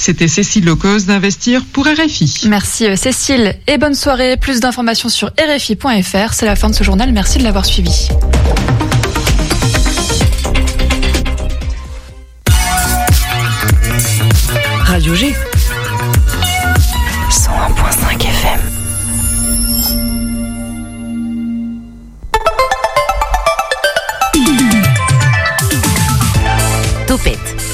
C'était 0.00 0.28
Cécile 0.28 0.64
Locos 0.64 1.00
d'Investir 1.00 1.62
pour 1.74 1.84
RFI. 1.84 2.46
Merci 2.48 2.86
euh, 2.86 2.96
Cécile 2.96 3.56
et 3.66 3.76
bonne 3.76 3.94
soirée. 3.94 4.38
Plus 4.38 4.58
d'informations 4.58 5.10
sur 5.10 5.28
RFI.fr. 5.38 6.32
C'est 6.32 6.46
la 6.46 6.56
fin 6.56 6.70
de 6.70 6.74
ce 6.74 6.82
journal. 6.82 7.12
Merci 7.12 7.36
de 7.36 7.44
l'avoir 7.44 7.66
suivi. 7.66 8.08
Radio 14.86 15.14
G. 15.14 15.34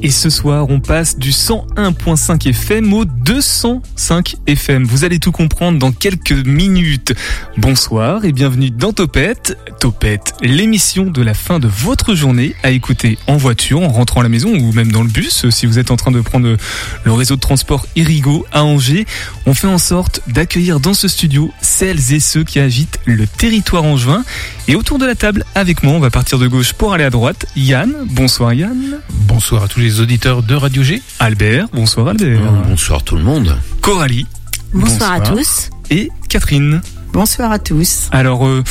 Et 0.00 0.12
ce 0.12 0.30
soir, 0.30 0.66
on 0.70 0.78
passe 0.78 1.18
du 1.18 1.30
101.5 1.30 2.48
FM 2.48 2.92
au 2.92 3.04
205 3.04 4.36
FM. 4.46 4.84
Vous 4.84 5.02
allez 5.02 5.18
tout 5.18 5.32
comprendre 5.32 5.76
dans 5.80 5.90
quelques 5.90 6.46
minutes. 6.46 7.14
Bonsoir 7.56 8.24
et 8.24 8.30
bienvenue 8.30 8.70
dans 8.70 8.92
Topette. 8.92 9.58
Topette, 9.80 10.34
l'émission 10.40 11.06
de 11.06 11.20
la 11.20 11.34
fin 11.34 11.58
de 11.58 11.66
votre 11.66 12.14
journée 12.14 12.54
à 12.62 12.70
écouter 12.70 13.18
en 13.26 13.36
voiture, 13.36 13.80
en 13.80 13.88
rentrant 13.88 14.20
à 14.20 14.22
la 14.22 14.28
maison 14.28 14.50
ou 14.54 14.72
même 14.72 14.92
dans 14.92 15.02
le 15.02 15.08
bus 15.08 15.50
si 15.50 15.66
vous 15.66 15.80
êtes 15.80 15.90
en 15.90 15.96
train 15.96 16.12
de 16.12 16.20
prendre 16.20 16.56
le 17.04 17.12
réseau 17.12 17.34
de 17.34 17.40
transport 17.40 17.84
Irigo 17.96 18.46
à 18.52 18.62
Angers. 18.62 19.04
On 19.46 19.54
fait 19.54 19.66
en 19.66 19.78
sorte 19.78 20.20
d'accueillir 20.28 20.78
dans 20.78 20.94
ce 20.94 21.08
studio 21.08 21.52
celles 21.60 22.12
et 22.12 22.20
ceux 22.20 22.44
qui 22.44 22.60
agitent 22.60 23.00
le 23.04 23.26
territoire 23.26 23.82
angevin. 23.82 24.24
Et 24.68 24.76
autour 24.76 24.98
de 24.98 25.06
la 25.06 25.16
table, 25.16 25.44
avec 25.56 25.82
moi, 25.82 25.94
on 25.94 26.00
va 26.00 26.10
partir 26.10 26.38
de 26.38 26.46
gauche 26.46 26.72
pour 26.72 26.92
aller 26.92 27.04
à 27.04 27.10
droite. 27.10 27.46
Yann, 27.56 27.92
bonsoir 28.06 28.54
Yann. 28.54 29.00
Bonsoir 29.26 29.64
à 29.64 29.68
tous 29.68 29.80
les 29.80 29.87
auditeurs 29.96 30.42
de 30.42 30.54
Radio 30.54 30.82
G. 30.82 31.02
Albert, 31.18 31.68
bonsoir 31.72 32.08
Albert. 32.08 32.40
Bonsoir 32.68 33.02
tout 33.02 33.16
le 33.16 33.22
monde. 33.22 33.56
Coralie. 33.80 34.26
Bonsoir, 34.74 35.12
à 35.12 35.20
tous. 35.20 35.70
Et 35.90 36.10
Catherine. 36.28 36.80
Bonsoir 37.12 37.50
à 37.50 37.58
tous. 37.58 38.08
Alors, 38.12 38.46
euh, 38.46 38.62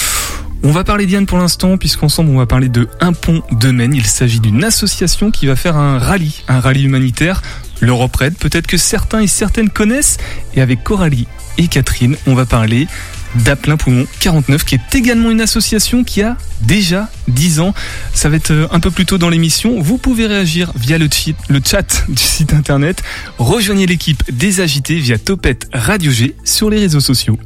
on 0.63 0.71
va 0.71 0.83
parler 0.83 1.05
d'Yann 1.05 1.25
pour 1.25 1.37
l'instant, 1.37 1.77
puisqu'ensemble 1.77 2.29
on 2.29 2.37
va 2.37 2.45
parler 2.45 2.69
de 2.69 2.87
Un 2.99 3.13
Pont 3.13 3.41
de 3.51 3.71
Maine. 3.71 3.93
Il 3.93 4.05
s'agit 4.05 4.39
d'une 4.39 4.63
association 4.63 5.31
qui 5.31 5.47
va 5.47 5.55
faire 5.55 5.75
un 5.75 5.97
rallye, 5.97 6.43
un 6.47 6.59
rallye 6.59 6.83
humanitaire, 6.83 7.41
l'Europe 7.81 8.15
Red. 8.15 8.35
Peut-être 8.35 8.67
que 8.67 8.77
certains 8.77 9.21
et 9.21 9.27
certaines 9.27 9.69
connaissent. 9.69 10.17
Et 10.55 10.61
avec 10.61 10.83
Coralie 10.83 11.27
et 11.57 11.67
Catherine, 11.67 12.15
on 12.27 12.35
va 12.35 12.45
parler 12.45 12.87
d'Appelin 13.35 13.77
Poumon 13.77 14.05
49, 14.19 14.63
qui 14.63 14.75
est 14.75 14.95
également 14.95 15.31
une 15.31 15.41
association 15.41 16.03
qui 16.03 16.21
a 16.21 16.37
déjà 16.61 17.09
10 17.27 17.59
ans. 17.59 17.73
Ça 18.13 18.29
va 18.29 18.37
être 18.37 18.51
euh, 18.51 18.67
un 18.71 18.79
peu 18.79 18.91
plus 18.91 19.05
tôt 19.05 19.17
dans 19.17 19.29
l'émission. 19.29 19.81
Vous 19.81 19.97
pouvez 19.97 20.27
réagir 20.27 20.71
via 20.75 20.97
le, 20.97 21.07
chat, 21.11 21.33
le 21.49 21.59
chat 21.63 22.05
du 22.09 22.21
site 22.21 22.53
internet. 22.53 23.03
Rejoignez 23.37 23.85
l'équipe 23.85 24.23
des 24.31 24.61
agités 24.61 24.99
via 24.99 25.17
Topette 25.17 25.67
Radio 25.73 26.11
G 26.11 26.35
sur 26.43 26.69
les 26.69 26.79
réseaux 26.79 26.99
sociaux. 26.99 27.37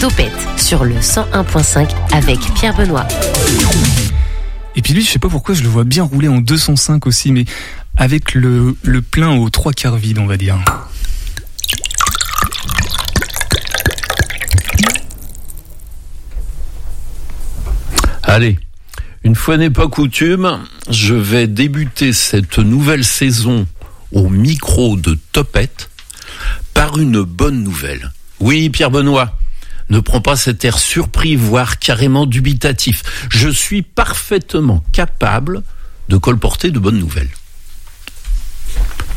Topette 0.00 0.32
sur 0.56 0.84
le 0.84 0.94
101.5 0.94 1.88
avec 2.12 2.38
Pierre 2.54 2.76
Benoît. 2.76 3.06
Et 4.76 4.82
puis 4.82 4.94
lui, 4.94 5.02
je 5.02 5.10
sais 5.10 5.18
pas 5.18 5.28
pourquoi 5.28 5.54
je 5.54 5.62
le 5.62 5.68
vois 5.68 5.84
bien 5.84 6.04
rouler 6.04 6.28
en 6.28 6.38
205 6.38 7.06
aussi, 7.06 7.32
mais 7.32 7.44
avec 7.96 8.34
le, 8.34 8.76
le 8.82 9.02
plein 9.02 9.36
aux 9.36 9.50
trois 9.50 9.72
quarts 9.72 9.96
vide, 9.96 10.18
on 10.18 10.26
va 10.26 10.36
dire. 10.36 10.56
Allez, 18.28 18.58
une 19.24 19.34
fois 19.34 19.56
n'est 19.56 19.70
pas 19.70 19.88
coutume, 19.88 20.60
je 20.90 21.14
vais 21.14 21.46
débuter 21.46 22.12
cette 22.12 22.58
nouvelle 22.58 23.02
saison 23.02 23.66
au 24.12 24.28
micro 24.28 24.98
de 24.98 25.18
Topette 25.32 25.88
par 26.74 26.98
une 26.98 27.22
bonne 27.22 27.64
nouvelle. 27.64 28.12
Oui, 28.38 28.68
Pierre 28.68 28.90
Benoît, 28.90 29.38
ne 29.88 29.98
prends 29.98 30.20
pas 30.20 30.36
cet 30.36 30.62
air 30.66 30.78
surpris, 30.78 31.36
voire 31.36 31.78
carrément 31.78 32.26
dubitatif. 32.26 33.02
Je 33.30 33.48
suis 33.48 33.80
parfaitement 33.80 34.84
capable 34.92 35.62
de 36.10 36.18
colporter 36.18 36.70
de 36.70 36.78
bonnes 36.78 36.98
nouvelles. 36.98 37.30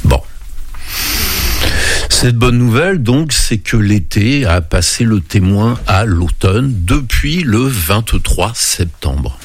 Bon. 0.06 0.22
Cette 2.12 2.36
bonne 2.36 2.58
nouvelle, 2.58 3.02
donc, 3.02 3.32
c'est 3.32 3.58
que 3.58 3.78
l'été 3.78 4.46
a 4.46 4.62
passé 4.62 5.06
le 5.06 5.22
témoin 5.22 5.80
à 5.88 6.06
l'automne 6.06 6.72
depuis 6.86 7.42
le 7.42 7.62
23 7.62 8.52
septembre. 8.54 9.40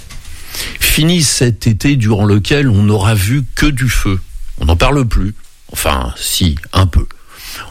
Fini 0.79 1.23
cet 1.23 1.67
été 1.67 1.97
durant 1.97 2.27
lequel 2.27 2.69
on 2.69 2.83
n'aura 2.83 3.15
vu 3.15 3.45
que 3.55 3.65
du 3.65 3.89
feu. 3.89 4.21
On 4.59 4.67
n'en 4.67 4.77
parle 4.77 5.07
plus. 5.07 5.35
Enfin, 5.73 6.13
si, 6.17 6.57
un 6.75 6.87
peu. 6.87 7.07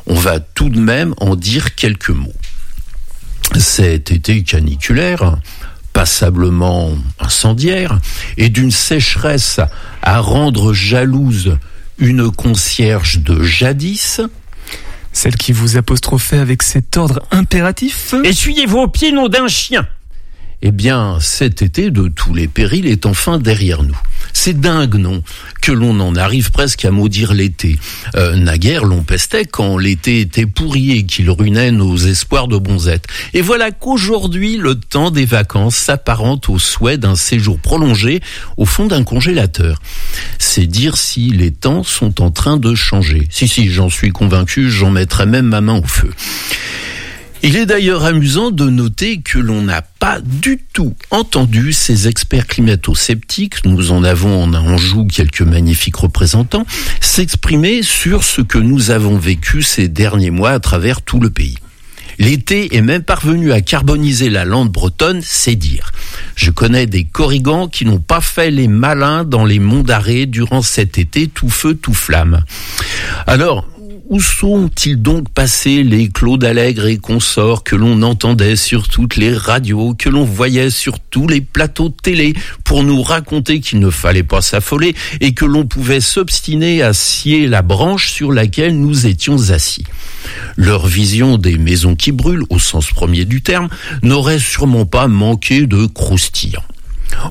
On 0.07 0.15
va 0.15 0.39
tout 0.39 0.69
de 0.69 0.79
même 0.79 1.13
en 1.17 1.35
dire 1.35 1.75
quelques 1.75 2.09
mots. 2.09 2.33
Cet 3.59 4.11
été 4.11 4.43
caniculaire, 4.43 5.37
passablement 5.93 6.97
incendiaire, 7.19 7.99
et 8.37 8.49
d'une 8.49 8.71
sécheresse 8.71 9.59
à 10.01 10.19
rendre 10.19 10.73
jalouse 10.73 11.57
une 11.99 12.31
concierge 12.31 13.19
de 13.19 13.43
jadis, 13.43 14.21
Celle 15.15 15.37
qui 15.37 15.53
vous 15.53 15.77
apostrophait 15.77 16.39
avec 16.39 16.61
cet 16.61 16.97
ordre 16.97 17.21
impératif. 17.31 18.13
Essuyez 18.25 18.65
vos 18.65 18.89
pieds, 18.89 19.13
nom 19.13 19.29
d'un 19.29 19.47
chien 19.47 19.87
Eh 20.67 20.71
bien, 20.71 21.19
cet 21.21 21.61
été 21.61 21.91
de 21.91 22.07
tous 22.07 22.33
les 22.33 22.47
périls 22.47 22.87
est 22.87 23.05
enfin 23.05 23.37
derrière 23.37 23.83
nous. 23.83 23.99
C'est 24.33 24.59
dingue, 24.59 24.95
non? 24.95 25.21
Que 25.61 25.71
l'on 25.71 25.99
en 25.99 26.15
arrive 26.15 26.49
presque 26.49 26.85
à 26.85 26.89
maudire 26.89 27.35
l'été. 27.35 27.77
Euh, 28.15 28.35
naguère, 28.35 28.83
l'on 28.83 29.03
pestait 29.03 29.45
quand 29.45 29.77
l'été 29.77 30.21
était 30.21 30.47
pourri 30.47 30.93
et 30.93 31.05
qu'il 31.05 31.29
ruinait 31.29 31.69
nos 31.69 31.95
espoirs 31.95 32.47
de 32.47 32.57
bonzette. 32.57 33.05
Et 33.35 33.43
voilà 33.43 33.69
qu'aujourd'hui, 33.69 34.57
le 34.57 34.73
temps 34.73 35.11
des 35.11 35.25
vacances 35.25 35.75
s'apparente 35.75 36.49
au 36.49 36.57
souhait 36.57 36.97
d'un 36.97 37.15
séjour 37.15 37.59
prolongé 37.59 38.19
au 38.57 38.65
fond 38.65 38.87
d'un 38.87 39.03
congélateur. 39.03 39.79
C'est 40.39 40.65
dire 40.65 40.97
si 40.97 41.29
les 41.29 41.51
temps 41.51 41.83
sont 41.83 42.23
en 42.23 42.31
train 42.31 42.57
de 42.57 42.73
changer. 42.73 43.27
Si, 43.29 43.47
si, 43.47 43.69
j'en 43.69 43.91
suis 43.91 44.09
convaincu, 44.09 44.71
j'en 44.71 44.89
mettrai 44.89 45.27
même 45.27 45.45
ma 45.45 45.61
main 45.61 45.77
au 45.77 45.85
feu. 45.85 46.09
Il 47.47 47.57
est 47.57 47.67
d'ailleurs 47.67 48.05
amusant 48.05 48.49
de 48.49 48.67
noter 48.71 49.21
que 49.21 49.37
l'on 49.37 49.61
n'a 49.61 49.83
pas 49.83 50.19
du 50.19 50.57
tout 50.73 50.95
entendu 51.11 51.73
ces 51.73 52.07
experts 52.07 52.47
climato-sceptiques, 52.47 53.63
nous 53.65 53.91
en 53.91 54.03
avons 54.03 54.41
en 54.41 54.51
Anjou 54.55 55.05
quelques 55.05 55.43
magnifiques 55.43 55.97
représentants, 55.97 56.65
s'exprimer 57.01 57.83
sur 57.83 58.23
ce 58.23 58.41
que 58.41 58.57
nous 58.57 58.89
avons 58.89 59.19
vécu 59.19 59.61
ces 59.61 59.87
derniers 59.89 60.31
mois 60.31 60.53
à 60.53 60.59
travers 60.59 61.03
tout 61.03 61.19
le 61.19 61.29
pays. 61.29 61.59
L'été 62.17 62.75
est 62.75 62.81
même 62.81 63.03
parvenu 63.03 63.51
à 63.51 63.61
carboniser 63.61 64.31
la 64.31 64.43
lande 64.43 64.71
bretonne, 64.71 65.21
c'est 65.21 65.55
dire. 65.55 65.91
Je 66.35 66.49
connais 66.49 66.87
des 66.87 67.03
corrigans 67.03 67.67
qui 67.67 67.85
n'ont 67.85 67.99
pas 67.99 68.21
fait 68.21 68.49
les 68.49 68.67
malins 68.67 69.23
dans 69.23 69.45
les 69.45 69.59
monts 69.59 69.83
d'arrêt 69.83 70.25
durant 70.25 70.63
cet 70.63 70.97
été 70.97 71.27
tout 71.27 71.49
feu, 71.49 71.75
tout 71.75 71.93
flamme. 71.93 72.43
Alors, 73.27 73.67
où 74.07 74.19
sont-ils 74.19 75.01
donc 75.01 75.29
passés 75.29 75.83
les 75.83 76.09
Claude 76.09 76.43
Allègre 76.43 76.85
et 76.85 76.97
consorts 76.97 77.63
que 77.63 77.75
l'on 77.75 78.01
entendait 78.01 78.55
sur 78.55 78.87
toutes 78.87 79.15
les 79.15 79.33
radios, 79.33 79.95
que 79.95 80.09
l'on 80.09 80.23
voyait 80.23 80.69
sur 80.69 80.99
tous 80.99 81.27
les 81.27 81.41
plateaux 81.41 81.89
télé 81.89 82.33
pour 82.63 82.83
nous 82.83 83.01
raconter 83.01 83.59
qu'il 83.59 83.79
ne 83.79 83.89
fallait 83.89 84.23
pas 84.23 84.41
s'affoler 84.41 84.95
et 85.21 85.33
que 85.33 85.45
l'on 85.45 85.65
pouvait 85.65 86.01
s'obstiner 86.01 86.81
à 86.81 86.93
scier 86.93 87.47
la 87.47 87.61
branche 87.61 88.11
sur 88.11 88.31
laquelle 88.31 88.79
nous 88.79 89.07
étions 89.07 89.49
assis? 89.49 89.85
Leur 90.55 90.85
vision 90.85 91.37
des 91.37 91.57
maisons 91.57 91.95
qui 91.95 92.11
brûlent, 92.11 92.45
au 92.49 92.59
sens 92.59 92.91
premier 92.91 93.25
du 93.25 93.41
terme, 93.41 93.69
n'aurait 94.03 94.39
sûrement 94.39 94.85
pas 94.85 95.07
manqué 95.07 95.65
de 95.65 95.85
croustillant. 95.85 96.63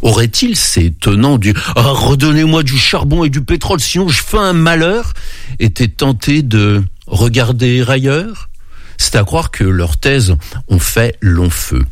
Aurait-il 0.02 0.56
ces 0.56 0.90
tenants 0.90 1.38
du 1.38 1.54
ah, 1.76 1.82
redonnez-moi 1.82 2.62
du 2.62 2.78
charbon 2.78 3.24
et 3.24 3.30
du 3.30 3.42
pétrole, 3.42 3.80
sinon 3.80 4.08
je 4.08 4.22
fais 4.22 4.38
un 4.38 4.52
malheur 4.52 5.12
été 5.58 5.88
tentés 5.88 6.42
de 6.42 6.82
regarder 7.06 7.84
ailleurs 7.86 8.48
C'est 8.98 9.16
à 9.16 9.24
croire 9.24 9.50
que 9.50 9.64
leurs 9.64 9.96
thèses 9.96 10.36
ont 10.68 10.78
fait 10.78 11.16
long 11.20 11.50
feu. 11.50 11.82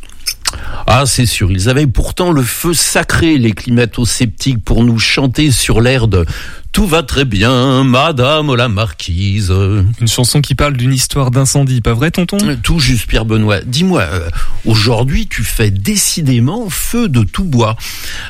Ah, 0.85 1.05
c'est 1.05 1.25
sûr, 1.25 1.51
ils 1.51 1.69
avaient 1.69 1.87
pourtant 1.87 2.31
le 2.31 2.43
feu 2.43 2.73
sacré, 2.73 3.37
les 3.37 3.53
climato-sceptiques, 3.53 4.63
pour 4.63 4.83
nous 4.83 4.99
chanter 4.99 5.51
sur 5.51 5.81
l'air 5.81 6.07
de 6.07 6.25
tout 6.73 6.87
va 6.87 7.03
très 7.03 7.23
bien, 7.23 7.83
Madame 7.83 8.55
la 8.55 8.67
Marquise. 8.67 9.53
Une 10.01 10.07
chanson 10.07 10.41
qui 10.41 10.55
parle 10.55 10.75
d'une 10.75 10.91
histoire 10.91 11.29
d'incendie, 11.29 11.81
pas 11.81 11.93
vrai, 11.93 12.09
tonton? 12.09 12.39
Tout 12.63 12.79
juste, 12.79 13.05
Pierre 13.05 13.25
Benoît. 13.25 13.61
Dis-moi, 13.61 14.01
euh, 14.01 14.27
aujourd'hui, 14.65 15.27
tu 15.27 15.43
fais 15.43 15.69
décidément 15.69 16.67
feu 16.71 17.09
de 17.09 17.23
tout 17.23 17.43
bois. 17.43 17.77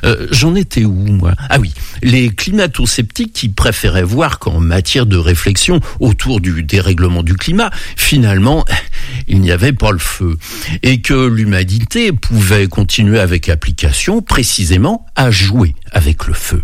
Euh, 0.03 0.27
J'en 0.31 0.55
étais 0.55 0.83
où, 0.83 0.93
moi? 0.93 1.33
Ah 1.49 1.57
oui, 1.57 1.73
les 2.01 2.31
climato-sceptiques 2.31 3.31
qui 3.31 3.47
préféraient 3.47 4.03
voir 4.03 4.39
qu'en 4.39 4.59
matière 4.59 5.05
de 5.05 5.15
réflexion 5.15 5.79
autour 6.01 6.41
du 6.41 6.63
dérèglement 6.63 7.23
du 7.23 7.35
climat, 7.35 7.71
finalement, 7.95 8.65
il 9.29 9.39
n'y 9.39 9.51
avait 9.51 9.73
pas 9.73 9.91
le 9.91 9.99
feu. 9.99 10.37
Et 10.83 11.01
que 11.01 11.27
l'humanité 11.27 12.11
pouvait 12.11 12.67
continuer 12.67 13.21
avec 13.21 13.47
application, 13.47 14.21
précisément, 14.21 15.05
à 15.15 15.31
jouer 15.31 15.75
avec 15.93 16.27
le 16.27 16.33
feu. 16.33 16.61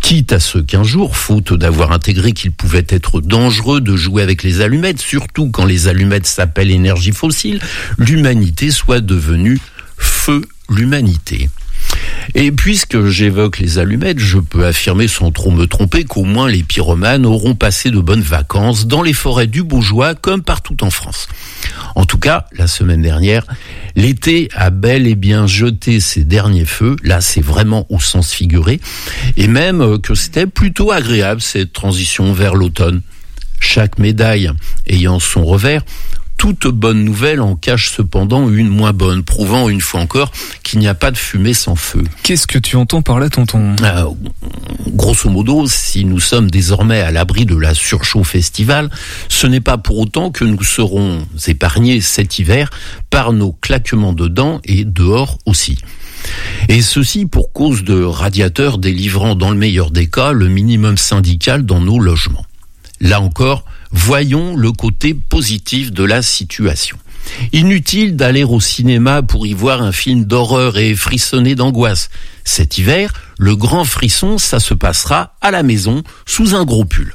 Quitte 0.00 0.32
à 0.32 0.40
ce 0.40 0.58
qu'un 0.58 0.82
jour, 0.84 1.09
faute 1.16 1.52
d'avoir 1.52 1.92
intégré 1.92 2.32
qu'il 2.32 2.52
pouvait 2.52 2.86
être 2.88 3.20
dangereux 3.20 3.80
de 3.80 3.96
jouer 3.96 4.22
avec 4.22 4.42
les 4.42 4.60
allumettes, 4.60 5.00
surtout 5.00 5.50
quand 5.50 5.64
les 5.64 5.88
allumettes 5.88 6.26
s'appellent 6.26 6.70
énergie 6.70 7.12
fossile, 7.12 7.60
l'humanité 7.98 8.70
soit 8.70 9.00
devenue 9.00 9.58
feu 9.96 10.42
l'humanité. 10.68 11.50
Et 12.34 12.52
puisque 12.52 13.06
j'évoque 13.06 13.58
les 13.58 13.78
allumettes, 13.78 14.18
je 14.18 14.38
peux 14.38 14.64
affirmer 14.64 15.08
sans 15.08 15.32
trop 15.32 15.50
me 15.50 15.66
tromper 15.66 16.04
qu'au 16.04 16.24
moins 16.24 16.48
les 16.48 16.62
pyromanes 16.62 17.26
auront 17.26 17.54
passé 17.54 17.90
de 17.90 17.98
bonnes 17.98 18.22
vacances 18.22 18.86
dans 18.86 19.02
les 19.02 19.12
forêts 19.12 19.48
du 19.48 19.64
Beaujois 19.64 20.14
comme 20.14 20.42
partout 20.42 20.76
en 20.82 20.90
France. 20.90 21.28
En 21.96 22.04
tout 22.04 22.18
cas, 22.18 22.46
la 22.52 22.66
semaine 22.66 23.02
dernière, 23.02 23.44
l'été 23.96 24.48
a 24.54 24.70
bel 24.70 25.06
et 25.06 25.16
bien 25.16 25.46
jeté 25.46 25.98
ses 25.98 26.24
derniers 26.24 26.66
feux. 26.66 26.96
Là, 27.02 27.20
c'est 27.20 27.40
vraiment 27.40 27.86
au 27.88 27.98
sens 27.98 28.32
figuré. 28.32 28.80
Et 29.36 29.48
même 29.48 29.98
que 30.00 30.14
c'était 30.14 30.46
plutôt 30.46 30.92
agréable 30.92 31.40
cette 31.40 31.72
transition 31.72 32.32
vers 32.32 32.54
l'automne. 32.54 33.02
Chaque 33.58 33.98
médaille 33.98 34.50
ayant 34.86 35.18
son 35.18 35.44
revers, 35.44 35.82
toute 36.40 36.68
bonne 36.68 37.04
nouvelle 37.04 37.42
en 37.42 37.54
cache 37.54 37.92
cependant 37.94 38.48
une 38.48 38.70
moins 38.70 38.94
bonne, 38.94 39.22
prouvant 39.24 39.68
une 39.68 39.82
fois 39.82 40.00
encore 40.00 40.32
qu'il 40.62 40.78
n'y 40.78 40.88
a 40.88 40.94
pas 40.94 41.10
de 41.10 41.18
fumée 41.18 41.52
sans 41.52 41.76
feu. 41.76 42.02
Qu'est-ce 42.22 42.46
que 42.46 42.58
tu 42.58 42.76
entends 42.76 43.02
par 43.02 43.20
là, 43.20 43.28
tonton? 43.28 43.76
Euh, 43.82 44.06
Grosso 44.86 45.28
modo, 45.28 45.66
si 45.66 46.06
nous 46.06 46.18
sommes 46.18 46.50
désormais 46.50 47.02
à 47.02 47.10
l'abri 47.10 47.44
de 47.44 47.56
la 47.56 47.74
surchauffe 47.74 48.34
estivale, 48.36 48.88
ce 49.28 49.46
n'est 49.46 49.60
pas 49.60 49.76
pour 49.76 49.98
autant 49.98 50.30
que 50.30 50.46
nous 50.46 50.62
serons 50.62 51.26
épargnés 51.46 52.00
cet 52.00 52.38
hiver 52.38 52.70
par 53.10 53.34
nos 53.34 53.52
claquements 53.52 54.14
de 54.14 54.26
dents 54.26 54.62
et 54.64 54.86
dehors 54.86 55.36
aussi. 55.44 55.76
Et 56.70 56.80
ceci 56.80 57.26
pour 57.26 57.52
cause 57.52 57.84
de 57.84 58.02
radiateurs 58.02 58.78
délivrant 58.78 59.34
dans 59.34 59.50
le 59.50 59.58
meilleur 59.58 59.90
des 59.90 60.08
cas 60.08 60.32
le 60.32 60.48
minimum 60.48 60.96
syndical 60.96 61.66
dans 61.66 61.80
nos 61.80 61.98
logements. 61.98 62.46
Là 63.02 63.20
encore, 63.20 63.66
voyons 63.92 64.56
le 64.56 64.72
côté 64.72 65.14
positif 65.14 65.92
de 65.92 66.04
la 66.04 66.22
situation. 66.22 66.98
Inutile 67.52 68.16
d'aller 68.16 68.44
au 68.44 68.60
cinéma 68.60 69.22
pour 69.22 69.46
y 69.46 69.52
voir 69.52 69.82
un 69.82 69.92
film 69.92 70.24
d'horreur 70.24 70.78
et 70.78 70.94
frissonner 70.94 71.54
d'angoisse. 71.54 72.10
Cet 72.44 72.78
hiver, 72.78 73.12
le 73.38 73.56
grand 73.56 73.84
frisson, 73.84 74.38
ça 74.38 74.60
se 74.60 74.74
passera 74.74 75.34
à 75.40 75.50
la 75.50 75.62
maison 75.62 76.02
sous 76.26 76.54
un 76.54 76.64
gros 76.64 76.84
pull. 76.84 77.14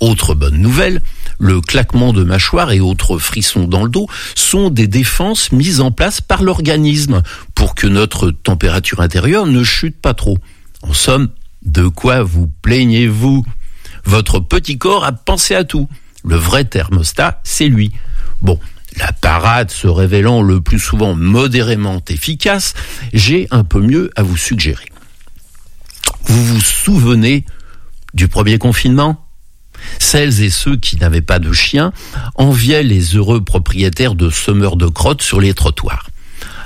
Autre 0.00 0.34
bonne 0.34 0.58
nouvelle, 0.58 1.00
le 1.38 1.60
claquement 1.60 2.12
de 2.12 2.24
mâchoire 2.24 2.72
et 2.72 2.80
autres 2.80 3.18
frissons 3.18 3.66
dans 3.66 3.84
le 3.84 3.90
dos 3.90 4.08
sont 4.34 4.70
des 4.70 4.86
défenses 4.86 5.50
mises 5.52 5.80
en 5.80 5.90
place 5.90 6.20
par 6.20 6.42
l'organisme 6.42 7.22
pour 7.54 7.74
que 7.74 7.86
notre 7.86 8.30
température 8.30 9.00
intérieure 9.00 9.46
ne 9.46 9.64
chute 9.64 9.96
pas 10.00 10.14
trop. 10.14 10.38
En 10.82 10.92
somme, 10.92 11.28
de 11.64 11.86
quoi 11.88 12.22
vous 12.22 12.50
plaignez-vous? 12.62 13.44
Votre 14.04 14.40
petit 14.40 14.78
corps 14.78 15.04
a 15.04 15.12
pensé 15.12 15.54
à 15.54 15.64
tout. 15.64 15.88
Le 16.24 16.36
vrai 16.36 16.64
thermostat, 16.64 17.40
c'est 17.44 17.68
lui. 17.68 17.92
Bon, 18.40 18.58
la 18.96 19.12
parade 19.12 19.70
se 19.70 19.86
révélant 19.86 20.42
le 20.42 20.60
plus 20.60 20.78
souvent 20.78 21.14
modérément 21.14 22.02
efficace, 22.08 22.74
j'ai 23.12 23.48
un 23.50 23.64
peu 23.64 23.80
mieux 23.80 24.10
à 24.16 24.22
vous 24.22 24.36
suggérer. 24.36 24.86
Vous 26.26 26.44
vous 26.44 26.60
souvenez 26.60 27.44
du 28.14 28.28
premier 28.28 28.58
confinement? 28.58 29.26
Celles 29.98 30.42
et 30.42 30.50
ceux 30.50 30.76
qui 30.76 30.96
n'avaient 30.96 31.20
pas 31.20 31.38
de 31.38 31.52
chien 31.52 31.92
enviaient 32.36 32.84
les 32.84 33.16
heureux 33.16 33.42
propriétaires 33.42 34.14
de 34.14 34.30
semeurs 34.30 34.76
de 34.76 34.86
crottes 34.86 35.22
sur 35.22 35.40
les 35.40 35.52
trottoirs. 35.52 36.08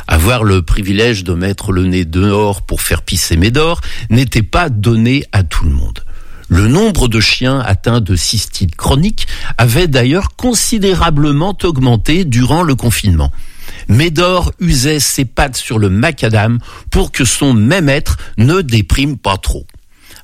Avoir 0.07 0.45
le 0.45 0.63
privilège 0.63 1.25
de 1.25 1.35
mettre 1.35 1.73
le 1.73 1.85
nez 1.87 2.05
dehors 2.05 2.63
pour 2.63 2.81
faire 2.81 3.03
pisser 3.03 3.37
Médor 3.37 3.81
n'était 4.11 4.43
pas 4.43 4.69
donné 4.69 5.25
à 5.33 5.43
tout 5.43 5.65
le 5.65 5.71
monde. 5.71 6.05
Le 6.49 6.67
nombre 6.67 7.09
de 7.09 7.21
chiens 7.21 7.61
atteints 7.61 8.01
de 8.01 8.17
cystite 8.17 8.75
chronique 8.75 9.27
avait 9.59 9.87
d'ailleurs 9.87 10.35
considérablement 10.35 11.57
augmenté 11.63 12.25
durant 12.25 12.63
le 12.63 12.75
confinement. 12.75 13.31
Médor 13.89 14.53
usait 14.59 14.99
ses 14.99 15.27
pattes 15.27 15.57
sur 15.57 15.79
le 15.79 15.91
macadam 15.91 16.59
pour 16.91 17.13
que 17.13 17.27
son 17.27 17.53
même 17.53 17.91
être 17.91 18.17
ne 18.39 18.63
déprime 18.63 19.19
pas 19.19 19.37
trop. 19.37 19.67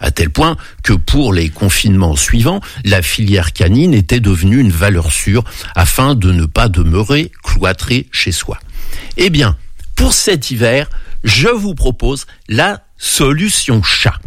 À 0.01 0.11
tel 0.11 0.31
point 0.31 0.57
que 0.83 0.95
pour 0.95 1.33
les 1.33 1.51
confinements 1.51 2.17
suivants, 2.17 2.61
la 2.85 3.03
filière 3.03 3.53
canine 3.53 3.95
était 3.95 4.21
devenue 4.21 4.61
une 4.61 4.73
valeur 4.73 5.13
sûre 5.13 5.45
afin 5.75 6.15
de 6.15 6.33
ne 6.33 6.47
pas 6.47 6.69
demeurer 6.69 7.33
cloîtré 7.43 8.07
chez 8.13 8.33
soi. 8.33 8.59
Eh 9.19 9.29
bien, 9.29 9.57
pour 9.95 10.15
cet 10.15 10.51
hiver, 10.51 10.89
je 11.23 11.49
vous 11.49 11.75
propose 11.75 12.27
la 12.49 12.83
solution 12.97 13.83
chat. 13.83 14.19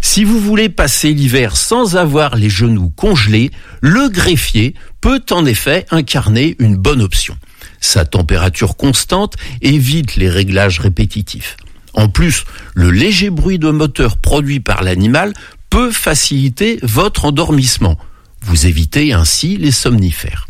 Si 0.00 0.24
vous 0.24 0.40
voulez 0.40 0.68
passer 0.68 1.12
l'hiver 1.12 1.56
sans 1.56 1.96
avoir 1.96 2.36
les 2.36 2.50
genoux 2.50 2.90
congelés, 2.90 3.50
le 3.80 4.08
greffier 4.08 4.74
peut 5.00 5.22
en 5.30 5.44
effet 5.44 5.86
incarner 5.90 6.56
une 6.58 6.76
bonne 6.76 7.02
option. 7.02 7.36
Sa 7.80 8.04
température 8.04 8.76
constante 8.76 9.36
évite 9.62 10.16
les 10.16 10.28
réglages 10.28 10.80
répétitifs. 10.80 11.56
En 11.94 12.08
plus, 12.08 12.44
le 12.74 12.90
léger 12.90 13.30
bruit 13.30 13.58
de 13.58 13.70
moteur 13.70 14.16
produit 14.16 14.60
par 14.60 14.82
l'animal 14.82 15.32
peut 15.70 15.90
faciliter 15.90 16.78
votre 16.82 17.24
endormissement. 17.24 17.98
Vous 18.42 18.66
évitez 18.66 19.12
ainsi 19.12 19.56
les 19.56 19.70
somnifères. 19.70 20.46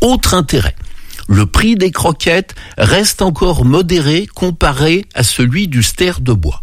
Autre 0.00 0.34
intérêt, 0.34 0.76
le 1.28 1.46
prix 1.46 1.76
des 1.76 1.90
croquettes 1.90 2.54
reste 2.78 3.22
encore 3.22 3.64
modéré 3.64 4.26
comparé 4.26 5.06
à 5.14 5.22
celui 5.22 5.68
du 5.68 5.82
ster 5.82 6.20
de 6.20 6.32
bois. 6.32 6.60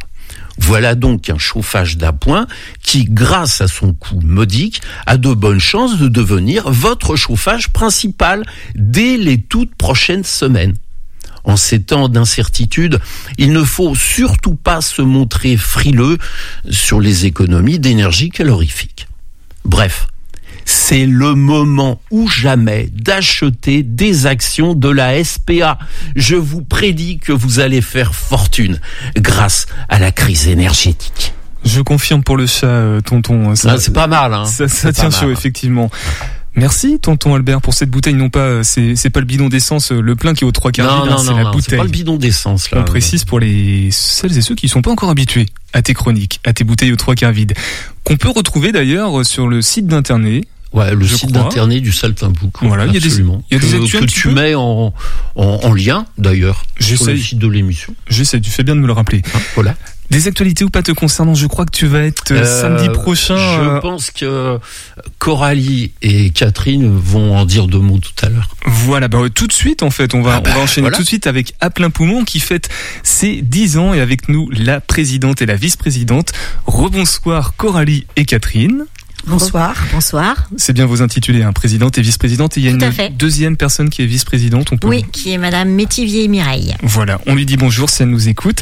Voilà 0.57 0.95
donc 0.95 1.29
un 1.29 1.37
chauffage 1.37 1.97
d'appoint 1.97 2.47
qui, 2.81 3.05
grâce 3.05 3.61
à 3.61 3.67
son 3.67 3.93
coût 3.93 4.19
modique, 4.21 4.81
a 5.05 5.17
de 5.17 5.33
bonnes 5.33 5.59
chances 5.59 5.97
de 5.97 6.07
devenir 6.07 6.71
votre 6.71 7.15
chauffage 7.15 7.69
principal 7.69 8.45
dès 8.75 9.17
les 9.17 9.41
toutes 9.41 9.75
prochaines 9.75 10.23
semaines. 10.23 10.75
En 11.43 11.57
ces 11.57 11.81
temps 11.81 12.07
d'incertitude, 12.07 12.99
il 13.37 13.51
ne 13.51 13.63
faut 13.63 13.95
surtout 13.95 14.55
pas 14.55 14.81
se 14.81 15.01
montrer 15.01 15.57
frileux 15.57 16.17
sur 16.69 17.01
les 17.01 17.25
économies 17.25 17.79
d'énergie 17.79 18.29
calorifique. 18.29 19.07
Bref, 19.65 20.07
c'est 20.65 21.05
le 21.05 21.35
moment 21.35 21.99
ou 22.11 22.27
jamais 22.27 22.89
d'acheter 22.93 23.83
des 23.83 24.25
actions 24.25 24.73
de 24.73 24.89
la 24.89 25.23
SPA. 25.23 25.77
Je 26.15 26.35
vous 26.35 26.61
prédis 26.61 27.19
que 27.19 27.31
vous 27.31 27.59
allez 27.59 27.81
faire 27.81 28.15
fortune 28.15 28.79
grâce 29.15 29.65
à 29.89 29.99
la 29.99 30.11
crise 30.11 30.47
énergétique. 30.47 31.33
Je 31.65 31.81
confirme 31.81 32.23
pour 32.23 32.37
le 32.37 32.45
chat, 32.45 32.67
euh, 32.67 33.01
tonton. 33.01 33.55
Ça, 33.55 33.73
ah, 33.73 33.77
c'est 33.77 33.93
pas 33.93 34.07
mal, 34.07 34.33
hein. 34.33 34.45
Ça, 34.45 34.91
tient 34.91 35.09
chaud, 35.09 35.31
effectivement. 35.31 35.89
Merci, 36.55 36.99
tonton 36.99 37.33
Albert, 37.33 37.61
pour 37.61 37.73
cette 37.73 37.89
bouteille. 37.89 38.13
Non 38.13 38.29
pas, 38.29 38.39
euh, 38.39 38.63
c'est, 38.63 38.95
c'est 38.95 39.09
pas 39.09 39.21
le 39.21 39.25
bidon 39.25 39.49
d'essence, 39.49 39.91
euh, 39.91 39.99
le 39.99 40.15
plein 40.15 40.33
qui 40.35 40.43
est 40.43 40.47
aux 40.47 40.51
trois 40.51 40.71
quarts 40.71 41.03
vide, 41.03 41.11
hein, 41.11 41.17
c'est 41.17 41.33
la 41.33 41.45
bouteille. 41.45 41.63
C'est 41.67 41.77
pas 41.77 41.83
le 41.83 41.89
bidon 41.89 42.17
d'essence, 42.17 42.69
là. 42.69 42.81
On 42.81 42.83
précise 42.83 43.23
pour 43.25 43.39
les, 43.39 43.89
celles 43.91 44.37
et 44.37 44.41
ceux 44.41 44.53
qui 44.53 44.67
sont 44.67 44.83
pas 44.83 44.91
encore 44.91 45.09
habitués 45.09 45.47
à 45.73 45.81
tes 45.81 45.95
chroniques, 45.95 46.39
à 46.45 46.53
tes 46.53 46.63
bouteilles 46.63 46.91
aux 46.91 46.97
trois 46.97 47.15
quarts 47.15 47.31
vides. 47.31 47.53
Qu'on 48.03 48.17
peut 48.17 48.29
retrouver 48.29 48.71
d'ailleurs 48.71 49.25
sur 49.25 49.47
le 49.47 49.63
site 49.63 49.87
d'internet 49.87 50.43
Ouais, 50.73 50.93
le 50.95 51.07
site 51.07 51.31
d'internet 51.31 51.81
du 51.83 51.91
Saltimbook. 51.91 52.51
Voilà, 52.63 52.85
il 52.87 52.93
y 52.93 52.97
a 52.97 52.99
des, 52.99 53.19
y 53.19 53.55
a 53.55 53.59
des 53.59 53.89
que, 53.89 53.99
que 53.99 54.05
tu 54.05 54.29
mets 54.29 54.55
en, 54.55 54.93
en, 55.35 55.43
en 55.63 55.73
lien 55.73 56.05
d'ailleurs 56.17 56.63
sur 56.79 57.05
le 57.05 57.17
site 57.17 57.37
de 57.37 57.47
l'émission. 57.47 57.95
J'essaie, 58.09 58.41
tu 58.41 58.49
fais 58.49 58.63
bien 58.63 58.75
de 58.75 58.81
me 58.81 58.87
le 58.87 58.93
rappeler. 58.93 59.21
Hein, 59.35 59.39
voilà. 59.55 59.75
Des 60.09 60.27
actualités 60.27 60.63
ou 60.63 60.69
pas 60.69 60.83
te 60.83 60.91
concernant, 60.91 61.33
je 61.33 61.47
crois 61.47 61.65
que 61.65 61.71
tu 61.71 61.87
vas 61.87 62.01
être 62.03 62.31
euh, 62.31 62.43
samedi 62.61 62.89
prochain. 62.89 63.37
Je 63.37 63.61
euh, 63.61 63.79
pense 63.79 64.11
que 64.11 64.59
Coralie 65.17 65.91
et 66.01 66.29
Catherine 66.31 66.87
vont 66.97 67.35
en 67.37 67.45
dire 67.45 67.67
deux 67.67 67.79
mots 67.79 67.99
tout 67.99 68.25
à 68.25 68.29
l'heure. 68.29 68.49
Voilà, 68.65 69.07
bah, 69.07 69.19
tout 69.33 69.47
de 69.47 69.53
suite 69.53 69.81
en 69.81 69.89
fait, 69.91 70.13
on 70.13 70.21
va, 70.21 70.35
Ah 70.35 70.41
bah, 70.41 70.51
on 70.53 70.57
va 70.57 70.61
enchaîner 70.63 70.85
voilà. 70.85 70.97
tout 70.97 71.03
de 71.03 71.07
suite 71.07 71.25
avec 71.25 71.53
À 71.61 71.69
plein 71.69 71.89
poumon 71.89 72.25
qui 72.25 72.39
fête 72.39 72.69
ses 73.01 73.41
10 73.41 73.77
ans 73.77 73.93
et 73.93 74.01
avec 74.01 74.27
nous 74.27 74.49
la 74.51 74.81
présidente 74.81 75.41
et 75.41 75.45
la 75.45 75.55
vice-présidente. 75.55 76.31
Rebonsoir 76.65 77.55
Coralie 77.55 78.05
et 78.15 78.25
Catherine. 78.25 78.85
Bonsoir. 79.25 79.75
Bonsoir. 79.93 80.47
C'est 80.57 80.73
bien 80.73 80.85
vos 80.85 81.01
intitulés, 81.01 81.43
hein, 81.43 81.53
présidente 81.53 81.97
et 81.97 82.01
vice-présidente. 82.01 82.57
Et 82.57 82.61
il 82.61 82.65
y 82.65 82.69
a 82.69 82.77
Tout 82.77 83.01
une 83.01 83.17
deuxième 83.17 83.57
personne 83.57 83.89
qui 83.89 84.01
est 84.01 84.05
vice-présidente. 84.05 84.69
On 84.71 84.77
peut... 84.77 84.87
Oui, 84.87 85.05
qui 85.11 85.31
est 85.31 85.37
Madame 85.37 85.69
Métivier 85.69 86.27
Mireille. 86.27 86.75
Voilà, 86.83 87.19
on 87.25 87.35
lui 87.35 87.45
dit 87.45 87.57
bonjour 87.57 87.89
si 87.89 88.03
elle 88.03 88.09
nous 88.09 88.27
écoute. 88.27 88.61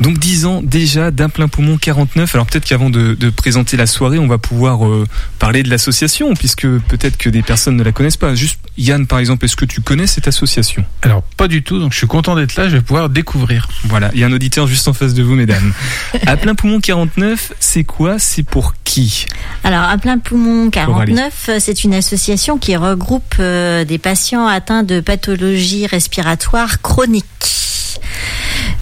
Donc 0.00 0.18
10 0.18 0.46
ans 0.46 0.60
déjà 0.62 1.10
d'un 1.10 1.28
plein 1.28 1.48
poumon 1.48 1.78
49. 1.78 2.34
Alors 2.34 2.46
peut-être 2.46 2.64
qu'avant 2.64 2.90
de, 2.90 3.14
de 3.14 3.30
présenter 3.30 3.76
la 3.76 3.86
soirée, 3.86 4.18
on 4.18 4.26
va 4.26 4.38
pouvoir 4.38 4.86
euh, 4.86 5.06
parler 5.38 5.62
de 5.62 5.70
l'association, 5.70 6.34
puisque 6.34 6.66
peut-être 6.66 7.16
que 7.16 7.30
des 7.30 7.42
personnes 7.42 7.76
ne 7.76 7.82
la 7.82 7.92
connaissent 7.92 8.18
pas. 8.18 8.34
Juste 8.34 8.60
Yann, 8.78 9.06
par 9.06 9.18
exemple, 9.18 9.44
est-ce 9.46 9.56
que 9.56 9.64
tu 9.64 9.80
connais 9.80 10.06
cette 10.06 10.28
association? 10.28 10.84
Alors, 11.02 11.22
pas 11.22 11.48
du 11.48 11.62
tout, 11.62 11.78
donc 11.78 11.92
je 11.92 11.98
suis 11.98 12.06
content 12.06 12.36
d'être 12.36 12.56
là, 12.56 12.68
je 12.68 12.76
vais 12.76 12.82
pouvoir 12.82 13.08
découvrir. 13.08 13.68
Voilà, 13.84 14.10
il 14.12 14.20
y 14.20 14.24
a 14.24 14.26
un 14.26 14.32
auditeur 14.32 14.66
juste 14.66 14.86
en 14.88 14.92
face 14.92 15.14
de 15.14 15.22
vous, 15.22 15.34
mesdames. 15.34 15.72
à 16.26 16.36
plein 16.36 16.54
poumon 16.54 16.80
49, 16.80 17.54
c'est 17.58 17.84
quoi? 17.84 18.18
C'est 18.18 18.42
pour 18.42 18.74
qui? 18.84 19.26
Alors, 19.64 19.95
à 19.96 19.98
plein 19.98 20.18
poumon 20.18 20.70
Coralie. 20.70 21.14
49, 21.14 21.46
euh, 21.48 21.56
c'est 21.58 21.84
une 21.84 21.94
association 21.94 22.58
qui 22.58 22.76
regroupe 22.76 23.34
euh, 23.40 23.84
des 23.84 23.98
patients 23.98 24.46
atteints 24.46 24.82
de 24.82 25.00
pathologies 25.00 25.86
respiratoires 25.86 26.82
chroniques. 26.82 27.24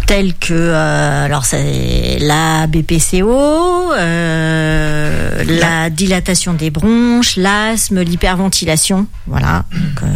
Telles 0.07 0.35
que 0.35 0.53
euh, 0.53 1.25
alors 1.25 1.45
c'est 1.47 2.19
la 2.21 2.67
BPCO, 2.67 3.93
euh, 3.97 5.45
la 5.47 5.89
dilatation 5.89 6.53
des 6.53 6.71
bronches, 6.71 7.37
l'asthme, 7.37 8.03
l'hyperventilation, 8.03 9.07
voilà. 9.27 9.65
Donc, 9.73 10.11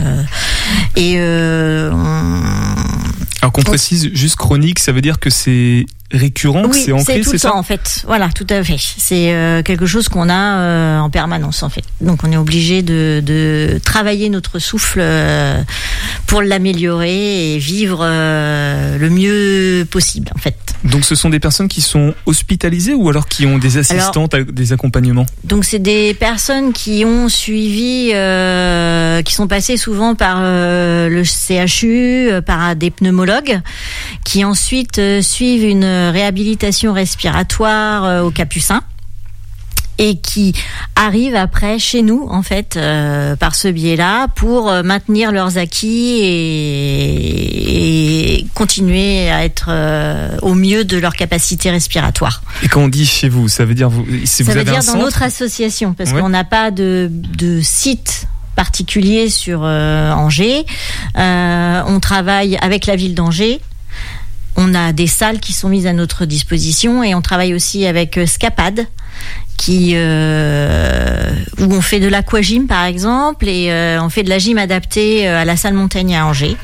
et 0.97 1.17
on- 1.19 2.43
Alors 3.41 3.53
qu'on 3.53 3.63
précise, 3.63 4.11
juste 4.13 4.37
chronique, 4.37 4.79
ça 4.79 4.93
veut 4.93 5.01
dire 5.01 5.19
que 5.21 5.31
c'est 5.31 5.87
récurrent, 6.11 6.65
oui, 6.65 6.83
c'est 6.87 6.93
ancré, 6.93 7.21
tout 7.21 7.25
c'est 7.25 7.33
le 7.33 7.39
ça 7.39 7.55
en 7.55 7.63
fait. 7.63 8.03
Voilà, 8.07 8.31
tout 8.31 8.47
à 8.49 8.63
fait. 8.65 8.79
C'est 8.79 9.33
euh, 9.33 9.63
quelque 9.63 9.85
chose 9.85 10.09
qu'on 10.09 10.31
a 10.31 10.59
euh, 10.59 10.99
en 11.01 11.11
permanence 11.11 11.63
en 11.63 11.69
fait. 11.69 11.85
Donc 12.01 12.21
on 12.25 12.33
est 12.33 12.37
obligé 12.37 12.83
de, 12.83 13.23
de 13.25 13.79
travailler 13.85 14.31
notre 14.31 14.59
souffle 14.59 15.01
euh, 15.03 15.61
pour 16.27 16.41
l'améliorer 16.41 17.55
et 17.55 17.59
vivre 17.59 18.05
le 18.07 19.09
mieux 19.11 19.87
possible 19.91 20.31
en 20.35 20.39
fait. 20.39 20.57
Donc 20.85 21.05
ce 21.05 21.15
sont 21.15 21.29
des 21.29 21.41
personnes 21.41 21.69
qui 21.69 21.83
sont 21.83 22.15
hospitalisées 22.25 22.95
ou 22.95 23.09
alors 23.09 23.29
qui 23.29 23.45
ont 23.45 23.59
des 23.59 23.77
assistantes, 23.77 24.35
des 24.37 24.73
accompagnements 24.73 25.27
Donc 25.45 25.65
c'est 25.65 25.79
des 25.79 26.15
personnes 26.15 26.73
qui 26.73 27.05
ont 27.05 27.29
suivi, 27.29 28.13
qui 29.25 29.35
sont 29.35 29.49
passées 29.49 29.77
souvent 29.77 30.15
par 30.15 30.41
le 30.41 31.23
CHU, 31.25 32.31
par 32.47 32.77
des 32.77 32.91
pneumologues, 32.91 33.61
qui 34.25 34.45
ensuite 34.45 35.01
suivent 35.21 35.65
une 35.65 35.98
réhabilitation 36.13 36.93
respiratoire 36.93 38.05
euh, 38.05 38.23
au 38.23 38.31
Capucin 38.31 38.83
et 40.01 40.15
qui 40.17 40.53
arrivent 40.95 41.35
après 41.35 41.81
chez 41.81 42.03
nous 42.03 42.25
en 42.31 42.45
fait 42.45 42.77
euh, 42.77 43.35
par 43.35 43.57
ce 43.57 43.67
biais-là 43.67 44.29
pour 44.37 44.71
euh, 44.71 44.85
maintenir 44.85 45.33
leurs 45.33 45.59
acquis 45.59 46.21
et, 46.23 48.39
et 48.39 48.47
continuer 48.55 49.31
à 49.31 49.45
être 49.45 49.67
euh, 49.71 50.37
au 50.43 50.55
mieux 50.55 50.85
de 50.85 50.97
leur 50.99 51.15
capacité 51.17 51.71
respiratoire. 51.71 52.43
Et 52.63 52.69
quand 52.69 52.83
on 52.83 52.89
dit 52.89 53.07
chez 53.07 53.29
vous, 53.29 53.49
ça 53.49 53.65
veut 53.65 53.75
dire 53.75 53.89
vous, 53.91 54.05
si 54.25 54.27
Ça 54.29 54.45
vous 54.45 54.51
veut 54.53 54.61
avez 54.61 54.65
dire 54.71 54.75
un 54.75 54.79
dans 54.79 54.83
centre 54.93 54.99
notre 55.05 55.23
association, 55.23 55.95
parce 55.95 56.13
Ouais. 56.13 56.21
qu'on 56.21 56.29
n'a 56.29 56.45
pas 56.45 56.71
de, 56.71 57.11
de 57.11 57.61
site 57.61 58.27
particulier 58.57 59.31
sur 59.31 59.61
euh, 59.65 60.11
Angers. 60.13 60.65
Euh, 61.17 61.83
on 61.87 62.01
travaille 62.01 62.57
avec 62.61 62.87
la 62.87 62.97
ville 62.97 63.15
d'Angers. 63.15 63.61
On 64.61 64.75
a 64.75 64.93
des 64.93 65.07
salles 65.07 65.39
qui 65.39 65.53
sont 65.53 65.69
mises 65.69 65.87
à 65.87 65.93
notre 65.93 66.27
disposition 66.27 67.05
et 67.05 67.15
on 67.15 67.23
travaille 67.23 67.55
aussi 67.55 67.87
avec 67.87 68.19
euh, 68.19 68.27
Scapad 68.27 68.89
qui 69.57 69.93
euh, 69.95 71.31
où 71.61 71.73
on 71.73 71.81
fait 71.81 72.01
de 72.01 72.09
l'aquagym 72.09 72.67
par 72.67 72.85
exemple 72.85 73.47
et 73.47 73.71
euh, 73.71 74.03
on 74.03 74.09
fait 74.09 74.25
de 74.25 74.29
la 74.29 74.39
gym 74.39 74.59
adaptée 74.59 75.29
à 75.29 75.45
la 75.45 75.57
salle 75.57 75.75
Montaigne 75.75 76.17
à 76.17 76.27
Angers. 76.27 76.57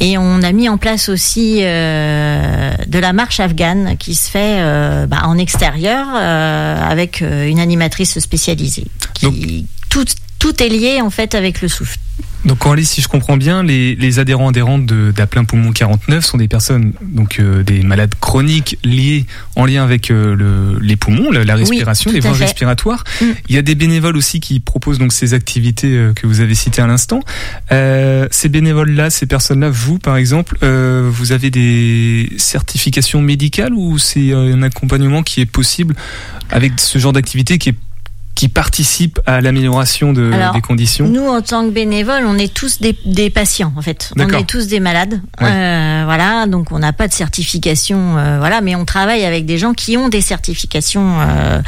Et 0.00 0.16
on 0.16 0.42
a 0.42 0.52
mis 0.52 0.70
en 0.70 0.78
place 0.78 1.10
aussi 1.10 1.60
de 1.60 2.98
la 2.98 3.12
marche 3.12 3.40
afghane 3.40 3.96
qui 3.98 4.14
se 4.14 4.30
fait 4.30 4.62
bah, 5.08 5.22
en 5.24 5.36
extérieur 5.38 6.06
avec 6.14 7.20
une 7.20 7.58
animatrice 7.58 8.20
spécialisée. 8.20 8.86
Qui, 9.14 9.66
tout, 9.88 10.04
tout 10.38 10.62
est 10.62 10.68
lié 10.68 11.00
en 11.00 11.10
fait 11.10 11.34
avec 11.34 11.60
le 11.60 11.68
souffle. 11.68 11.98
Donc 12.44 12.58
Coralie, 12.58 12.84
si 12.84 13.02
je 13.02 13.08
comprends 13.08 13.36
bien, 13.36 13.62
les, 13.64 13.96
les 13.96 14.18
adhérents 14.20 14.48
adhérentes 14.48 14.92
plein 15.30 15.44
poumon 15.44 15.72
49 15.72 16.24
sont 16.24 16.38
des 16.38 16.46
personnes, 16.46 16.92
donc 17.02 17.40
euh, 17.40 17.64
des 17.64 17.82
malades 17.82 18.14
chroniques 18.20 18.78
liés 18.84 19.26
en 19.56 19.66
lien 19.66 19.82
avec 19.82 20.10
euh, 20.10 20.36
le, 20.36 20.78
les 20.80 20.96
poumons, 20.96 21.30
la, 21.30 21.54
respiration, 21.56 22.12
les 22.12 22.20
voies 22.20 22.34
fait. 22.34 22.44
respiratoires. 22.44 23.04
Mm. 23.20 23.24
Il 23.48 23.54
y 23.56 23.58
a 23.58 23.62
des 23.62 23.74
bénévoles 23.74 24.16
aussi 24.16 24.38
qui 24.38 24.60
proposent 24.60 24.98
donc 24.98 25.12
ces 25.12 25.34
activités 25.34 25.88
euh, 25.88 26.12
que 26.12 26.26
vous 26.26 26.40
avez 26.40 26.54
citées 26.54 26.80
à 26.80 26.86
l'instant. 26.86 27.20
Euh, 27.72 28.28
ces 28.30 28.48
bénévoles-là, 28.48 29.10
ces 29.10 29.26
personnes-là, 29.26 29.70
vous 29.70 29.98
par 29.98 30.16
exemple, 30.16 30.56
euh, 30.62 31.08
vous 31.12 31.32
avez 31.32 31.50
des 31.50 32.30
certifications 32.36 33.20
médicales 33.20 33.74
ou 33.74 33.98
c'est 33.98 34.30
euh, 34.30 34.54
un 34.54 34.62
accompagnement 34.62 35.22
qui 35.22 35.40
est 35.40 35.46
possible 35.46 35.96
avec 36.50 36.72
ce 36.76 36.98
genre 36.98 37.12
d'activité 37.12 37.58
qui 37.58 37.70
est 37.70 37.76
qui 38.38 38.48
participe 38.48 39.18
à 39.26 39.40
l'amélioration 39.40 40.12
de, 40.12 40.30
des 40.54 40.60
conditions 40.60 41.08
Nous, 41.08 41.26
en 41.26 41.42
tant 41.42 41.64
que 41.64 41.70
bénévoles, 41.70 42.22
on 42.24 42.38
est 42.38 42.54
tous 42.54 42.80
des, 42.80 42.96
des 43.04 43.30
patients, 43.30 43.72
en 43.76 43.82
fait. 43.82 44.12
On 44.16 44.28
est 44.28 44.46
tous 44.46 44.68
des 44.68 44.78
malades. 44.78 45.20
Ouais. 45.40 45.48
Euh, 45.50 46.02
voilà, 46.04 46.46
donc 46.46 46.70
on 46.70 46.78
n'a 46.78 46.92
pas 46.92 47.08
de 47.08 47.12
certification, 47.12 48.16
euh, 48.16 48.38
voilà, 48.38 48.60
mais 48.60 48.76
on 48.76 48.84
travaille 48.84 49.24
avec 49.24 49.44
des 49.44 49.58
gens 49.58 49.74
qui 49.74 49.96
ont 49.96 50.08
des 50.08 50.20
certifications 50.20 51.20
euh, 51.20 51.60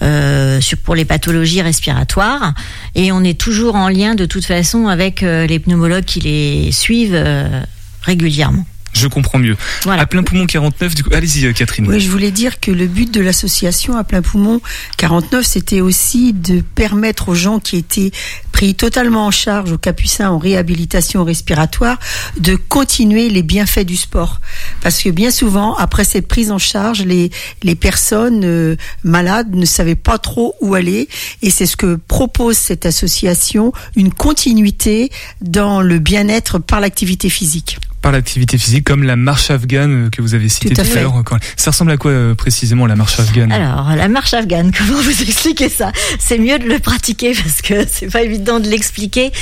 euh, 0.00 0.60
sur, 0.62 0.78
pour 0.78 0.94
les 0.94 1.04
pathologies 1.04 1.60
respiratoires. 1.60 2.54
Et 2.94 3.12
on 3.12 3.22
est 3.22 3.38
toujours 3.38 3.74
en 3.74 3.90
lien, 3.90 4.14
de 4.14 4.24
toute 4.24 4.46
façon, 4.46 4.86
avec 4.86 5.22
euh, 5.22 5.46
les 5.46 5.58
pneumologues 5.58 6.06
qui 6.06 6.20
les 6.20 6.72
suivent 6.72 7.12
euh, 7.12 7.60
régulièrement. 8.00 8.64
Je 8.96 9.08
comprends 9.08 9.38
mieux. 9.38 9.56
Voilà. 9.84 10.02
À 10.02 10.06
plein 10.06 10.22
poumon 10.22 10.46
49, 10.46 10.94
du 10.94 11.04
coup, 11.04 11.10
allez-y 11.12 11.46
euh, 11.46 11.52
Catherine. 11.52 11.86
Oui, 11.86 12.00
je 12.00 12.10
voulais 12.10 12.30
dire 12.30 12.60
que 12.60 12.70
le 12.70 12.86
but 12.86 13.12
de 13.12 13.20
l'association 13.20 13.96
à 13.96 14.04
plein 14.04 14.22
poumon 14.22 14.60
49, 14.96 15.44
c'était 15.44 15.82
aussi 15.82 16.32
de 16.32 16.62
permettre 16.62 17.28
aux 17.28 17.34
gens 17.34 17.58
qui 17.58 17.76
étaient 17.76 18.10
pris 18.52 18.74
totalement 18.74 19.26
en 19.26 19.30
charge 19.30 19.72
au 19.72 19.76
Capucin 19.76 20.30
en 20.30 20.38
réhabilitation 20.38 21.24
respiratoire 21.24 21.98
de 22.38 22.56
continuer 22.56 23.28
les 23.28 23.42
bienfaits 23.42 23.84
du 23.84 23.98
sport. 23.98 24.40
Parce 24.80 25.02
que 25.02 25.10
bien 25.10 25.30
souvent, 25.30 25.74
après 25.74 26.04
cette 26.04 26.26
prise 26.26 26.50
en 26.50 26.58
charge, 26.58 27.02
les, 27.02 27.30
les 27.62 27.74
personnes 27.74 28.44
euh, 28.44 28.76
malades 29.04 29.54
ne 29.54 29.66
savaient 29.66 29.94
pas 29.94 30.16
trop 30.16 30.54
où 30.62 30.74
aller. 30.74 31.08
Et 31.42 31.50
c'est 31.50 31.66
ce 31.66 31.76
que 31.76 31.96
propose 32.08 32.56
cette 32.56 32.86
association, 32.86 33.74
une 33.94 34.10
continuité 34.10 35.10
dans 35.42 35.82
le 35.82 35.98
bien-être 35.98 36.58
par 36.58 36.80
l'activité 36.80 37.28
physique. 37.28 37.78
Par 38.06 38.12
l'activité 38.12 38.56
physique, 38.56 38.84
comme 38.84 39.02
la 39.02 39.16
marche 39.16 39.50
afghane 39.50 40.06
euh, 40.06 40.10
que 40.10 40.22
vous 40.22 40.34
avez 40.34 40.48
citée 40.48 40.72
Tout 40.72 40.80
à 40.80 40.84
l'heure. 40.84 41.24
Ça 41.56 41.72
ressemble 41.72 41.90
à 41.90 41.96
quoi 41.96 42.12
euh, 42.12 42.34
précisément 42.36 42.86
la 42.86 42.94
marche 42.94 43.18
afghane? 43.18 43.50
Alors, 43.50 43.96
la 43.96 44.06
marche 44.06 44.32
afghane, 44.32 44.70
comment 44.78 45.00
vous 45.00 45.22
expliquer 45.22 45.68
ça? 45.68 45.90
C'est 46.20 46.38
mieux 46.38 46.60
de 46.60 46.68
le 46.68 46.78
pratiquer 46.78 47.32
parce 47.32 47.62
que 47.62 47.84
c'est 47.90 48.06
pas 48.06 48.22
évident 48.22 48.60
de 48.60 48.68
l'expliquer. 48.68 49.32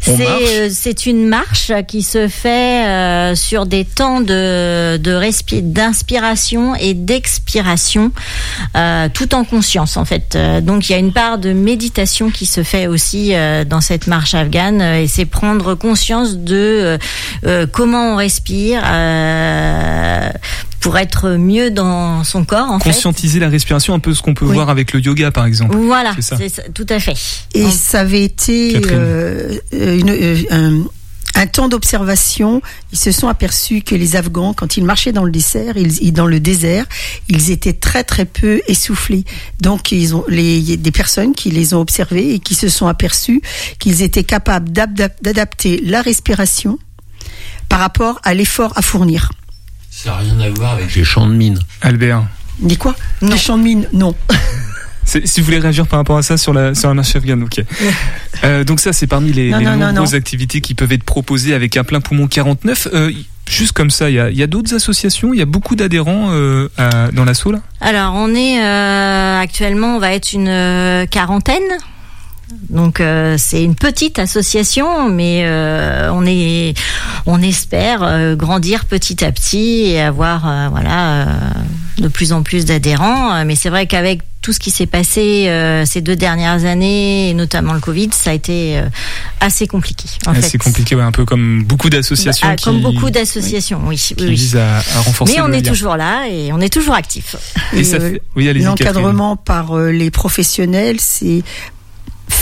C'est 0.00 0.24
euh, 0.24 0.68
c'est 0.70 1.06
une 1.06 1.26
marche 1.26 1.72
qui 1.88 2.04
se 2.04 2.28
fait 2.28 2.86
euh, 2.86 3.34
sur 3.34 3.66
des 3.66 3.84
temps 3.84 4.20
de, 4.20 4.98
d'inspiration 5.60 6.76
et 6.76 6.94
d'expiration, 6.94 8.12
euh, 8.76 9.08
tout 9.12 9.34
en 9.34 9.42
conscience 9.42 9.96
en 9.96 10.04
fait. 10.04 10.38
Donc 10.62 10.88
il 10.88 10.92
y 10.92 10.94
a 10.94 10.98
une 10.98 11.12
part 11.12 11.38
de 11.38 11.52
méditation 11.52 12.30
qui 12.30 12.46
se 12.46 12.62
fait 12.62 12.86
aussi 12.86 13.32
dans 13.66 13.80
cette 13.80 14.06
marche 14.06 14.34
afghane 14.34 14.80
et 14.80 15.08
c'est 15.08 15.24
prendre 15.24 15.74
conscience 15.74 16.36
de 16.36 16.98
euh, 17.44 17.66
comment 18.12 18.14
on 18.14 18.18
respire. 18.18 18.82
euh, 18.84 20.30
pour 20.80 20.98
être 20.98 21.30
mieux 21.30 21.70
dans 21.70 22.24
son 22.24 22.44
corps, 22.44 22.68
en 22.68 22.80
fait. 22.80 22.90
Conscientiser 22.90 23.38
la 23.38 23.48
respiration, 23.48 23.94
un 23.94 24.00
peu 24.00 24.14
ce 24.14 24.20
qu'on 24.22 24.34
peut 24.34 24.46
Oui. 24.46 24.54
voir 24.54 24.68
avec 24.68 24.92
le 24.92 24.98
yoga 25.00 25.30
par 25.30 25.46
exemple. 25.46 25.76
Voilà, 25.76 26.12
ça. 26.20 26.36
ça, 26.48 26.62
tout 26.74 26.86
à 26.88 26.98
fait. 26.98 27.14
Et 27.54 27.70
ça 27.70 28.00
avait 28.00 28.24
été 28.24 28.80
euh, 28.90 29.58
une, 29.72 30.10
euh, 30.10 30.42
un, 30.50 30.82
un 31.40 31.46
temps 31.46 31.68
d'observation. 31.68 32.62
Ils 32.92 32.98
se 32.98 33.12
sont 33.12 33.28
aperçus 33.28 33.82
que 33.82 33.94
les 33.94 34.16
Afghans, 34.16 34.54
quand 34.54 34.76
ils 34.76 34.82
marchaient 34.82 35.12
dans 35.12 35.22
le 35.22 35.30
désert, 35.30 35.74
ils, 35.76 36.12
dans 36.12 36.26
le 36.26 36.40
désert, 36.40 36.84
ils 37.28 37.52
étaient 37.52 37.74
très 37.74 38.02
très 38.02 38.24
peu 38.24 38.60
essoufflés. 38.66 39.24
Donc 39.60 39.92
ils 39.92 40.16
ont 40.16 40.24
les 40.28 40.56
il 40.58 40.68
y 40.68 40.72
a 40.72 40.76
des 40.76 40.90
personnes 40.90 41.32
qui 41.32 41.52
les 41.52 41.74
ont 41.74 41.80
observés 41.80 42.34
et 42.34 42.38
qui 42.40 42.56
se 42.56 42.68
sont 42.68 42.88
aperçus 42.88 43.40
qu'ils 43.78 44.02
étaient 44.02 44.24
capables 44.24 44.70
d'adap- 44.70 45.22
d'adapter 45.22 45.80
la 45.86 46.02
respiration 46.02 46.76
par 47.72 47.80
rapport 47.80 48.20
à 48.22 48.34
l'effort 48.34 48.74
à 48.76 48.82
fournir. 48.82 49.32
Ça 49.90 50.10
n'a 50.10 50.16
rien 50.18 50.40
à 50.40 50.50
voir 50.50 50.72
avec 50.74 50.94
les 50.94 51.04
champs 51.04 51.26
de 51.26 51.32
mine. 51.32 51.58
Albert, 51.80 52.22
Dit 52.58 52.76
quoi? 52.76 52.94
Les 53.22 53.38
champs 53.38 53.56
de 53.56 53.62
mine 53.62 53.88
Non. 53.94 54.14
si 55.06 55.40
vous 55.40 55.46
voulez 55.46 55.58
réagir 55.58 55.86
par 55.86 55.98
rapport 55.98 56.18
à 56.18 56.22
ça 56.22 56.36
sur 56.36 56.52
la, 56.52 56.74
sur 56.74 56.88
la 56.88 56.94
marche 56.94 57.16
afghane, 57.16 57.42
ok. 57.42 57.64
Euh, 58.44 58.64
donc 58.64 58.80
ça, 58.80 58.92
c'est 58.92 59.06
parmi 59.06 59.30
les, 59.32 59.50
Non, 59.50 59.58
les 59.58 59.64
non, 59.64 59.76
non, 59.76 59.86
nombreuses 59.92 60.12
non. 60.12 60.18
activités 60.18 60.60
qui 60.60 60.74
peuvent 60.74 60.90
être 60.90 61.04
proposées 61.04 61.54
avec 61.54 61.76
un 61.76 61.84
plein 61.84 62.00
poumon 62.00 62.26
49. 62.26 62.88
Euh, 62.92 63.12
juste 63.48 63.70
comme 63.70 63.88
ça, 63.88 64.10
il 64.10 64.16
y 64.16 64.18
a, 64.18 64.30
il 64.30 64.36
y 64.36 64.42
a 64.42 64.48
d'autres 64.48 64.74
associations, 64.74 65.32
il 65.32 65.38
y 65.38 65.42
a 65.42 65.46
beaucoup 65.46 65.76
d'adhérents 65.76 66.30
euh, 66.32 66.68
dans 67.12 67.24
l'assaut 67.24 67.52
là 67.52 67.60
Alors, 67.80 68.14
on 68.16 68.34
est 68.34 68.60
euh, 68.60 69.40
actuellement, 69.40 69.94
on 69.96 69.98
va 70.00 70.12
être 70.12 70.32
une 70.32 71.06
quarantaine. 71.08 71.62
Donc 72.70 73.00
euh, 73.00 73.36
c'est 73.38 73.62
une 73.62 73.74
petite 73.74 74.18
association, 74.18 75.08
mais 75.08 75.42
euh, 75.44 76.10
on 76.12 76.24
est, 76.26 76.74
on 77.26 77.40
espère 77.42 78.02
euh, 78.02 78.34
grandir 78.36 78.84
petit 78.86 79.24
à 79.24 79.32
petit 79.32 79.82
et 79.86 80.00
avoir 80.00 80.48
euh, 80.48 80.68
voilà 80.70 81.22
euh, 81.22 81.26
de 81.98 82.08
plus 82.08 82.32
en 82.32 82.42
plus 82.42 82.64
d'adhérents. 82.64 83.44
Mais 83.44 83.54
c'est 83.56 83.68
vrai 83.70 83.86
qu'avec 83.86 84.20
tout 84.40 84.52
ce 84.52 84.58
qui 84.58 84.70
s'est 84.72 84.86
passé 84.86 85.46
euh, 85.48 85.84
ces 85.86 86.00
deux 86.00 86.16
dernières 86.16 86.64
années, 86.64 87.30
et 87.30 87.34
notamment 87.34 87.74
le 87.74 87.80
Covid, 87.80 88.08
ça 88.12 88.30
a 88.30 88.32
été 88.32 88.76
euh, 88.78 88.82
assez 89.38 89.68
compliqué. 89.68 90.08
C'est 90.40 90.58
compliqué, 90.58 90.96
ouais, 90.96 91.02
un 91.02 91.12
peu 91.12 91.24
comme 91.24 91.62
beaucoup 91.62 91.88
d'associations 91.90 92.48
Bah, 92.48 92.56
comme 92.60 92.80
beaucoup 92.80 93.10
d'associations, 93.10 93.80
oui. 93.86 93.96
qui 93.96 94.14
oui, 94.18 94.24
oui. 94.26 94.34
visent 94.34 94.56
à, 94.56 94.78
à 94.78 95.00
renforcer 95.04 95.34
Mais 95.36 95.42
on 95.42 95.46
le 95.46 95.54
est 95.54 95.60
lien. 95.60 95.70
toujours 95.70 95.96
là 95.96 96.26
et 96.28 96.52
on 96.52 96.60
est 96.60 96.72
toujours 96.72 96.94
actif. 96.94 97.36
Et 97.72 97.84
ça 97.84 97.98
euh, 97.98 98.10
fait... 98.14 98.22
Oui. 98.34 98.52
L'encadrement 98.62 99.36
par 99.36 99.78
euh, 99.78 99.92
les 99.92 100.10
professionnels, 100.10 100.96
c'est 100.98 101.44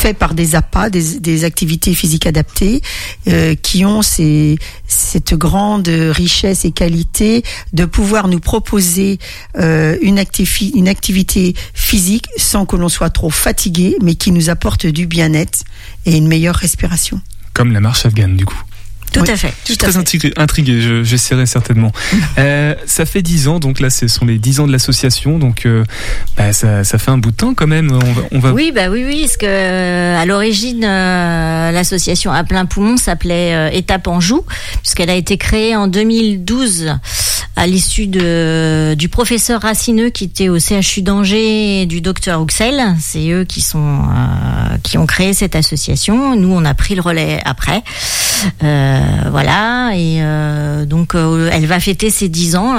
fait 0.00 0.14
par 0.14 0.32
des 0.32 0.54
APA, 0.54 0.88
des, 0.88 1.44
activités 1.44 1.92
physiques 1.92 2.26
adaptées, 2.26 2.80
euh, 3.28 3.54
qui 3.54 3.84
ont 3.84 4.00
cette 4.02 5.34
grande 5.34 5.88
richesse 5.88 6.64
et 6.64 6.70
qualité 6.70 7.42
de 7.74 7.84
pouvoir 7.84 8.26
nous 8.28 8.40
proposer 8.40 9.18
euh, 9.58 9.98
une, 10.00 10.24
une 10.74 10.88
activité 10.88 11.54
physique 11.74 12.28
sans 12.38 12.64
que 12.64 12.76
l'on 12.76 12.88
soit 12.88 13.10
trop 13.10 13.28
fatigué, 13.28 13.96
mais 14.00 14.14
qui 14.14 14.32
nous 14.32 14.48
apporte 14.48 14.86
du 14.86 15.06
bien-être 15.06 15.64
et 16.06 16.16
une 16.16 16.28
meilleure 16.28 16.56
respiration. 16.56 17.20
Comme 17.52 17.72
la 17.72 17.80
marche 17.80 18.06
afghane, 18.06 18.38
du 18.38 18.46
coup. 18.46 18.62
Tout 19.12 19.20
Oui. 19.22 19.30
à 19.30 19.36
fait. 19.36 19.52
Je 19.64 19.70
suis 19.72 19.76
très 19.76 19.96
intrigué, 19.96 20.32
intrigué 20.36 20.80
je- 20.80 21.02
j'essaierai 21.02 21.46
certainement. 21.46 21.92
Euh, 22.38 22.74
ça 22.86 23.04
fait 23.06 23.22
dix 23.22 23.48
ans, 23.48 23.58
donc 23.60 23.80
là, 23.80 23.90
ce 23.90 24.06
sont 24.08 24.24
les 24.24 24.38
dix 24.38 24.60
ans 24.60 24.66
de 24.66 24.72
l'association, 24.72 25.38
donc 25.38 25.66
euh, 25.66 25.84
bah, 26.36 26.52
ça, 26.52 26.84
ça 26.84 26.96
fait 26.98 27.10
un 27.10 27.18
bout 27.18 27.32
de 27.32 27.36
temps 27.36 27.54
quand 27.54 27.66
même. 27.66 27.90
On 27.92 27.98
va, 28.12 28.22
on 28.32 28.38
va... 28.38 28.52
Oui, 28.52 28.72
bah 28.74 28.88
oui, 28.88 29.04
oui, 29.06 29.20
parce 29.22 29.36
que 29.36 29.46
euh, 29.46 30.18
à 30.20 30.24
l'origine, 30.26 30.84
euh, 30.84 31.70
l'association 31.72 32.32
à 32.32 32.44
plein 32.44 32.64
poumon 32.66 32.96
s'appelait 32.96 33.54
euh, 33.54 33.70
Étape 33.72 34.06
Anjou, 34.06 34.42
puisqu'elle 34.82 35.10
a 35.10 35.14
été 35.14 35.36
créée 35.36 35.74
en 35.76 35.86
2012 35.88 36.94
à 37.56 37.66
l'issue 37.66 38.06
de 38.06 38.94
du 38.96 39.08
professeur 39.08 39.60
Racineux 39.62 40.10
qui 40.10 40.24
était 40.24 40.48
au 40.48 40.58
CHU 40.58 41.02
d'Angers 41.02 41.82
et 41.82 41.86
du 41.86 42.00
docteur 42.00 42.40
Huxel. 42.40 42.80
C'est 43.00 43.28
eux 43.30 43.44
qui 43.44 43.60
sont 43.60 43.78
euh, 44.04 44.76
qui 44.82 44.96
ont 44.98 45.06
créé 45.06 45.32
cette 45.34 45.56
association. 45.56 46.36
Nous, 46.36 46.50
on 46.52 46.64
a 46.64 46.74
pris 46.74 46.94
le 46.94 47.02
relais 47.02 47.40
après. 47.44 47.82
Euh, 48.62 49.00
voilà, 49.30 49.90
et 49.94 50.18
euh, 50.22 50.84
donc 50.84 51.14
euh, 51.14 51.50
elle 51.52 51.66
va 51.66 51.80
fêter 51.80 52.10
ses 52.10 52.28
10 52.28 52.56
ans 52.56 52.74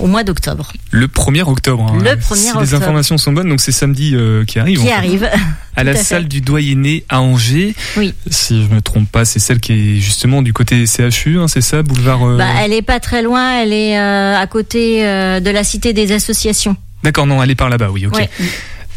au 0.00 0.06
mois 0.06 0.24
d'octobre. 0.24 0.72
Le 0.90 1.06
1er 1.06 1.42
octobre. 1.42 1.92
hein. 1.94 1.98
Le 2.02 2.10
1er 2.10 2.34
si 2.52 2.58
les 2.58 2.74
informations 2.74 3.18
sont 3.18 3.32
bonnes, 3.32 3.48
donc 3.48 3.60
c'est 3.60 3.72
samedi 3.72 4.14
qui 4.46 4.58
arrive. 4.58 4.80
Qui 4.80 4.86
fait. 4.86 4.92
arrive 4.92 5.28
À 5.76 5.84
la 5.84 5.94
fait. 5.94 6.02
salle 6.02 6.28
du 6.28 6.40
Doyenné 6.40 7.04
à 7.08 7.20
Angers. 7.20 7.74
Oui. 7.96 8.14
Si 8.30 8.62
je 8.64 8.68
me 8.74 8.80
trompe 8.80 9.10
pas, 9.10 9.24
c'est 9.24 9.38
celle 9.38 9.60
qui 9.60 9.72
est 9.72 10.00
justement 10.00 10.42
du 10.42 10.52
côté 10.52 10.84
CHU, 10.86 11.38
hein, 11.38 11.48
c'est 11.48 11.60
ça, 11.62 11.82
boulevard. 11.82 12.24
euh, 12.26 12.36
Bah, 12.38 12.46
elle 12.62 12.72
est 12.72 12.82
pas 12.82 13.00
très 13.00 13.22
loin, 13.22 13.60
elle 13.62 13.72
est 13.72 13.98
euh, 13.98 14.36
à 14.38 14.46
côté 14.46 15.06
euh, 15.06 15.40
de 15.40 15.50
la 15.50 15.64
cité 15.64 15.92
des 15.92 16.12
associations. 16.12 16.76
D'accord, 17.02 17.26
non, 17.26 17.42
elle 17.42 17.50
est 17.50 17.54
par 17.56 17.68
là-bas, 17.68 17.90
oui, 17.90 18.06
ok. 18.06 18.14
Ouais. 18.16 18.30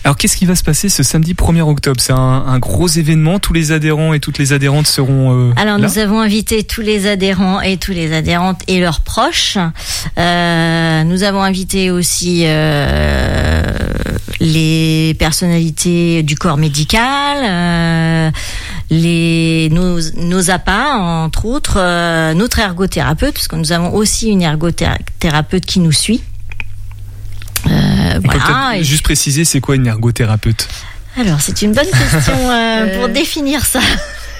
Alors 0.05 0.17
qu'est-ce 0.17 0.37
qui 0.37 0.45
va 0.45 0.53
se 0.53 0.61
passer 0.61 0.87
ce 0.87 1.01
samedi 1.01 1.33
1er 1.33 1.61
octobre? 1.61 1.99
C'est 1.99 2.13
un, 2.13 2.19
un 2.19 2.59
gros 2.59 2.87
événement, 2.87 3.39
tous 3.39 3.53
les 3.53 3.71
adhérents 3.71 4.13
et 4.13 4.19
toutes 4.19 4.37
les 4.37 4.53
adhérentes 4.53 4.85
seront 4.85 5.49
euh, 5.49 5.53
Alors 5.57 5.79
là? 5.79 5.87
nous 5.87 5.97
avons 5.97 6.19
invité 6.19 6.63
tous 6.63 6.81
les 6.81 7.07
adhérents 7.07 7.59
et 7.61 7.77
tous 7.77 7.91
les 7.91 8.13
adhérentes 8.13 8.61
et 8.67 8.79
leurs 8.79 9.01
proches. 9.01 9.57
Euh, 10.19 11.03
nous 11.05 11.23
avons 11.23 11.41
invité 11.41 11.89
aussi 11.89 12.43
euh, 12.45 13.63
les 14.39 15.15
personnalités 15.17 16.21
du 16.21 16.35
corps 16.35 16.57
médical, 16.57 17.37
euh, 17.43 18.31
les 18.91 19.69
nos, 19.71 19.99
nos 20.17 20.51
APA 20.51 20.97
entre 20.97 21.45
autres, 21.45 21.77
euh, 21.79 22.35
notre 22.35 22.59
ergothérapeute 22.59 23.33
parce 23.33 23.47
que 23.47 23.55
nous 23.55 23.71
avons 23.71 23.91
aussi 23.95 24.29
une 24.29 24.43
ergothérapeute 24.43 25.65
qui 25.65 25.79
nous 25.79 25.91
suit. 25.91 26.21
Euh, 27.67 28.13
On 28.17 28.21
peut 28.27 28.37
voilà. 28.37 28.81
juste 28.81 29.03
préciser 29.03 29.45
c'est 29.45 29.59
quoi 29.61 29.75
une 29.75 29.87
ergothérapeute 29.87 30.67
Alors 31.19 31.41
c'est 31.41 31.61
une 31.61 31.73
bonne 31.73 31.85
question 31.85 32.33
euh, 32.51 32.85
Euh, 32.87 32.99
pour 32.99 33.09
définir 33.09 33.65
ça. 33.65 33.79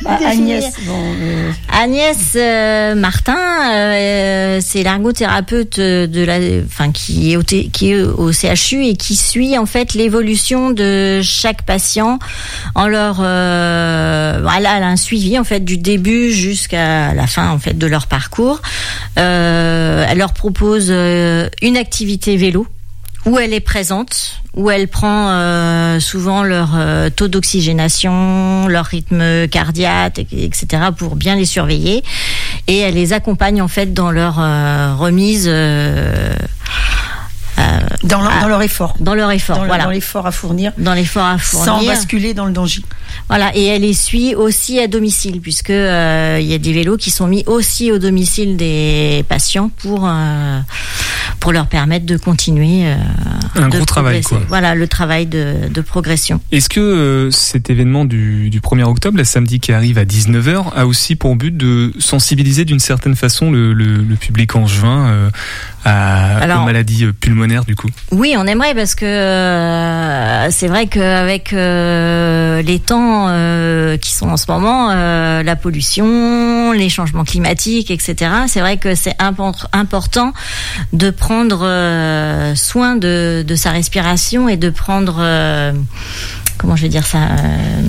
Bah. 0.01 0.19
Agnès, 0.27 0.73
bon, 0.85 1.01
euh, 1.21 1.51
Agnès 1.71 2.17
euh, 2.35 2.95
Martin, 2.95 3.37
euh, 3.73 4.59
c'est 4.61 4.83
l'ergothérapeute 4.83 5.79
de 5.79 6.23
la, 6.25 6.37
enfin 6.65 6.91
qui 6.91 7.31
est 7.31 7.37
au 7.37 7.43
T- 7.43 7.69
qui 7.69 7.91
est 7.93 8.01
au 8.01 8.29
CHU 8.33 8.85
et 8.85 8.97
qui 8.97 9.15
suit 9.15 9.57
en 9.57 9.65
fait 9.65 9.93
l'évolution 9.93 10.71
de 10.71 11.21
chaque 11.23 11.61
patient 11.61 12.19
en 12.75 12.89
leur, 12.89 13.19
euh, 13.21 14.45
elle, 14.57 14.65
a, 14.65 14.77
elle 14.77 14.83
a 14.83 14.87
un 14.87 14.97
suivi 14.97 15.39
en 15.39 15.45
fait 15.45 15.61
du 15.61 15.77
début 15.77 16.33
jusqu'à 16.33 17.13
la 17.13 17.25
fin 17.25 17.49
en 17.49 17.57
fait 17.57 17.77
de 17.77 17.87
leur 17.87 18.07
parcours. 18.07 18.61
Euh, 19.17 20.05
elle 20.09 20.17
leur 20.17 20.33
propose 20.33 20.87
euh, 20.89 21.49
une 21.61 21.77
activité 21.77 22.35
vélo 22.35 22.67
où 23.25 23.39
elle 23.39 23.53
est 23.53 23.59
présente, 23.59 24.41
où 24.53 24.69
elle 24.69 24.87
prend 24.87 25.29
euh, 25.31 25.99
souvent 25.99 26.43
leur 26.43 26.71
euh, 26.75 27.09
taux 27.09 27.27
d'oxygénation, 27.27 28.67
leur 28.67 28.85
rythme 28.85 29.47
cardiaque, 29.47 30.19
et- 30.19 30.45
etc., 30.45 30.67
pour 30.95 31.15
bien 31.15 31.35
les 31.35 31.45
surveiller. 31.45 32.03
Et 32.67 32.79
elle 32.79 32.93
les 32.95 33.13
accompagne 33.13 33.61
en 33.61 33.67
fait 33.67 33.93
dans 33.93 34.11
leur 34.11 34.35
euh, 34.39 34.95
remise, 34.95 35.45
euh, 35.47 36.35
euh, 37.57 37.79
dans, 38.03 38.21
leur, 38.21 38.31
Ah. 38.37 38.41
dans 38.41 38.47
leur 38.47 38.61
effort, 38.61 38.93
dans 38.99 39.13
leur 39.15 39.31
effort, 39.31 39.55
dans, 39.57 39.61
le- 39.63 39.67
voilà, 39.69 39.85
dans 39.85 39.89
l'effort 39.91 40.27
à 40.27 40.31
fournir, 40.31 40.71
dans 40.77 40.93
l'effort 40.93 41.25
à 41.25 41.37
sans 41.39 41.65
fournir. 41.65 41.91
basculer 41.91 42.33
dans 42.33 42.45
le 42.45 42.51
danger. 42.51 42.81
Voilà, 43.29 43.55
et 43.55 43.65
elle 43.65 43.81
les 43.81 43.93
suit 43.93 44.35
aussi 44.35 44.77
à 44.79 44.87
domicile, 44.87 45.41
puisque 45.41 45.69
euh, 45.71 46.37
il 46.39 46.45
y 46.47 46.53
a 46.53 46.57
des 46.57 46.73
vélos 46.73 46.97
qui 46.97 47.09
sont 47.11 47.27
mis 47.27 47.43
aussi 47.47 47.91
au 47.91 47.97
domicile 47.97 48.55
des 48.57 49.25
patients 49.27 49.69
pour 49.81 50.03
euh, 50.05 50.59
pour 51.45 51.53
leur 51.53 51.67
permettre 51.67 52.07
de 52.07 52.17
continuer. 52.17 52.87
euh, 52.87 52.95
Un 53.53 53.69
de 53.69 53.77
gros 53.77 53.85
travail, 53.85 54.21
quoi. 54.23 54.41
Voilà, 54.49 54.73
le 54.73 54.87
travail 54.87 55.27
de, 55.27 55.69
de 55.71 55.81
progression. 55.81 56.41
Est-ce 56.51 56.69
que 56.69 56.79
euh, 56.79 57.29
cet 57.29 57.69
événement 57.69 58.03
du, 58.03 58.49
du 58.49 58.59
1er 58.61 58.83
octobre, 58.83 59.17
la 59.19 59.25
samedi 59.25 59.59
qui 59.59 59.71
arrive 59.71 59.99
à 59.99 60.05
19h, 60.05 60.73
a 60.75 60.87
aussi 60.87 61.15
pour 61.15 61.35
but 61.35 61.55
de 61.55 61.93
sensibiliser 61.99 62.65
d'une 62.65 62.79
certaine 62.79 63.15
façon 63.15 63.51
le, 63.51 63.73
le, 63.73 63.97
le 63.97 64.15
public 64.15 64.55
angevin 64.55 65.05
euh, 65.07 65.29
à, 65.85 66.37
Alors- 66.39 66.63
aux 66.63 66.65
maladies 66.65 67.05
euh, 67.05 67.13
pulmonaires 67.13 67.63
du 67.65 67.75
coup 67.75 67.87
Oui, 68.11 68.35
on 68.37 68.45
aimerait 68.47 68.73
parce 68.75 68.95
que 68.95 69.05
euh, 69.05 70.47
c'est 70.51 70.67
vrai 70.67 70.87
qu'avec 70.87 71.53
euh, 71.53 72.61
les 72.61 72.79
temps 72.79 73.27
euh, 73.29 73.95
qui 73.97 74.11
sont 74.11 74.29
en 74.29 74.37
ce 74.37 74.45
moment, 74.51 74.89
euh, 74.91 75.43
la 75.43 75.55
pollution, 75.55 76.71
les 76.71 76.89
changements 76.89 77.23
climatiques, 77.23 77.91
etc. 77.91 78.31
C'est 78.47 78.59
vrai 78.59 78.77
que 78.77 78.95
c'est 78.95 79.15
impor- 79.19 79.67
important 79.73 80.33
de 80.93 81.09
prendre 81.11 81.61
soin 82.55 82.95
de, 82.95 83.43
de 83.47 83.55
sa 83.55 83.71
respiration 83.71 84.49
et 84.49 84.57
de 84.57 84.69
prendre 84.69 85.17
euh, 85.19 85.71
comment 86.57 86.75
je 86.75 86.83
vais 86.83 86.89
dire 86.89 87.05
ça. 87.05 87.17
euh, 87.17 87.81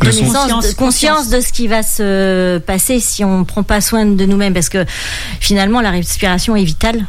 De 0.00 0.06
de- 0.06 0.74
Conscience, 0.74 1.28
de 1.30 1.40
ce 1.40 1.52
qui 1.52 1.68
va 1.68 1.82
se 1.82 2.58
passer 2.58 3.00
si 3.00 3.24
on 3.24 3.44
prend 3.44 3.62
pas 3.62 3.80
soin 3.80 4.06
de 4.06 4.24
nous-mêmes 4.24 4.54
parce 4.54 4.68
que 4.68 4.84
finalement 5.40 5.80
la 5.80 5.90
respiration 5.90 6.56
est 6.56 6.64
vitale. 6.64 7.04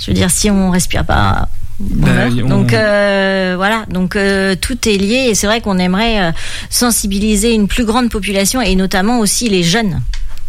Je 0.00 0.06
veux 0.10 0.14
dire 0.14 0.30
si 0.30 0.50
on 0.50 0.70
respire 0.70 1.04
pas 1.04 1.48
on 1.80 2.06
meurt. 2.06 2.32
on- 2.44 2.48
Donc 2.48 2.72
euh, 2.72 3.54
voilà, 3.56 3.84
donc 3.88 4.16
euh, 4.16 4.54
tout 4.60 4.88
est 4.88 4.96
lié 4.96 5.26
et 5.30 5.34
c'est 5.34 5.46
vrai 5.46 5.60
qu'on 5.60 5.78
aimerait 5.78 6.20
euh, 6.22 6.32
sensibiliser 6.70 7.52
une 7.54 7.68
plus 7.68 7.84
grande 7.84 8.10
population 8.10 8.60
et 8.60 8.74
notamment 8.74 9.18
aussi 9.20 9.48
les 9.48 9.62
jeunes. 9.62 10.00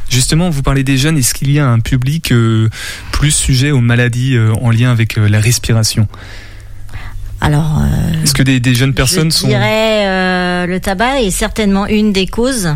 Justement, 0.10 0.50
vous 0.52 0.62
parlez 0.62 0.84
des 0.84 0.98
jeunes, 1.00 1.18
est-ce 1.18 1.34
qu'il 1.34 1.52
y 1.52 1.60
a 1.60 1.68
un 1.68 1.80
public 1.80 2.32
euh, 2.32 2.70
plus 3.12 3.32
sujet 3.32 3.72
aux 3.72 3.82
maladies 3.82 4.36
euh, 4.36 4.54
en 4.62 4.70
lien 4.72 4.92
avec 4.92 5.18
euh, 5.18 5.28
la 5.28 5.40
respiration? 5.40 6.08
Alors 7.46 7.80
euh, 7.80 8.24
Est-ce 8.24 8.34
que 8.34 8.42
des, 8.42 8.60
des 8.60 8.74
jeunes 8.74 8.94
personnes 8.96 9.32
je 9.32 9.38
sont... 9.38 9.48
dirais 9.48 10.08
euh, 10.08 10.66
le 10.66 10.80
tabac 10.80 11.22
est 11.22 11.30
certainement 11.30 11.86
une 11.86 12.12
des 12.12 12.26
causes 12.26 12.74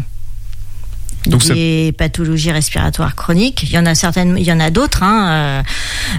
Donc 1.26 1.42
ça- 1.42 1.56
des 1.56 1.92
pathologies 1.98 2.52
respiratoires 2.52 3.16
chroniques. 3.16 3.64
Il 3.64 3.72
y 3.72 3.80
en 3.80 3.88
a 3.88 3.96
certaines, 3.96 4.38
il 4.38 4.44
y 4.46 4.52
en 4.54 4.60
a 4.60 4.70
d'autres, 4.70 5.02
hein, 5.02 5.30
euh, 5.32 5.62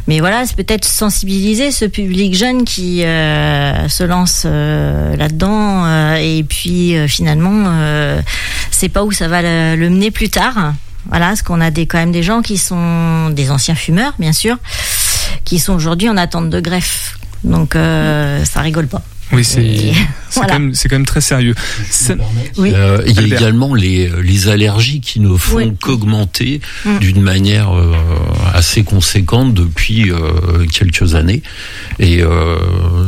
mais 0.09 0.19
voilà, 0.19 0.45
c'est 0.47 0.57
peut-être 0.57 0.85
sensibiliser 0.85 1.71
ce 1.71 1.85
public 1.85 2.35
jeune 2.35 2.65
qui 2.65 3.05
euh, 3.05 3.89
se 3.89 4.03
lance 4.03 4.45
là-dedans 4.45 6.17
et 6.17 6.45
puis 6.49 6.97
finalement, 7.07 7.73
c'est 8.73 8.89
pas 8.89 9.05
où 9.05 9.13
ça 9.13 9.29
va 9.29 9.43
le, 9.43 9.77
le 9.77 9.91
mener 9.91 10.11
plus 10.11 10.29
tard. 10.29 10.75
Voilà, 11.09 11.29
parce 11.29 11.43
qu'on 11.43 11.61
a 11.61 11.71
des 11.71 11.87
quand 11.87 11.99
même 11.99 12.13
des 12.13 12.23
gens 12.25 12.43
qui 12.43 12.59
sont 12.59 13.31
des 13.31 13.51
anciens 13.53 13.75
fumeurs, 13.77 14.13
bien 14.19 14.33
sûr, 14.33 14.59
qui 15.45 15.59
sont 15.61 15.73
aujourd'hui 15.73 16.09
en 16.11 16.17
attente 16.17 16.51
de 16.51 16.61
greffe. 16.61 17.17
Donc 17.45 17.77
euh, 17.77 18.45
ça 18.45 18.61
rigole 18.61 18.87
pas. 18.87 19.03
Oui, 19.33 19.45
c'est 19.45 19.65
Et 19.65 19.93
c'est 20.31 20.41
voilà. 20.41 20.55
quand, 20.55 20.61
même- 20.61 20.75
c'est 20.75 20.89
quand 20.89 20.97
même 20.97 21.07
très 21.07 21.21
sérieux. 21.21 21.55
Ça- 21.91 22.15
Oui. 22.57 22.73
Euh, 22.75 23.03
il 23.07 23.15
y 23.15 23.19
a 23.33 23.37
également 23.37 23.75
les, 23.75 24.11
les 24.23 24.49
allergies 24.49 25.01
qui 25.01 25.21
ne 25.21 25.37
font 25.37 25.57
Oui. 25.57 25.73
qu'augmenter 25.81 26.61
Mm. 26.85 26.99
d'une 26.99 27.21
manière 27.23 27.73
euh, 27.77 27.95
assez 28.55 28.83
conséquente 28.85 29.55
depuis 29.55 30.11
euh, 30.11 30.67
quelques 30.73 31.15
années. 31.15 31.43
Et 31.99 32.23
euh, 32.23 32.57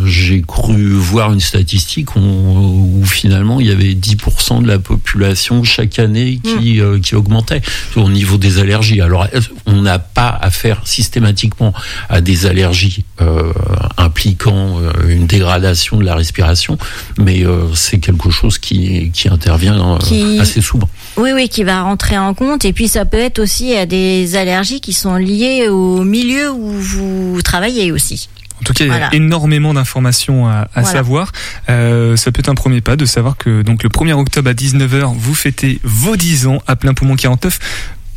j'ai 0.06 0.42
cru 0.42 0.92
voir 0.92 1.32
une 1.32 1.40
statistique 1.40 2.16
où, 2.16 2.20
où 2.20 3.04
finalement 3.04 3.60
il 3.60 3.66
y 3.68 3.72
avait 3.72 3.94
10% 3.94 4.62
de 4.62 4.68
la 4.68 4.78
population 4.78 5.64
chaque 5.64 5.98
année 5.98 6.40
qui, 6.42 6.80
euh, 6.80 6.98
qui 7.00 7.14
augmentait 7.14 7.62
au 7.96 8.08
niveau 8.10 8.36
des 8.36 8.58
allergies. 8.58 9.00
Alors 9.00 9.26
on 9.66 9.82
n'a 9.82 9.98
pas 9.98 10.28
affaire 10.40 10.80
systématiquement 10.84 11.72
à 12.08 12.20
des 12.20 12.46
allergies 12.46 13.04
euh, 13.20 13.52
impliquant 13.96 14.78
euh, 14.80 14.92
une 15.08 15.26
dégradation 15.26 15.98
de 15.98 16.04
la 16.04 16.11
respiration, 16.16 16.78
mais 17.18 17.44
euh, 17.44 17.72
c'est 17.74 17.98
quelque 17.98 18.30
chose 18.30 18.58
qui, 18.58 19.10
qui 19.12 19.28
intervient 19.28 19.94
euh, 19.94 19.98
Qui- 19.98 20.38
assez 20.40 20.60
souvent. 20.60 20.88
Oui, 21.16 21.30
oui, 21.34 21.48
qui 21.48 21.64
va 21.64 21.82
rentrer 21.82 22.16
en 22.18 22.34
compte. 22.34 22.64
Et 22.64 22.72
puis 22.72 22.88
ça 22.88 23.04
peut 23.04 23.18
être 23.18 23.38
aussi 23.38 23.74
à 23.76 23.86
des 23.86 24.36
allergies 24.36 24.80
qui 24.80 24.92
sont 24.92 25.16
liées 25.16 25.68
au 25.68 26.04
milieu 26.04 26.50
où 26.50 26.70
vous 26.72 27.40
travaillez 27.42 27.92
aussi. 27.92 28.28
En 28.60 28.64
tout 28.64 28.74
cas, 28.74 28.84
il 28.84 28.88
y 28.88 28.90
a 28.90 28.94
Voilà. 28.98 29.08
énormément 29.14 29.74
d'informations 29.74 30.46
à, 30.48 30.52
à 30.52 30.68
Voilà. 30.82 30.88
savoir. 30.88 31.32
Euh, 31.68 32.14
ça 32.16 32.30
peut 32.30 32.38
être 32.40 32.48
un 32.48 32.54
premier 32.54 32.80
pas 32.80 32.94
de 32.94 33.04
savoir 33.04 33.36
que 33.36 33.62
donc 33.62 33.82
le 33.82 33.88
1er 33.88 34.12
octobre 34.12 34.48
à 34.48 34.54
19h, 34.54 35.14
vous 35.16 35.34
fêtez 35.34 35.80
vos 35.82 36.16
10 36.16 36.46
ans 36.46 36.62
à 36.68 36.76
plein 36.76 36.94
poumon 36.94 37.16
49. 37.16 37.58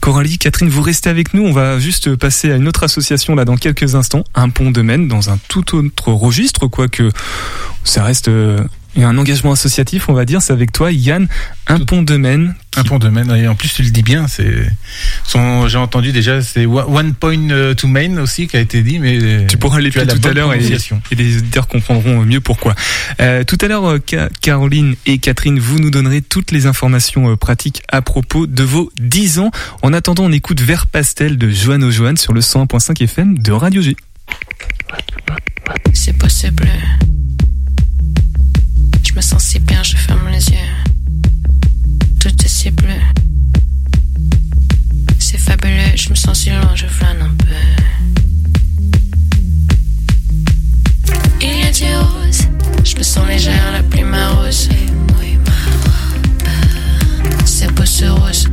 Coralie, 0.06 0.38
Catherine, 0.38 0.70
vous 0.70 0.84
restez 0.84 1.10
avec 1.10 1.34
nous. 1.34 1.48
On 1.48 1.52
va 1.52 1.80
juste 1.80 2.16
passer 2.16 2.52
à 2.52 2.58
une 2.58 2.68
autre 2.68 2.84
association 2.84 3.34
là 3.34 3.44
dans 3.44 3.58
quelques 3.58 3.96
instants, 3.96 4.24
un 4.36 4.50
pont 4.50 4.70
de 4.70 4.84
Maine, 4.84 5.08
dans 5.08 5.32
un 5.32 5.40
tout 5.48 5.76
autre 5.76 6.12
registre, 6.12 6.68
quoique 6.68 7.10
ça 7.84 8.04
reste 8.04 8.30
euh, 8.98 9.06
un 9.06 9.18
engagement 9.18 9.52
associatif, 9.54 10.10
on 10.10 10.14
va 10.14 10.26
dire. 10.26 10.42
C'est 10.42 10.54
avec 10.54 10.72
toi, 10.72 10.92
Yann, 10.92 11.28
un 11.68 11.80
Tout- 11.80 11.86
pont 11.86 12.02
de 12.04 12.16
Maine. 12.18 12.56
Un 12.78 12.84
pont 12.84 13.00
de 13.00 13.08
Maine, 13.08 13.32
et 13.32 13.48
en 13.48 13.56
plus 13.56 13.70
tu 13.74 13.84
le 13.84 13.90
dis 13.90 14.02
bien, 14.04 14.28
c'est 14.28 14.68
son 15.26 15.66
j'ai 15.70 15.78
entendu 15.78 16.12
déjà 16.12 16.42
c'est 16.42 16.66
One 16.66 17.14
Point 17.14 17.50
euh, 17.50 17.74
to 17.74 17.88
Main 17.88 18.18
aussi 18.18 18.48
qui 18.48 18.58
a 18.58 18.60
été 18.60 18.82
dit 18.84 19.00
mais 19.00 19.48
Tu 19.48 19.56
pourras 19.58 19.78
as 19.78 19.80
l'épeler 19.80 20.06
tout 20.06 20.28
à 20.28 20.34
l'heure 20.34 20.54
et, 20.54 20.58
et 21.12 21.16
les 21.16 21.38
auditeurs 21.38 21.70
comprendront 21.70 22.26
mieux 22.26 22.42
pourquoi. 22.42 22.76
Euh, 23.22 23.46
tout 23.46 23.58
à 23.62 23.68
l'heure, 23.70 23.86
euh, 23.90 24.00
Ca- 24.06 24.28
Caroline 24.42 24.96
et 25.06 25.20
Catherine, 25.20 25.58
vous 25.58 25.80
nous 25.80 25.90
donnerez 25.90 26.22
toutes 26.22 26.52
les 26.52 26.66
informations 26.66 27.32
euh, 27.32 27.38
pratiques 27.38 27.82
à 27.90 28.02
propos 28.02 28.46
de 28.46 28.64
vos 28.64 28.92
10 29.00 29.40
ans. 29.40 29.52
En 29.82 29.94
attendant, 29.94 30.26
on 30.26 30.32
écoute 30.34 30.60
Vert 30.60 30.88
Pastel 30.88 31.38
de 31.38 31.50
Joanne 31.50 31.84
O'Joanne 31.86 32.18
sur 32.18 32.34
le 32.34 32.42
101.5 32.42 33.02
FM 33.02 33.38
de 33.40 33.52
Radio 33.54 33.82
G. 33.82 33.96
C'est 35.94 36.18
possible. 36.18 36.68
Je 39.16 39.20
me 39.20 39.24
sens 39.24 39.44
si 39.44 39.60
bien, 39.60 39.82
je 39.82 39.96
ferme 39.96 40.28
les 40.28 40.46
yeux. 40.50 40.58
Tout 42.20 42.36
est 42.44 42.50
si 42.50 42.70
bleu. 42.70 43.00
C'est 45.20 45.38
fabuleux, 45.38 45.96
je 45.96 46.10
me 46.10 46.16
sens 46.16 46.38
si 46.38 46.50
loin, 46.50 46.76
je 46.76 46.86
flâne 46.86 47.22
un 47.22 47.34
peu. 47.38 47.46
Il 51.42 51.60
y 51.60 51.64
a 51.64 51.72
du 51.72 51.86
rose, 51.96 52.42
je 52.84 52.98
me 52.98 53.04
sens 53.04 53.26
légère, 53.26 53.72
la 53.72 53.84
plume 53.84 54.14
rose. 54.36 54.68
C'est 57.46 57.72
beau 57.72 57.86
ce 57.86 58.08
rose, 58.08 58.50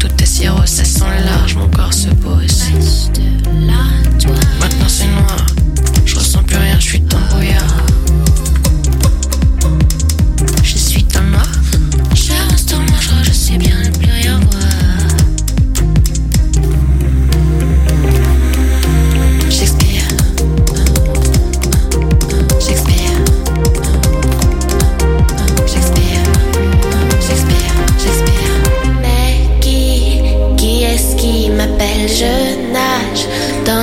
tout 0.00 0.10
est 0.20 0.26
si 0.26 0.48
rose, 0.48 0.66
ça 0.66 0.84
sent 0.84 1.04
large, 1.24 1.54
mon 1.54 1.68
corps 1.68 1.94
se 1.94 2.08
pose. 2.08 2.64
Maintenant 4.58 4.88
c'est 4.88 5.06
noir, 5.06 5.46
je 6.04 6.16
ressens 6.16 6.42
plus 6.42 6.56
rien, 6.56 6.74
je 6.80 6.86
suis 6.86 7.00
dans 7.02 7.20
brouillard. 7.28 7.91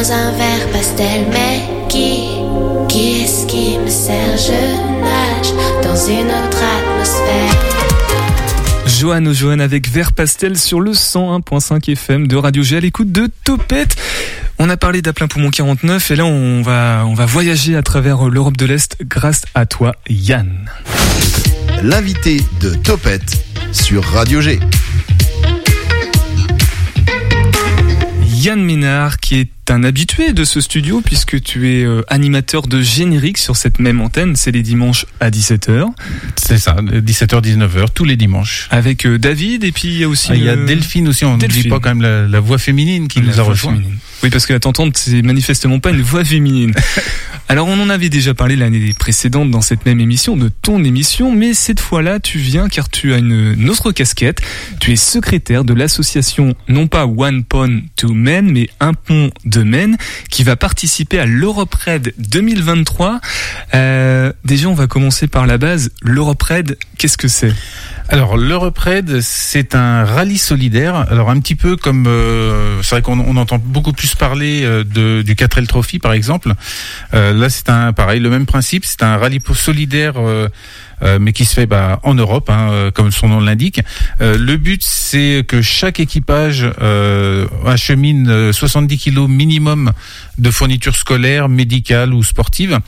Dans 0.10 0.16
un 0.16 0.32
verre 0.32 0.68
pastel. 0.72 1.26
Mais 1.32 1.62
qui, 1.88 2.30
qui 2.88 3.22
est-ce 3.22 3.46
qui 3.46 3.78
me 3.78 3.90
sert? 3.90 4.38
Je 4.38 4.52
nage 5.02 5.54
dans 5.84 5.96
une 5.96 6.28
autre 6.28 6.58
atmosphère. 6.78 7.54
Joanne 8.88 9.28
O'Joanne 9.28 9.62
avec 9.62 9.88
Vert 9.90 10.14
Pastel 10.14 10.58
sur 10.58 10.80
le 10.80 10.92
101.5 10.92 11.92
FM 11.92 12.28
de 12.28 12.36
Radio 12.36 12.64
G 12.64 12.78
à 12.78 12.80
l'écoute 12.80 13.12
de 13.12 13.30
Topette. 13.44 13.96
On 14.58 14.70
a 14.70 14.78
parlé 14.78 15.02
d'à 15.02 15.14
plein 15.14 15.28
poumon 15.28 15.52
49 15.52 16.12
et 16.12 16.16
là 16.16 16.26
on 16.26 16.62
va, 16.62 17.06
on 17.06 17.14
va 17.14 17.26
voyager 17.26 17.78
à 17.78 17.84
travers 17.84 18.28
l'Europe 18.28 18.58
de 18.58 18.66
l'Est 18.66 18.98
grâce 19.04 19.44
à 19.56 19.66
toi 19.66 19.96
Yann. 20.10 20.70
L'invité 21.82 22.42
de 22.60 22.74
Topette 22.74 23.38
sur 23.72 24.04
Radio 24.04 24.42
G. 24.42 24.60
Yann 28.42 28.64
Ménard, 28.64 29.18
qui 29.20 29.36
est 29.36 29.50
un 29.70 29.84
habitué 29.84 30.32
de 30.32 30.46
ce 30.46 30.62
studio, 30.62 31.02
puisque 31.04 31.42
tu 31.42 31.70
es 31.70 31.84
euh, 31.84 32.04
animateur 32.08 32.68
de 32.68 32.82
générique 32.82 33.38
sur 33.38 33.58
cette 33.58 33.80
même 33.80 34.00
antenne, 34.02 34.36
c'est 34.38 34.52
les 34.52 34.64
dimanches 34.64 35.06
à 35.20 35.30
17h, 35.30 35.88
C'est 36.38 36.58
ça, 36.58 36.76
17h 36.76 37.42
19h 37.44 37.88
tous 37.94 38.06
les 38.06 38.16
dimanches. 38.16 38.68
avec 38.72 39.06
euh, 39.06 39.20
David, 39.20 39.64
et 39.66 39.72
puis 39.74 39.90
il 39.90 39.98
y 39.98 40.04
a 40.06 40.08
aussi... 40.10 40.30
Ah, 40.32 40.36
il 40.36 40.44
y 40.44 40.50
a 40.50 40.54
euh, 40.54 40.66
Delphine 40.66 41.08
aussi, 41.10 41.26
on 41.26 41.32
n'oublie 41.34 41.48
Delphine. 41.48 41.70
pas 41.70 41.80
quand 41.82 41.90
même 41.90 42.02
la, 42.02 42.28
la 42.28 42.40
voix 42.40 42.58
féminine 42.58 43.08
qui 43.10 43.20
la 43.20 43.28
nous 43.28 43.40
a 43.40 43.44
rejoint. 43.44 43.74
féminine. 43.74 43.98
Oui, 44.22 44.30
parce 44.30 44.46
que 44.46 44.54
la 44.54 44.60
tentante, 44.60 44.98
c'est 44.98 45.22
manifestement 45.22 45.80
pas 45.80 45.92
une 45.92 46.02
voix 46.02 46.26
féminine. 46.26 46.74
Alors, 47.48 47.68
on 47.68 47.80
en 47.82 47.90
avait 47.90 48.10
déjà 48.10 48.34
parlé 48.34 48.56
l'année 48.56 48.94
précédente 48.94 49.50
dans 49.50 49.62
cette 49.62 49.86
même 49.86 50.00
émission, 50.00 50.36
de 50.36 50.50
ton 50.50 50.84
émission, 50.84 51.32
mais 51.32 51.54
cette 51.54 51.80
fois-là, 51.80 52.20
tu 52.20 52.38
viens 52.38 52.68
car 52.68 52.90
tu 52.90 53.14
as 53.14 53.18
une, 53.18 53.56
une 53.58 53.70
autre 53.70 53.92
casquette. 53.92 54.42
Tu 54.80 54.92
es 54.92 54.96
secrétaire 54.98 55.64
de 55.64 55.74
l'association, 55.74 56.54
non 56.68 56.88
pas 56.88 57.06
One 57.06 57.44
Pond 57.44 57.82
to 57.96 58.14
Men, 58.14 58.52
mais 58.52 58.70
Un 58.80 58.94
Pont 58.94 59.32
de 59.46 59.64
Men, 59.64 59.98
qui 60.30 60.44
va 60.44 60.58
participer 60.58 61.18
à 61.20 61.26
l'Europe 61.26 61.74
Red 61.74 62.14
2023. 62.18 63.22
Euh, 63.74 64.34
déjà, 64.44 64.68
on 64.68 64.76
va 64.76 64.88
commencer 64.88 65.28
par 65.28 65.48
la 65.48 65.58
base. 65.58 65.92
L'Europe 66.04 66.44
Red, 66.44 66.78
qu'est-ce 66.98 67.18
que 67.18 67.30
c'est? 67.30 67.54
Alors 68.12 68.38
l'Europe 68.38 68.78
Raid, 68.80 69.22
c'est 69.22 69.76
un 69.76 70.04
rallye 70.04 70.40
solidaire. 70.40 70.96
Alors 71.12 71.30
un 71.30 71.40
petit 71.40 71.54
peu 71.54 71.76
comme 71.76 72.08
euh, 72.08 72.82
c'est 72.82 72.96
vrai 72.96 73.02
qu'on 73.04 73.20
on 73.20 73.38
entend 73.38 73.60
beaucoup 73.64 73.94
plus 73.94 74.09
parler 74.16 74.64
euh, 74.64 74.84
de, 74.84 75.22
du 75.22 75.36
4L 75.36 75.68
Trophy 75.68 76.00
par 76.00 76.14
exemple. 76.14 76.54
Euh, 77.14 77.34
là 77.34 77.50
c'est 77.50 77.70
un 77.70 77.94
pareil 77.94 78.20
le 78.20 78.30
même 78.30 78.46
principe. 78.46 78.86
C'est 78.86 79.04
un 79.04 79.18
rallye 79.18 79.40
solidaire. 79.54 80.16
Euh, 81.02 81.18
mais 81.20 81.34
qui 81.34 81.46
se 81.46 81.54
fait 81.54 81.66
bah, 81.66 82.00
en 82.04 82.14
Europe, 82.14 82.50
hein, 82.50 82.70
euh, 82.72 82.92
comme 82.92 83.12
son 83.12 83.28
nom 83.28 83.40
l'indique. 83.40 83.82
Euh, 84.22 84.38
le 84.38 84.58
but, 84.58 84.82
c'est 84.84 85.44
que 85.48 85.62
chaque 85.62 86.00
équipage 86.00 86.66
achemine 87.66 88.30
euh, 88.30 88.54
70 88.54 88.98
kilos 88.98 89.30
minimum 89.30 89.92
de 90.38 90.52
fournitures 90.52 90.96
scolaires, 90.96 91.50
médicales 91.50 92.14
ou 92.14 92.24
sportives. 92.24 92.80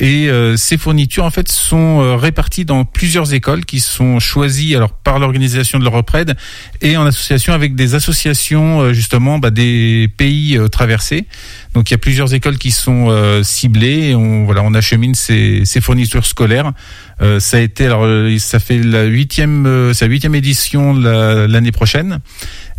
Et 0.00 0.30
ces 0.56 0.78
fournitures, 0.78 1.24
en 1.24 1.30
fait, 1.30 1.48
sont 1.48 2.16
réparties 2.16 2.64
dans 2.64 2.84
plusieurs 2.84 3.34
écoles 3.34 3.64
qui 3.64 3.80
sont 3.80 4.20
choisies 4.20 4.76
alors 4.76 4.92
par 4.92 5.18
l'organisation 5.18 5.80
de 5.80 5.84
l'Europraid 5.84 6.36
et 6.80 6.96
en 6.96 7.04
association 7.04 7.52
avec 7.52 7.74
des 7.74 7.96
associations 7.96 8.92
justement 8.92 9.40
bah, 9.40 9.50
des 9.50 10.08
pays 10.16 10.56
traversés. 10.70 11.26
Donc 11.78 11.90
il 11.90 11.94
y 11.94 11.94
a 11.94 11.98
plusieurs 11.98 12.34
écoles 12.34 12.58
qui 12.58 12.72
sont 12.72 13.06
euh, 13.08 13.44
ciblées. 13.44 14.08
Et 14.08 14.14
on 14.16 14.44
voilà, 14.44 14.64
on 14.64 14.74
achemine 14.74 15.14
ces, 15.14 15.62
ces 15.64 15.80
fournitures 15.80 16.26
scolaires. 16.26 16.72
Euh, 17.22 17.38
ça 17.38 17.58
a 17.58 17.60
été 17.60 17.86
alors 17.86 18.02
euh, 18.04 18.36
ça 18.38 18.58
fait 18.58 18.78
la 18.82 19.04
huitième, 19.04 19.64
euh, 19.64 19.92
sa 19.94 20.06
huitième 20.06 20.34
édition 20.34 20.92
la- 20.92 21.46
l'année 21.46 21.70
prochaine. 21.70 22.18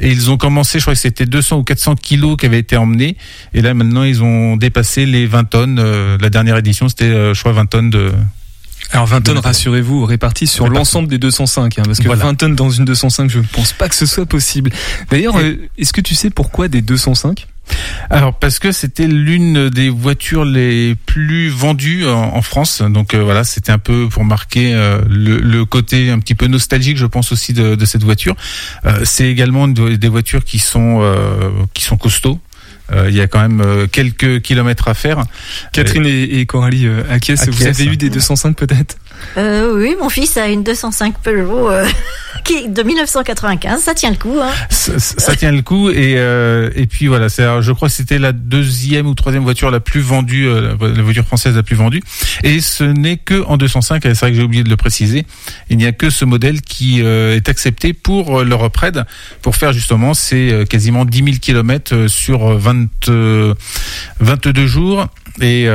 Et 0.02 0.10
ils 0.10 0.30
ont 0.32 0.36
commencé, 0.36 0.80
je 0.80 0.84
crois 0.84 0.96
que 0.96 1.00
c'était 1.00 1.26
200 1.26 1.60
ou 1.60 1.64
400 1.64 1.96
kilos 1.96 2.36
qui 2.38 2.46
avaient 2.46 2.60
été 2.60 2.76
emmenés. 2.76 3.16
Et 3.54 3.62
là 3.62 3.74
maintenant 3.74 4.04
ils 4.04 4.22
ont 4.22 4.58
dépassé 4.58 5.06
les 5.06 5.28
20 5.28 5.46
tonnes. 5.46 5.80
Euh, 5.80 6.18
la 6.20 6.30
dernière 6.30 6.58
édition 6.58 6.90
c'était, 6.90 7.06
euh, 7.06 7.34
je 7.34 7.40
crois, 7.40 7.54
20 7.54 7.68
tonnes 7.68 7.90
de. 7.90 8.12
Alors 8.92 9.06
20 9.08 9.22
tonnes, 9.22 9.38
rassurez-vous, 9.38 10.06
réparties 10.06 10.48
sur 10.48 10.66
l'ensemble 10.80 11.08
des 11.08 11.18
205, 11.20 11.78
hein, 11.80 11.84
parce 11.86 12.00
que 12.00 12.06
Voilà. 12.08 12.24
20 12.26 12.36
tonnes 12.36 12.56
dans 12.56 12.70
une 12.70 12.86
205, 12.86 13.30
je 13.30 13.40
ne 13.40 13.44
pense 13.44 13.72
pas 13.74 13.88
que 13.88 13.96
ce 13.96 14.06
soit 14.06 14.26
possible. 14.26 14.72
D'ailleurs, 15.12 15.38
euh, 15.38 15.56
est-ce 15.78 15.94
que 15.94 16.02
tu 16.02 16.16
sais 16.16 16.30
pourquoi 16.32 16.68
des 16.70 16.82
205 16.82 17.48
Alors 18.10 18.34
parce 18.34 18.58
que 18.58 18.72
c'était 18.72 19.06
l'une 19.06 19.70
des 19.70 19.90
voitures 19.90 20.44
les 20.44 20.96
plus 21.06 21.50
vendues 21.50 22.08
en, 22.08 22.36
en 22.36 22.42
France, 22.42 22.82
donc 22.82 23.14
euh, 23.14 23.22
voilà, 23.24 23.44
c'était 23.44 23.72
un 23.72 23.78
peu 23.78 24.10
pour 24.10 24.24
marquer 24.26 24.74
euh, 24.74 25.02
le, 25.08 25.38
le 25.38 25.66
côté 25.66 26.10
un 26.10 26.18
petit 26.18 26.34
peu 26.34 26.48
nostalgique, 26.48 26.98
je 26.98 27.06
pense 27.06 27.32
aussi 27.32 27.54
de, 27.54 27.76
de 27.76 27.86
cette 27.86 28.04
voiture. 28.04 28.36
Euh, 28.86 29.02
c'est 29.06 29.30
également 29.30 29.66
une- 29.68 29.98
des 29.98 30.08
voitures 30.10 30.44
qui 30.44 30.58
sont 30.58 31.00
euh, 31.04 31.52
qui 31.76 31.84
sont 31.84 31.98
costauds. 31.98 32.40
Euh, 32.92 33.10
il 33.10 33.16
y 33.16 33.22
a 33.22 33.28
quand 33.28 33.42
même 33.42 33.62
euh, 33.62 33.88
quelques 33.88 34.42
kilomètres 34.42 34.88
à 34.88 34.94
faire. 34.94 35.24
Catherine 35.74 36.06
et, 36.06 36.40
et 36.40 36.46
Coralie 36.46 36.88
euh, 36.88 37.04
Akies, 37.10 37.36
vous 37.48 37.66
avez 37.66 37.86
eu 37.86 37.98
des 37.98 38.10
205 38.10 38.56
peut-être? 38.56 38.98
Euh, 39.38 39.74
oui, 39.76 39.96
mon 40.00 40.10
fils 40.10 40.38
a 40.38 40.48
une 40.48 40.64
205 40.64 41.20
Peugeot 41.20 41.70
euh, 41.70 41.86
qui 42.44 42.68
de 42.68 42.84
1995. 42.84 43.82
Ça 43.82 43.94
tient 43.94 44.12
le 44.12 44.18
coup. 44.18 44.38
Hein. 44.42 44.52
ça, 44.70 45.36
tient 45.36 45.52
le 45.52 45.62
coup 45.62 45.90
et 45.90 46.16
euh, 46.18 46.70
puis 46.90 47.08
voilà 47.08 47.28
je 47.30 47.72
crois 47.72 47.88
que 47.88 47.94
c'était 47.94 48.20
la 48.20 48.32
deuxième 48.32 49.08
ou 49.08 49.14
troisième 49.14 49.44
voiture 49.44 49.72
la 49.72 49.80
plus 49.80 50.02
vendue 50.02 50.48
euh, 50.48 50.76
la 50.82 51.02
voiture 51.02 51.26
française 51.26 51.56
la 51.56 51.64
plus 51.64 51.76
vendue 51.76 52.02
et 52.44 52.60
ce 52.60 52.84
n'est 52.84 53.18
que 53.18 53.44
en 53.46 53.58
205 53.58 54.06
et 54.06 54.10
c'est 54.10 54.20
vrai 54.20 54.32
que 54.32 54.38
j'ai 54.38 54.44
oublié 54.44 54.64
de 54.64 54.70
le 54.70 54.78
préciser 54.78 55.26
il 55.70 55.78
n'y 55.78 55.86
a 55.86 55.92
que 55.92 56.10
ce 56.10 56.26
modèle 56.26 56.62
qui 56.62 57.02
est 57.02 57.50
accepté 57.50 57.94
pour 57.94 58.44
l'Europe 58.44 58.76
Red 58.76 59.06
pour 59.42 59.56
faire 59.56 59.74
justement 59.74 60.14
ces 60.14 60.66
quasiment 60.70 61.06
10 61.06 61.18
000 61.24 61.30
kilomètres 61.42 62.08
sur 62.08 62.58
20 62.58 62.88
euh, 63.10 63.54
22 64.20 64.68
jours 64.68 65.08
et 65.42 65.68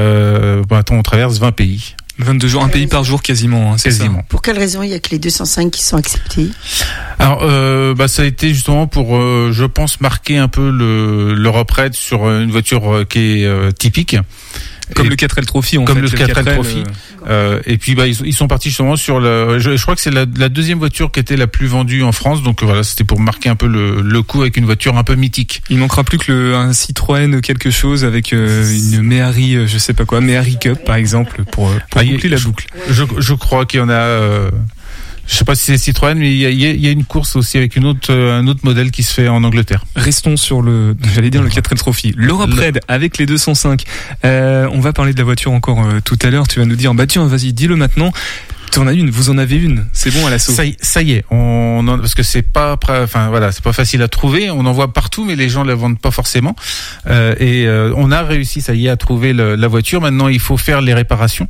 bah, 0.69 0.83
on 0.91 1.03
traverse 1.03 1.39
20 1.39 1.53
pays 1.53 1.95
22 2.19 2.47
jours, 2.49 2.63
un 2.63 2.69
pays 2.69 2.87
par 2.87 3.03
jour 3.03 3.23
quasiment. 3.23 3.73
hein, 3.73 3.79
ça 3.79 3.85
quasiment 3.85 4.23
Pour 4.29 4.41
quelle 4.43 4.59
raison 4.59 4.83
il 4.83 4.91
y 4.91 4.95
a 4.95 5.01
que 5.01 5.11
les 5.11 5.19
205 5.19 5.71
qui 5.71 5.83
sont 5.83 5.97
acceptés? 5.97 6.49
Alors, 7.19 7.41
euh, 7.43 7.95
bah, 7.95 8.07
ça 8.09 8.23
a 8.23 8.25
été 8.25 8.55
justement 8.55 8.87
pour, 8.87 9.17
euh, 9.17 9.51
je 9.53 9.65
pense, 9.65 10.01
marquer 10.01 10.37
un 10.39 10.49
peu 10.49 10.71
le 10.71 11.35
l'Europe 11.35 11.71
Red 11.71 11.95
sur 11.95 12.29
une 12.31 12.51
voiture 12.51 12.93
euh, 12.95 13.05
qui 13.05 13.43
est 13.43 13.47
euh, 13.47 13.73
typique. 13.73 14.17
Comme 14.95 15.07
Et- 15.07 15.11
le 15.11 15.17
4L 15.17 15.47
Trophy, 15.47 15.79
en 15.79 15.85
comme 15.85 15.97
fait. 15.97 16.03
le 16.03 16.09
4L 16.09 16.45
Trophy. 16.55 16.83
euh, 17.27 17.61
et 17.65 17.79
puis, 17.79 17.95
bah, 17.95 18.07
ils, 18.07 18.17
ils 18.27 18.35
sont 18.35 18.49
partis 18.49 18.69
justement 18.69 18.97
sur 18.97 19.19
le. 19.19 19.59
Je, 19.59 19.77
je 19.77 19.83
crois 19.83 19.95
que 19.95 20.01
c'est 20.03 20.11
la, 20.11 20.27
la 20.37 20.49
deuxième 20.51 20.79
voiture 20.79 21.11
qui 21.11 21.21
était 21.21 21.37
la 21.37 21.47
plus 21.47 21.67
vendue 21.67 22.03
en 22.03 22.13
France. 22.13 22.43
Donc 22.43 22.63
voilà, 22.63 22.83
c'était 22.83 23.05
pour 23.05 23.19
marquer 23.19 23.49
un 23.49 23.57
peu 23.57 23.67
le, 23.67 24.03
le 24.03 24.23
coup 24.23 24.43
avec 24.43 24.57
une 24.59 24.67
voiture 24.67 24.97
un 24.99 25.05
peu 25.05 25.15
mythique. 25.15 25.63
Il 25.71 25.79
manquera 25.79 26.05
plus 26.05 26.19
que 26.19 26.31
le, 26.33 26.55
un 26.55 26.73
Citroën 26.75 27.41
quelque 27.41 27.71
chose 27.71 28.05
avec 28.05 28.33
euh, 28.35 28.69
une 28.93 29.03
Méhari, 29.03 29.55
euh, 29.57 29.67
je 29.67 29.79
sais 29.79 29.95
pas 29.95 30.05
quoi, 30.05 30.21
Méhari 30.21 30.59
Cup 30.59 30.79
par 30.85 30.97
exemple, 30.97 31.45
pour, 31.51 31.69
euh, 31.71 31.79
pour 31.91 32.01
Ah, 32.03 32.05
boucler 32.05 32.29
la 32.29 32.39
boucle. 32.39 32.67
Je, 32.91 33.05
je 33.19 33.35
crois 33.35 33.65
qu'il 33.65 33.81
y 33.81 33.83
en 33.83 33.89
a. 33.89 33.93
Euh, 33.95 34.51
je 35.27 35.35
sais 35.37 35.45
pas 35.45 35.55
si 35.55 35.65
c'est 35.65 35.79
Citroën, 35.79 36.15
mais 36.19 36.31
il 36.31 36.37
y, 36.39 36.47
a, 36.47 36.51
y 36.51 36.87
a- 36.87 36.91
une 36.91 37.05
course 37.05 37.35
aussi 37.37 37.57
avec 37.57 37.77
une 37.77 37.87
autre, 37.87 38.13
euh, 38.13 38.39
un 38.39 38.47
autre 38.47 38.61
modèle 38.65 38.91
qui 38.91 39.03
se 39.03 39.13
fait 39.15 39.29
en 39.29 39.43
Angleterre. 39.45 39.85
Restons 39.97 40.37
sur 40.37 40.61
le, 40.63 40.97
j'allais 41.15 41.31
dire 41.31 41.43
le 41.43 41.49
4L 41.49 41.77
Trophy. 41.77 42.13
L'Europe 42.17 42.51
Le- 42.55 42.61
Red 42.61 42.81
avec 42.89 43.19
les 43.19 43.27
205. 43.27 43.85
Euh, 44.25 44.69
on 44.73 44.81
va 44.81 44.93
parler 44.93 45.13
de 45.13 45.19
la 45.19 45.25
voiture 45.25 45.53
encore 45.53 45.85
euh, 45.85 46.01
tout 46.05 46.19
à 46.23 46.31
l'heure. 46.31 46.47
Tu 46.49 46.59
vas 46.59 46.67
nous 46.67 46.77
dire, 46.77 46.93
bah 46.95 47.07
tiens, 47.07 47.27
vas-y, 47.27 47.53
dis-le 47.53 47.77
maintenant. 47.77 48.13
Tu 48.75 48.81
en 48.81 48.87
as 48.89 48.93
une, 48.93 49.09
vous 49.09 49.31
en 49.31 49.39
avez 49.39 49.57
une. 49.57 49.87
C'est 49.93 50.11
bon 50.13 50.27
à 50.27 50.31
l'assaut. 50.31 50.51
Ça 50.53 50.65
ça 50.81 51.01
y 51.01 51.13
est, 51.13 51.25
on 51.31 51.87
en- 51.87 51.99
parce 51.99 52.15
que 52.15 52.25
c'est 52.25 52.43
pas, 52.43 52.77
enfin 53.05 53.29
voilà, 53.29 53.53
c'est 53.53 53.63
pas 53.63 53.73
facile 53.73 54.03
à 54.03 54.09
trouver. 54.09 54.51
On 54.51 54.67
en 54.67 54.73
voit 54.73 54.93
partout, 54.93 55.25
mais 55.25 55.37
les 55.37 55.49
gens 55.49 55.63
la 55.63 55.75
vendent 55.77 56.01
pas 56.01 56.11
forcément. 56.11 56.57
Euh, 57.07 57.37
et 57.39 57.67
euh, 57.69 57.93
on 57.97 58.11
a 58.11 58.23
réussi, 58.23 58.61
ça 58.61 58.75
y 58.75 58.87
est, 58.87 58.89
à 58.91 58.97
trouver 58.97 59.33
le- 59.33 59.55
la 59.55 59.69
voiture. 59.69 60.01
Maintenant, 60.01 60.27
il 60.27 60.41
faut 60.41 60.57
faire 60.57 60.81
les 60.81 60.93
réparations. 60.93 61.49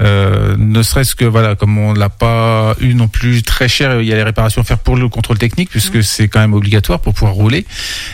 Euh, 0.00 0.56
ne 0.58 0.82
serait-ce 0.82 1.14
que 1.14 1.24
voilà, 1.24 1.54
comme 1.54 1.78
on 1.78 1.92
l'a 1.92 2.08
pas 2.08 2.74
eu 2.80 2.94
non 2.94 3.06
plus 3.06 3.44
très 3.44 3.68
cher, 3.68 4.00
il 4.00 4.08
y 4.08 4.12
a 4.12 4.16
les 4.16 4.24
réparations 4.24 4.60
à 4.62 4.64
faire 4.64 4.80
pour 4.80 4.96
le 4.96 5.08
contrôle 5.08 5.38
technique, 5.38 5.70
puisque 5.70 6.02
c'est 6.02 6.26
quand 6.26 6.40
même 6.40 6.54
obligatoire 6.54 6.98
pour 6.98 7.14
pouvoir 7.14 7.34
rouler. 7.34 7.64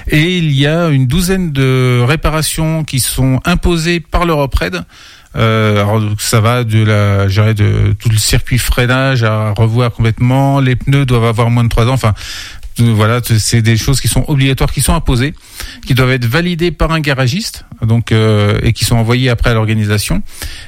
Et 0.08 0.36
il 0.36 0.52
y 0.52 0.66
a 0.66 0.88
une 0.88 1.06
douzaine 1.06 1.52
de 1.52 2.02
réparations 2.06 2.84
qui 2.84 3.00
sont 3.00 3.40
imposées 3.46 4.00
par 4.00 4.26
l'Europe 4.26 4.54
Red. 4.54 4.82
Euh, 5.36 5.80
alors 5.82 6.00
ça 6.18 6.40
va 6.40 6.64
de 6.64 6.82
la, 6.82 7.26
de 7.26 7.92
tout 7.92 8.08
le 8.08 8.16
circuit 8.16 8.58
freinage 8.58 9.22
à 9.22 9.52
revoir 9.52 9.92
complètement. 9.92 10.60
Les 10.60 10.76
pneus 10.76 11.06
doivent 11.06 11.24
avoir 11.24 11.50
moins 11.50 11.64
de 11.64 11.68
3 11.68 11.86
ans. 11.86 11.92
Enfin, 11.92 12.14
voilà, 12.78 13.20
c'est 13.22 13.62
des 13.62 13.76
choses 13.76 14.00
qui 14.00 14.08
sont 14.08 14.24
obligatoires, 14.28 14.72
qui 14.72 14.80
sont 14.80 14.94
imposées, 14.94 15.34
qui 15.86 15.94
doivent 15.94 16.10
être 16.10 16.24
validées 16.24 16.70
par 16.70 16.92
un 16.92 17.00
garagiste, 17.00 17.64
donc 17.82 18.12
euh, 18.12 18.58
et 18.62 18.72
qui 18.72 18.84
sont 18.84 18.96
envoyées 18.96 19.30
après 19.30 19.50
à 19.50 19.54
l'organisation. 19.54 20.22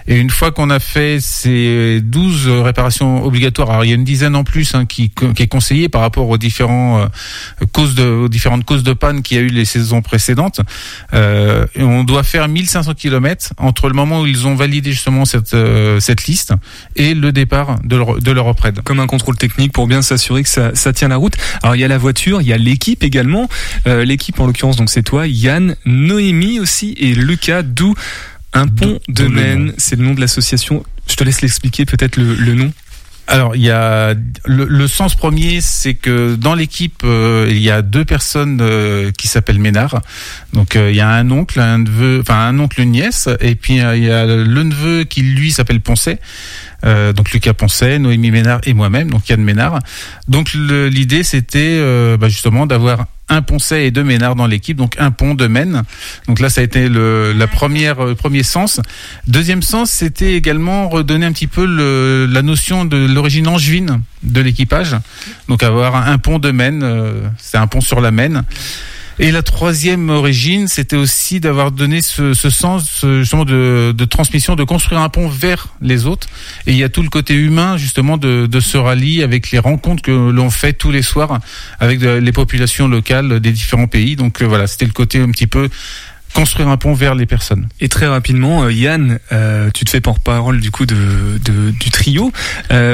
Et 0.06 0.18
une 0.18 0.30
fois 0.30 0.50
qu'on 0.50 0.70
a 0.70 0.78
fait 0.78 1.18
ces 1.20 2.00
12 2.02 2.48
réparations 2.48 3.24
obligatoires, 3.24 3.70
alors 3.70 3.84
il 3.84 3.88
y 3.88 3.92
a 3.92 3.96
une 3.96 4.04
dizaine 4.04 4.36
en 4.36 4.44
plus 4.44 4.74
hein, 4.74 4.86
qui, 4.86 5.10
qui 5.10 5.42
est 5.42 5.48
conseillé 5.48 5.88
par 5.88 6.00
rapport 6.00 6.28
aux 6.28 6.38
différents 6.38 7.00
euh, 7.00 7.66
causes 7.72 7.94
de, 7.94 8.04
aux 8.04 8.28
différentes 8.28 8.64
causes 8.64 8.82
de 8.82 8.92
panne 8.92 9.22
qu'il 9.22 9.36
y 9.36 9.40
a 9.40 9.42
eu 9.42 9.48
les 9.48 9.64
saisons 9.64 10.02
précédentes. 10.02 10.60
Euh, 11.14 11.66
et 11.74 11.82
on 11.82 12.04
doit 12.04 12.22
faire 12.22 12.48
1500 12.48 12.94
km 12.94 13.52
entre 13.58 13.88
le 13.88 13.94
moment 13.94 14.22
où 14.22 14.26
ils 14.26 14.46
ont 14.46 14.54
validé 14.54 14.92
justement 14.92 15.24
cette 15.24 15.54
euh, 15.54 16.00
cette 16.00 16.26
liste 16.26 16.52
et 16.96 17.14
le 17.14 17.32
départ 17.32 17.78
de 17.84 17.96
leur 17.96 18.20
de 18.20 18.30
l'Europe 18.30 18.60
Red. 18.60 18.80
Comme 18.82 19.00
un 19.00 19.06
contrôle 19.06 19.36
technique 19.36 19.72
pour 19.72 19.86
bien 19.86 20.02
s'assurer 20.02 20.42
que 20.42 20.48
ça, 20.48 20.74
ça 20.74 20.92
tient 20.92 21.08
la 21.08 21.16
route. 21.16 21.34
Alors 21.62 21.76
il 21.76 21.80
y 21.80 21.84
a 21.84 21.88
la 21.88 21.98
voiture, 21.98 22.40
il 22.40 22.48
y 22.48 22.52
a 22.52 22.58
l'équipe 22.58 23.02
également. 23.02 23.48
Euh, 23.86 24.04
l'équipe 24.04 24.38
en 24.40 24.46
l'occurrence, 24.46 24.80
donc 24.82 24.90
c'est 24.90 25.04
toi, 25.04 25.28
Yann, 25.28 25.76
Noémie 25.86 26.58
aussi 26.58 26.96
et 26.98 27.14
Lucas, 27.14 27.62
d'où 27.62 27.94
un 28.52 28.66
pont 28.66 28.98
de 29.06 29.28
Maine. 29.28 29.72
C'est 29.78 29.94
le 29.94 30.04
nom 30.04 30.12
de 30.12 30.20
l'association. 30.20 30.84
Je 31.06 31.14
te 31.14 31.22
laisse 31.22 31.40
l'expliquer 31.40 31.86
peut-être 31.86 32.16
le, 32.16 32.34
le 32.34 32.54
nom. 32.54 32.72
Alors 33.28 33.54
il 33.54 33.62
y 33.62 33.70
a 33.70 34.14
le, 34.44 34.64
le 34.64 34.88
sens 34.88 35.14
premier, 35.14 35.60
c'est 35.60 35.94
que 35.94 36.34
dans 36.34 36.56
l'équipe 36.56 37.02
euh, 37.04 37.46
il 37.48 37.62
y 37.62 37.70
a 37.70 37.80
deux 37.80 38.04
personnes 38.04 38.58
euh, 38.60 39.12
qui 39.12 39.28
s'appellent 39.28 39.60
Ménard. 39.60 40.02
Donc 40.52 40.74
euh, 40.74 40.90
il 40.90 40.96
y 40.96 41.00
a 41.00 41.08
un 41.08 41.30
oncle, 41.30 41.60
un 41.60 41.78
neveu, 41.78 42.18
enfin 42.20 42.48
un 42.48 42.58
oncle, 42.58 42.80
une 42.80 42.90
nièce, 42.90 43.28
et 43.40 43.54
puis 43.54 43.74
il 43.74 44.04
y 44.04 44.10
a 44.10 44.26
le 44.26 44.62
neveu 44.64 45.04
qui 45.04 45.22
lui 45.22 45.52
s'appelle 45.52 45.80
Poncet. 45.80 46.18
Donc 46.82 47.30
Lucas 47.30 47.54
Poncet, 47.54 48.00
Noémie 48.00 48.32
Ménard 48.32 48.60
et 48.64 48.74
moi-même, 48.74 49.12
donc 49.12 49.28
Yann 49.28 49.40
Ménard. 49.40 49.78
Donc 50.26 50.52
l'idée 50.54 51.22
c'était 51.22 51.78
bah, 52.16 52.28
justement 52.28 52.66
d'avoir 52.66 53.06
un 53.28 53.42
Poncet 53.42 53.86
et 53.86 53.90
deux 53.90 54.04
Ménard 54.04 54.34
dans 54.34 54.46
l'équipe, 54.46 54.76
donc 54.76 54.96
un 54.98 55.10
pont 55.10 55.34
de 55.34 55.46
Maine. 55.46 55.82
Donc 56.28 56.40
là 56.40 56.48
ça 56.48 56.60
a 56.60 56.64
été 56.64 56.88
le 56.88 57.32
la 57.32 57.46
première 57.46 58.04
euh, 58.04 58.14
premier 58.14 58.42
sens. 58.42 58.80
Deuxième 59.26 59.62
sens, 59.62 59.90
c'était 59.90 60.34
également 60.34 60.88
redonner 60.88 61.26
un 61.26 61.32
petit 61.32 61.46
peu 61.46 61.64
le, 61.64 62.26
la 62.26 62.42
notion 62.42 62.84
de 62.84 62.96
l'origine 62.96 63.48
angevine 63.48 64.02
de 64.22 64.40
l'équipage. 64.40 64.96
Donc 65.48 65.62
avoir 65.62 65.96
un, 65.96 66.12
un 66.12 66.18
pont 66.18 66.38
de 66.38 66.50
Maine, 66.50 66.82
euh, 66.82 67.28
c'est 67.38 67.58
un 67.58 67.66
pont 67.66 67.80
sur 67.80 68.00
la 68.00 68.10
Maine. 68.10 68.44
Et 69.18 69.30
la 69.30 69.42
troisième 69.42 70.08
origine, 70.10 70.68
c'était 70.68 70.96
aussi 70.96 71.40
d'avoir 71.40 71.70
donné 71.70 72.02
ce, 72.02 72.34
ce 72.34 72.50
sens 72.50 73.04
justement 73.04 73.44
de, 73.44 73.92
de 73.96 74.04
transmission, 74.04 74.56
de 74.56 74.64
construire 74.64 75.00
un 75.00 75.08
pont 75.08 75.28
vers 75.28 75.68
les 75.80 76.06
autres. 76.06 76.28
Et 76.66 76.72
il 76.72 76.78
y 76.78 76.84
a 76.84 76.88
tout 76.88 77.02
le 77.02 77.08
côté 77.10 77.34
humain 77.34 77.76
justement 77.76 78.16
de, 78.16 78.46
de 78.46 78.60
ce 78.60 78.78
rallye 78.78 79.22
avec 79.22 79.50
les 79.50 79.58
rencontres 79.58 80.02
que 80.02 80.10
l'on 80.10 80.50
fait 80.50 80.72
tous 80.72 80.90
les 80.90 81.02
soirs 81.02 81.40
avec 81.80 82.00
les 82.00 82.32
populations 82.32 82.88
locales 82.88 83.40
des 83.40 83.52
différents 83.52 83.86
pays. 83.86 84.16
Donc 84.16 84.42
euh, 84.42 84.46
voilà, 84.46 84.66
c'était 84.66 84.86
le 84.86 84.92
côté 84.92 85.20
un 85.20 85.30
petit 85.30 85.46
peu 85.46 85.68
construire 86.34 86.68
un 86.68 86.78
pont 86.78 86.94
vers 86.94 87.14
les 87.14 87.26
personnes. 87.26 87.68
Et 87.80 87.88
très 87.88 88.06
rapidement, 88.06 88.64
euh, 88.64 88.72
Yann, 88.72 89.18
euh, 89.32 89.70
tu 89.72 89.84
te 89.84 89.90
fais 89.90 90.00
porte-parole 90.00 90.60
du 90.60 90.70
coup 90.70 90.86
de, 90.86 91.38
du 91.38 91.90
trio. 91.90 92.32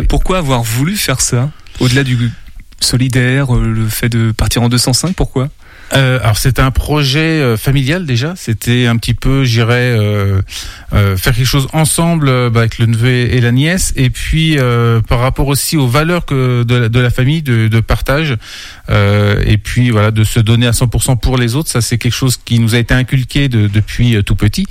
Pourquoi 0.08 0.38
avoir 0.38 0.62
voulu 0.62 0.96
faire 0.96 1.20
ça? 1.20 1.50
Au-delà 1.80 2.02
du 2.02 2.18
solidaire, 2.80 3.52
le 3.52 3.88
fait 3.88 4.08
de 4.08 4.32
partir 4.32 4.62
en 4.62 4.68
205, 4.68 5.14
pourquoi? 5.14 5.48
Euh, 5.94 6.18
alors 6.22 6.36
c'était 6.36 6.60
un 6.60 6.70
projet 6.70 7.18
euh, 7.40 7.56
familial 7.56 8.04
déjà. 8.04 8.34
C'était 8.36 8.86
un 8.86 8.96
petit 8.98 9.14
peu, 9.14 9.44
j'irais, 9.44 9.96
euh, 9.98 10.42
euh, 10.92 11.16
faire 11.16 11.34
quelque 11.34 11.46
chose 11.46 11.66
ensemble 11.72 12.28
euh, 12.28 12.50
bah, 12.50 12.60
avec 12.60 12.78
le 12.78 12.86
neveu 12.86 13.08
et 13.08 13.40
la 13.40 13.52
nièce, 13.52 13.94
et 13.96 14.10
puis 14.10 14.58
euh, 14.58 15.00
par 15.00 15.20
rapport 15.20 15.46
aussi 15.48 15.76
aux 15.78 15.86
valeurs 15.86 16.26
que 16.26 16.62
de 16.62 16.74
la, 16.74 16.88
de 16.90 17.00
la 17.00 17.10
famille, 17.10 17.40
de, 17.42 17.68
de 17.68 17.80
partage, 17.80 18.36
euh, 18.90 19.42
et 19.46 19.56
puis 19.56 19.88
voilà, 19.90 20.10
de 20.10 20.24
se 20.24 20.40
donner 20.40 20.66
à 20.66 20.72
100% 20.72 21.18
pour 21.18 21.38
les 21.38 21.54
autres. 21.54 21.70
Ça 21.70 21.80
c'est 21.80 21.96
quelque 21.96 22.14
chose 22.14 22.38
qui 22.44 22.58
nous 22.58 22.74
a 22.74 22.78
été 22.78 22.92
inculqué 22.92 23.48
de- 23.48 23.66
depuis 23.66 24.22
tout 24.24 24.36
petit. 24.36 24.66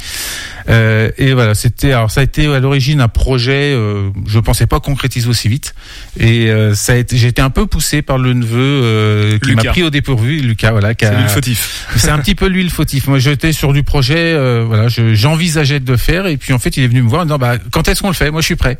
Euh, 0.69 1.09
et 1.17 1.33
voilà, 1.33 1.55
c'était 1.55 1.93
alors 1.93 2.11
ça 2.11 2.21
a 2.21 2.23
été 2.23 2.45
à 2.45 2.59
l'origine 2.59 3.01
un 3.01 3.07
projet. 3.07 3.73
Euh, 3.73 4.09
je 4.27 4.37
pensais 4.39 4.67
pas 4.67 4.79
concrétiser 4.79 5.27
aussi 5.27 5.47
vite, 5.49 5.73
et 6.19 6.51
euh, 6.51 6.75
ça 6.75 6.93
a 6.93 6.95
été, 6.97 7.17
j'ai 7.17 7.27
été 7.29 7.41
un 7.41 7.49
peu 7.49 7.65
poussé 7.65 8.01
par 8.03 8.17
le 8.19 8.33
neveu 8.33 8.59
euh, 8.83 9.39
qui 9.39 9.49
m'a 9.53 9.61
Lucas. 9.61 9.71
pris 9.71 9.83
au 9.83 9.89
dépourvu, 9.89 10.41
Lucas, 10.41 10.71
voilà, 10.71 10.93
qui 10.93 11.05
C'est 11.09 11.15
lui 11.15 11.23
le 11.23 11.29
fautif. 11.29 11.87
c'est 11.95 12.09
un 12.09 12.19
petit 12.19 12.35
peu 12.35 12.47
lui 12.47 12.63
le 12.63 12.69
fautif. 12.69 13.07
Moi, 13.07 13.19
j'étais 13.19 13.51
sur 13.51 13.73
du 13.73 13.83
projet, 13.83 14.15
euh, 14.33 14.63
voilà, 14.67 14.87
je- 14.87 15.13
j'envisageais 15.13 15.79
de 15.79 15.91
le 15.91 15.97
faire, 15.97 16.27
et 16.27 16.37
puis 16.37 16.53
en 16.53 16.59
fait, 16.59 16.77
il 16.77 16.83
est 16.83 16.87
venu 16.87 17.01
me 17.01 17.09
voir 17.09 17.21
en 17.21 17.25
disant, 17.25 17.37
bah, 17.37 17.57
quand 17.71 17.87
est-ce 17.87 18.01
qu'on 18.01 18.07
le 18.09 18.13
fait? 18.13 18.31
Moi, 18.31 18.41
je 18.41 18.45
suis 18.45 18.55
prêt. 18.55 18.77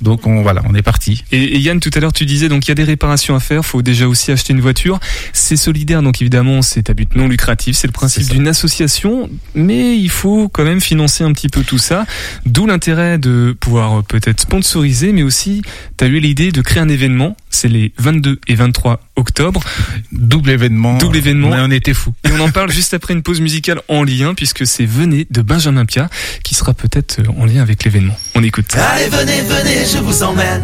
Donc, 0.00 0.26
on, 0.26 0.42
voilà, 0.42 0.62
on 0.68 0.74
est 0.74 0.82
parti. 0.82 1.24
Et, 1.32 1.42
et 1.42 1.58
Yann, 1.58 1.80
tout 1.80 1.90
à 1.94 2.00
l'heure, 2.00 2.12
tu 2.12 2.26
disais 2.26 2.48
donc 2.48 2.66
il 2.66 2.68
y 2.68 2.72
a 2.72 2.74
des 2.74 2.84
réparations 2.84 3.34
à 3.34 3.40
faire. 3.40 3.64
Faut 3.64 3.82
déjà 3.82 4.06
aussi 4.08 4.30
acheter 4.32 4.52
une 4.52 4.60
voiture. 4.60 4.98
C'est 5.32 5.56
solidaire, 5.56 6.02
donc 6.02 6.20
évidemment, 6.20 6.62
c'est 6.62 6.90
à 6.90 6.94
but 6.94 7.14
non 7.16 7.28
lucratif. 7.28 7.76
C'est 7.76 7.86
le 7.86 7.92
principe 7.92 8.28
d'une 8.30 8.48
association, 8.48 9.30
mais 9.54 9.96
il 9.96 10.10
faut 10.10 10.48
quand 10.48 10.64
même 10.64 10.80
financer 10.80 11.24
un 11.24 11.32
petit 11.32 11.48
peu 11.48 11.62
tout 11.62 11.78
ça. 11.78 12.04
D'où 12.46 12.66
l'intérêt 12.66 13.18
de 13.18 13.56
pouvoir 13.58 13.98
euh, 13.98 14.02
peut-être 14.02 14.40
sponsoriser, 14.40 15.12
mais 15.12 15.22
aussi, 15.22 15.62
tu 15.96 16.04
as 16.04 16.06
eu 16.08 16.18
l'idée 16.20 16.52
de 16.52 16.60
créer 16.62 16.82
un 16.82 16.88
événement. 16.88 17.36
C'est 17.52 17.68
les 17.68 17.92
22 17.98 18.40
et 18.48 18.54
23 18.54 19.00
octobre. 19.16 19.62
Double 20.10 20.50
événement. 20.50 20.98
Double 20.98 21.18
événement. 21.18 21.50
On, 21.52 21.68
on 21.68 21.70
était 21.70 21.94
fous. 21.94 22.12
Et 22.24 22.32
on 22.32 22.40
en 22.40 22.50
parle 22.50 22.72
juste 22.72 22.94
après 22.94 23.14
une 23.14 23.22
pause 23.22 23.40
musicale 23.40 23.80
en 23.88 24.02
lien, 24.02 24.34
puisque 24.34 24.66
c'est 24.66 24.86
Venez 24.86 25.26
de 25.30 25.42
Benjamin 25.42 25.84
Pia, 25.84 26.08
qui 26.42 26.54
sera 26.54 26.74
peut-être 26.74 27.20
euh, 27.20 27.40
en 27.40 27.44
lien 27.44 27.62
avec 27.62 27.84
l'événement. 27.84 28.16
On 28.34 28.42
écoute. 28.42 28.74
Allez, 28.74 29.08
venez, 29.08 29.42
venez, 29.42 29.86
je 29.86 29.98
vous 29.98 30.22
emmène. 30.22 30.62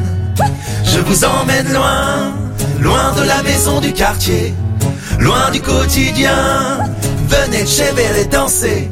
Je 0.84 0.98
vous 1.00 1.24
emmène 1.24 1.72
loin, 1.72 2.34
loin 2.80 3.12
de 3.16 3.22
la 3.22 3.42
maison 3.42 3.80
du 3.80 3.92
quartier, 3.92 4.54
loin 5.18 5.50
du 5.50 5.60
quotidien. 5.60 6.78
venez 7.28 7.66
chez 7.66 7.90
et 8.20 8.24
danser. 8.26 8.88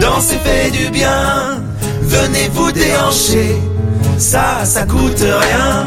Danser 0.00 0.38
fait 0.42 0.70
du 0.70 0.90
bien, 0.90 1.62
venez 2.02 2.48
vous 2.52 2.72
déhancher. 2.72 3.56
Ça, 4.18 4.64
ça 4.64 4.84
coûte 4.84 5.20
rien. 5.20 5.86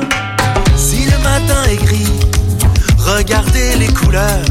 Matin 1.26 1.64
est 1.70 1.84
gris, 1.84 2.20
regardez 3.00 3.76
les 3.78 3.88
couleurs. 3.88 4.46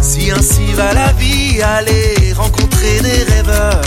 Si 0.00 0.30
ainsi 0.30 0.72
va 0.74 0.94
la 0.94 1.12
vie, 1.12 1.60
allez 1.60 2.32
rencontrer 2.32 3.00
des 3.00 3.22
rêveurs. 3.34 3.82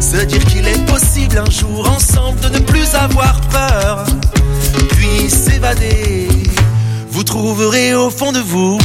Se 0.00 0.24
dire 0.24 0.44
qu'il 0.46 0.66
est 0.66 0.84
possible 0.86 1.36
un 1.46 1.50
jour 1.50 1.90
ensemble 1.90 2.40
de 2.40 2.48
ne 2.48 2.60
plus 2.60 2.94
avoir 2.94 3.40
peur. 3.50 4.04
Puis 4.90 5.28
s'évader. 5.28 6.28
Vous 7.10 7.24
trouverez 7.24 7.94
au 7.94 8.08
fond 8.08 8.32
de 8.32 8.40
vous 8.40 8.78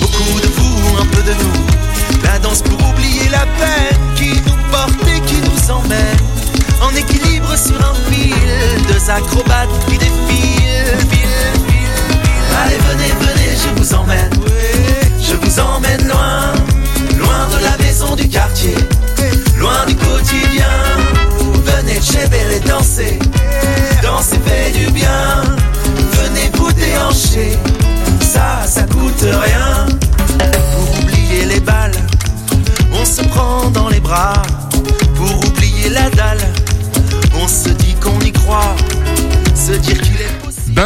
beaucoup 0.00 0.40
de 0.40 0.46
vous, 0.46 1.02
un 1.02 1.06
peu 1.06 1.22
de 1.22 1.34
nous. 1.42 2.24
La 2.24 2.38
danse 2.38 2.62
pour 2.62 2.78
oublier 2.88 3.28
la 3.30 3.46
peine 3.60 4.00
qui 4.16 4.30
nous 4.46 4.58
porte 4.70 5.06
et 5.08 5.20
qui 5.20 5.36
nous 5.36 5.70
emmène. 5.70 6.18
En 6.82 6.94
équilibre 6.94 7.56
sur 7.56 7.76
un 7.76 7.94
fil, 8.10 8.34
deux 8.88 9.10
acrobates 9.10 9.68
qui 9.88 9.98
défilent. 9.98 10.43
Allez, 12.62 12.78
venez, 12.78 13.12
venez, 13.20 13.56
je 13.56 13.80
vous 13.80 13.94
emmène. 13.94 14.30
Je 15.20 15.34
vous 15.34 15.60
emmène 15.60 16.06
loin, 16.06 16.52
loin 17.18 17.48
de 17.56 17.64
la 17.64 17.76
maison 17.84 18.14
du 18.14 18.28
quartier, 18.28 18.74
loin 19.58 19.84
du 19.86 19.96
quotidien. 19.96 21.03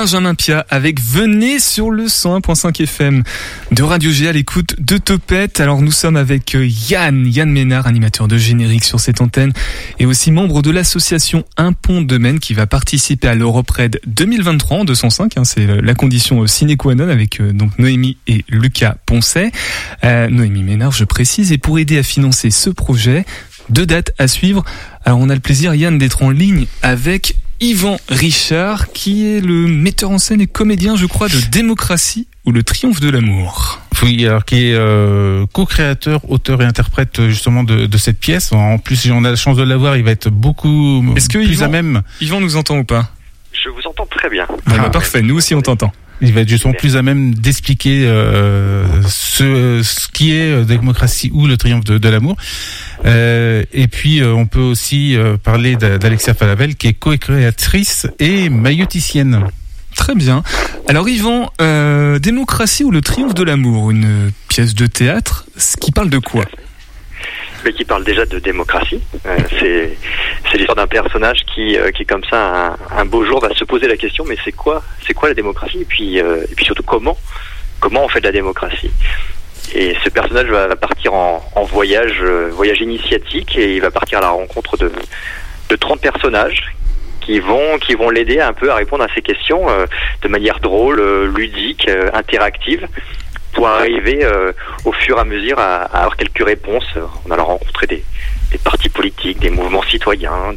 Benjamin 0.09 0.35
Pia 0.35 0.64
avec 0.71 1.03
Venez 1.03 1.59
sur 1.59 1.90
le 1.90 2.07
101.5 2.07 2.83
FM 2.83 3.25
de 3.73 3.83
Radio 3.83 4.11
G 4.11 4.27
à 4.27 4.33
l'écoute 4.33 4.75
de 4.79 4.97
Topette. 4.97 5.61
Alors 5.61 5.83
nous 5.83 5.90
sommes 5.90 6.16
avec 6.16 6.55
euh, 6.55 6.66
Yann, 6.66 7.27
Yann 7.27 7.51
Ménard, 7.51 7.87
animateur 7.87 8.27
de 8.27 8.38
générique 8.38 8.85
sur 8.85 9.01
cette 9.01 9.21
antenne 9.21 9.53
et 9.99 10.07
aussi 10.07 10.31
membre 10.31 10.62
de 10.62 10.71
l'association 10.71 11.44
Un 11.59 11.75
Pont 11.75 12.01
de 12.01 12.16
Maine 12.16 12.38
qui 12.38 12.55
va 12.55 12.66
participer 12.66 13.29
à 13.29 13.35
l'Europe 13.35 13.71
Red 13.71 14.01
2023 14.07 14.79
en 14.79 14.85
205. 14.87 15.37
Hein, 15.37 15.44
C'est 15.44 15.66
la 15.66 15.94
condition 15.94 16.40
euh, 16.40 16.47
sine 16.47 16.75
qua 16.79 16.94
non 16.94 17.11
avec 17.11 17.42
euh, 17.42 17.53
donc 17.53 17.79
Noémie 17.79 18.16
et 18.27 18.47
Lucas 18.49 18.97
Poncet. 19.05 19.53
Euh, 20.05 20.29
Noémie 20.31 20.62
Ménard, 20.62 20.92
je 20.92 21.05
précise. 21.05 21.53
Et 21.53 21.59
pour 21.59 21.79
aider 21.79 21.99
à 21.99 22.03
financer 22.03 22.51
ce 22.51 22.71
projet, 22.71 23.27
deux 23.68 23.85
dates 23.85 24.12
à 24.16 24.27
suivre. 24.27 24.64
Alors 25.05 25.18
on 25.18 25.29
a 25.29 25.35
le 25.35 25.40
plaisir, 25.40 25.75
Yann, 25.75 25.99
d'être 25.99 26.23
en 26.23 26.31
ligne 26.31 26.64
avec 26.81 27.37
Yvan 27.61 27.99
Richard, 28.09 28.92
qui 28.92 29.27
est 29.27 29.40
le 29.40 29.66
metteur 29.66 30.11
en 30.11 30.18
scène 30.18 30.40
et 30.40 30.47
comédien, 30.47 30.97
je 30.97 31.07
crois, 31.07 31.29
de 31.29 31.38
Démocratie 31.51 32.29
ou 32.44 32.53
le 32.53 32.62
triomphe 32.62 33.01
de 33.01 33.11
l'amour. 33.11 33.81
Oui, 34.03 34.25
alors 34.27 34.44
qui 34.44 34.68
est 34.68 34.75
euh, 34.75 35.44
co-créateur, 35.53 36.31
auteur 36.31 36.62
et 36.62 36.64
interprète 36.64 37.18
euh, 37.18 37.29
justement 37.29 37.64
de, 37.64 37.87
de 37.87 37.99
cette 37.99 38.21
pièce. 38.21 38.53
En 38.53 38.79
plus, 38.79 38.94
si 38.97 39.11
on 39.11 39.25
a 39.25 39.31
la 39.31 39.37
chance 39.37 39.57
de 39.57 39.64
l'avoir, 39.64 39.97
il 39.97 40.05
va 40.05 40.12
être 40.12 40.29
beaucoup 40.29 41.05
Est-ce 41.16 41.29
que 41.29 41.38
plus 41.38 41.51
Yvan, 41.51 41.64
à 41.64 41.68
même. 41.68 42.03
Yvan 42.21 42.40
nous 42.40 42.57
entend 42.57 42.79
ou 42.79 42.85
pas? 42.85 43.11
Je 43.53 43.68
vous 43.71 43.83
entends 43.88 44.07
très 44.07 44.31
bien. 44.31 44.47
Bon, 44.49 44.77
bah, 44.77 44.90
Parfait, 44.90 45.23
nous 45.23 45.37
aussi 45.37 45.55
on 45.57 45.62
t'entend. 45.62 45.92
Il 46.20 46.33
va 46.33 46.40
être 46.40 46.48
justement 46.48 46.74
plus 46.74 46.96
à 46.96 47.02
même 47.02 47.35
d'expliquer 47.35 48.04
euh, 48.07 48.85
ce, 49.07 49.83
qui 50.12 50.35
est 50.35 50.50
euh, 50.50 50.64
démocratie 50.64 51.31
ou 51.33 51.46
le 51.46 51.57
triomphe 51.57 51.85
de, 51.85 52.09
l'amour. 52.09 52.37
Euh, 53.04 53.62
et 53.72 53.87
puis 53.87 54.22
on 54.24 54.46
peut 54.46 54.61
aussi 54.61 55.16
parler 55.44 55.76
d'A- 55.76 55.98
d'Alexia 55.98 56.35
Falavel 56.35 56.74
qui 56.74 56.88
est 56.88 56.94
co-créatrice 56.94 58.07
et 58.18 58.48
mailloticienne. 58.48 59.44
Très 59.94 60.14
bien. 60.14 60.42
Alors 60.88 61.09
Yvan, 61.09 61.50
Démocratie 62.20 62.85
ou 62.85 62.90
le 62.90 63.00
triomphe 63.00 63.35
de 63.35 63.42
l'amour, 63.42 63.90
une 63.90 64.31
pièce 64.48 64.74
de 64.74 64.87
théâtre, 64.87 65.46
ce 65.57 65.76
qui 65.76 65.92
parle 65.92 66.11
de 66.11 66.18
quoi? 66.18 66.44
Qui 67.76 67.85
parle 67.85 68.02
déjà 68.02 68.24
de 68.24 68.38
démocratie. 68.38 69.00
Euh, 69.26 69.37
c'est 69.50 70.57
l'histoire 70.57 70.76
d'un 70.76 70.87
personnage 70.87 71.44
qui, 71.54 71.76
euh, 71.76 71.90
qui 71.90 72.07
comme 72.07 72.24
ça, 72.24 72.76
un, 72.96 73.04
beau 73.04 73.24
jour, 73.24 73.40
va 73.40 73.54
se 73.54 73.64
poser 73.64 73.87
la 73.87 73.96
question 73.96 74.24
mais 74.26 74.37
c'est 74.44 74.52
quoi, 74.52 74.83
c'est 75.07 75.12
quoi 75.12 75.28
la 75.28 75.35
démocratie? 75.35 75.83
Et 75.83 75.85
puis, 75.85 76.20
euh, 76.20 76.44
et 76.50 76.54
puis 76.54 76.64
surtout 76.64 76.83
comment, 76.83 77.16
comment 77.78 78.04
on 78.04 78.09
fait 78.09 78.20
de 78.20 78.24
la 78.24 78.33
démocratie? 78.33 78.90
Et 79.74 79.94
ce 80.02 80.09
personnage 80.09 80.46
va, 80.46 80.74
partir 80.76 81.12
en, 81.12 81.42
voyage, 81.70 82.22
voyage 82.52 82.81
initiatique, 82.81 83.57
et 83.59 83.74
il 83.76 83.83
va 83.83 83.90
partir 83.90 84.18
à 84.18 84.22
la 84.22 84.31
rencontre 84.31 84.78
de, 84.78 84.90
de 85.68 85.76
30 85.76 86.00
personnages 86.00 86.72
qui 87.20 87.38
vont 87.38 87.78
qui 87.78 87.94
vont 87.94 88.09
l'aider 88.09 88.40
un 88.40 88.54
peu 88.54 88.70
à 88.70 88.76
répondre 88.76 89.04
à 89.04 89.09
ces 89.14 89.20
questions 89.20 89.66
de 90.22 90.28
manière 90.28 90.61
drôle, 90.61 91.02
ludique, 91.37 91.87
interactive, 92.14 92.88
pour 93.52 93.68
arriver 93.68 94.24
euh, 94.24 94.52
au 94.84 94.92
fur 94.92 95.16
et 95.16 95.20
à 95.20 95.24
mesure 95.24 95.58
à, 95.58 95.82
avoir 95.84 96.16
quelques 96.16 96.44
réponses 96.44 96.88
euh, 96.96 97.06
en 97.26 97.30
allant 97.30 97.46
rencontrer 97.46 97.87
des, 97.87 98.04
partis 98.64 98.88
politiques, 98.88 99.38
des 99.40 99.50
mouvements 99.50 99.82
citoyens, 99.82 100.54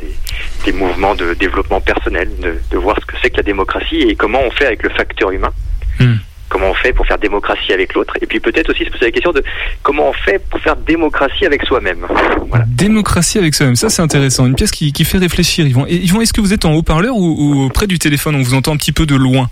des, 0.66 0.72
mouvements 0.74 1.16
de 1.16 1.34
développement 1.34 1.82
personnel, 1.82 2.30
de, 2.40 2.56
de 2.70 2.78
voir 2.78 2.98
ce 3.00 3.06
que 3.06 3.16
c'est 3.22 3.30
que 3.30 3.38
la 3.38 3.44
démocratie 3.44 4.02
et 4.02 4.16
comment 4.16 4.42
on 4.42 4.52
fait 4.52 4.66
avec 4.66 4.84
le 4.84 4.90
facteur 4.90 5.32
humain. 5.32 5.52
Hmm. 6.00 6.16
Comment 6.52 6.70
on 6.72 6.74
fait 6.74 6.92
pour 6.92 7.08
faire 7.08 7.18
démocratie 7.18 7.72
avec 7.72 7.94
l'autre 7.94 8.14
Et 8.22 8.26
puis 8.26 8.42
peut-être 8.42 8.70
aussi 8.70 8.84
se 8.84 8.90
poser 8.90 9.06
la 9.06 9.12
question 9.12 9.32
de 9.32 9.42
comment 9.84 10.10
on 10.10 10.14
fait 10.14 10.38
pour 10.50 10.60
faire 10.60 10.76
démocratie 10.76 11.46
avec 11.46 11.64
soi-même. 11.64 12.06
Voilà. 12.50 12.66
Démocratie 12.68 13.38
avec 13.38 13.56
soi-même, 13.56 13.78
ça 13.78 13.90
c'est 13.90 14.02
intéressant. 14.02 14.46
Une 14.46 14.56
pièce 14.56 14.72
qui, 14.72 14.92
qui 14.92 15.06
fait 15.06 15.18
réfléchir, 15.18 15.66
Yvan. 15.66 15.86
Et 15.88 15.96
Yvan, 15.96 16.20
est-ce 16.20 16.34
que 16.34 16.42
vous 16.42 16.52
êtes 16.54 16.66
en 16.66 16.74
haut-parleur 16.74 17.16
ou, 17.16 17.64
ou 17.66 17.70
près 17.70 17.88
du 17.88 18.00
téléphone? 18.00 18.36
On 18.36 18.42
vous 18.42 18.54
entend 18.54 18.74
un 18.74 18.78
petit 18.78 18.92
peu 18.92 19.06
de 19.06 19.16
loin. 19.16 19.50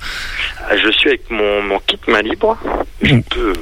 Euh, 0.72 0.78
Je 0.84 0.92
suis 0.92 1.08
avec 1.10 1.22
mon, 1.32 1.64
mon 1.64 1.80
kit 1.88 1.98
main 2.10 2.22
libre. 2.22 2.58
Je 3.02 3.16
peux 3.30 3.54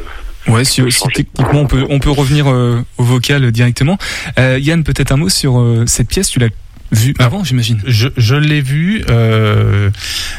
Ouais, 0.47 0.63
si, 0.63 0.81
si 0.91 1.03
techniquement 1.13 1.59
on 1.59 1.67
peut, 1.67 1.85
on 1.89 1.99
peut 1.99 2.09
revenir 2.09 2.47
euh, 2.47 2.81
au 2.97 3.03
vocal 3.03 3.51
directement. 3.51 3.97
Euh, 4.39 4.57
Yann, 4.61 4.83
peut-être 4.83 5.11
un 5.11 5.17
mot 5.17 5.27
sur 5.29 5.59
euh, 5.59 5.83
cette 5.87 6.07
pièce? 6.07 6.29
Tu 6.29 6.39
l'as 6.39 6.47
vue 6.91 7.13
avant, 7.19 7.43
j'imagine. 7.43 7.81
Je, 7.85 8.07
je 8.17 8.35
l'ai 8.35 8.61
vu. 8.61 9.03
Euh, 9.09 9.89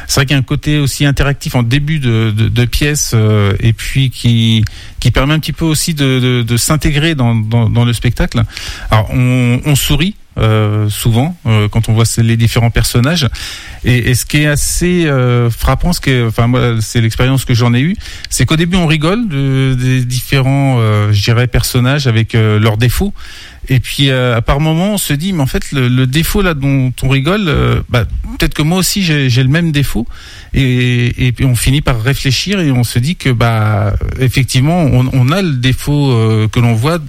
c'est 0.07 0.15
vrai 0.15 0.25
qu'il 0.25 0.33
y 0.33 0.35
a 0.35 0.39
un 0.39 0.43
côté 0.43 0.79
aussi 0.79 1.05
interactif 1.05 1.55
en 1.55 1.63
début 1.63 1.99
de, 1.99 2.31
de, 2.35 2.49
de 2.49 2.65
pièce 2.65 3.11
euh, 3.13 3.53
et 3.59 3.73
puis 3.73 4.09
qui 4.09 4.63
qui 4.99 5.11
permet 5.11 5.33
un 5.33 5.39
petit 5.39 5.53
peu 5.53 5.65
aussi 5.65 5.93
de, 5.93 6.19
de, 6.19 6.43
de 6.43 6.57
s'intégrer 6.57 7.15
dans, 7.15 7.35
dans, 7.35 7.69
dans 7.69 7.85
le 7.85 7.93
spectacle. 7.93 8.43
Alors 8.91 9.09
on, 9.13 9.61
on 9.65 9.75
sourit. 9.75 10.15
Euh, 10.39 10.87
souvent 10.89 11.35
euh, 11.45 11.67
quand 11.67 11.89
on 11.89 11.93
voit 11.93 12.05
les 12.17 12.37
différents 12.37 12.69
personnages. 12.69 13.27
Et, 13.83 14.13
ce 14.13 14.25
qui 14.25 14.37
est 14.37 14.45
assez 14.45 15.05
euh, 15.05 15.49
frappant 15.49 15.91
ce 15.91 16.27
enfin 16.27 16.47
moi 16.47 16.75
c'est 16.79 17.01
l'expérience 17.01 17.45
que 17.45 17.53
j'en 17.53 17.73
ai 17.73 17.81
eue 17.81 17.95
c'est 18.29 18.45
qu'au 18.45 18.55
début 18.55 18.77
on 18.77 18.87
rigole 18.87 19.27
de, 19.27 19.75
des 19.77 20.05
différents 20.05 20.77
je 21.11 21.45
personnages 21.45 22.07
avec 22.07 22.33
leurs 22.33 22.77
défauts. 22.77 23.13
Et 23.67 23.79
puis 23.79 24.09
à 24.11 24.41
par 24.41 24.59
moment 24.59 24.93
on 24.93 24.97
se 24.97 25.13
dit 25.13 25.33
mais 25.33 25.41
en 25.41 25.47
fait 25.47 25.71
le, 25.71 26.05
défaut 26.05 26.41
là 26.41 26.53
dont 26.53 26.93
on 27.03 27.09
rigole 27.09 27.83
bah, 27.89 28.05
peut-être 28.37 28.53
que 28.53 28.61
moi 28.61 28.77
aussi 28.77 29.03
j'ai 29.03 29.43
le 29.43 29.49
même 29.49 29.71
défaut. 29.71 30.07
Et, 30.53 31.33
puis 31.35 31.45
on 31.45 31.55
finit 31.55 31.81
par 31.81 32.01
réfléchir 32.01 32.59
et 32.59 32.71
on 32.71 32.83
se 32.83 32.99
dit 32.99 33.15
que 33.15 33.29
bah 33.29 33.93
effectivement 34.19 34.83
on, 34.83 35.31
a 35.31 35.41
le 35.41 35.53
défaut 35.53 36.09
que 36.51 36.59
l'on 36.59 36.73
voit 36.73 36.99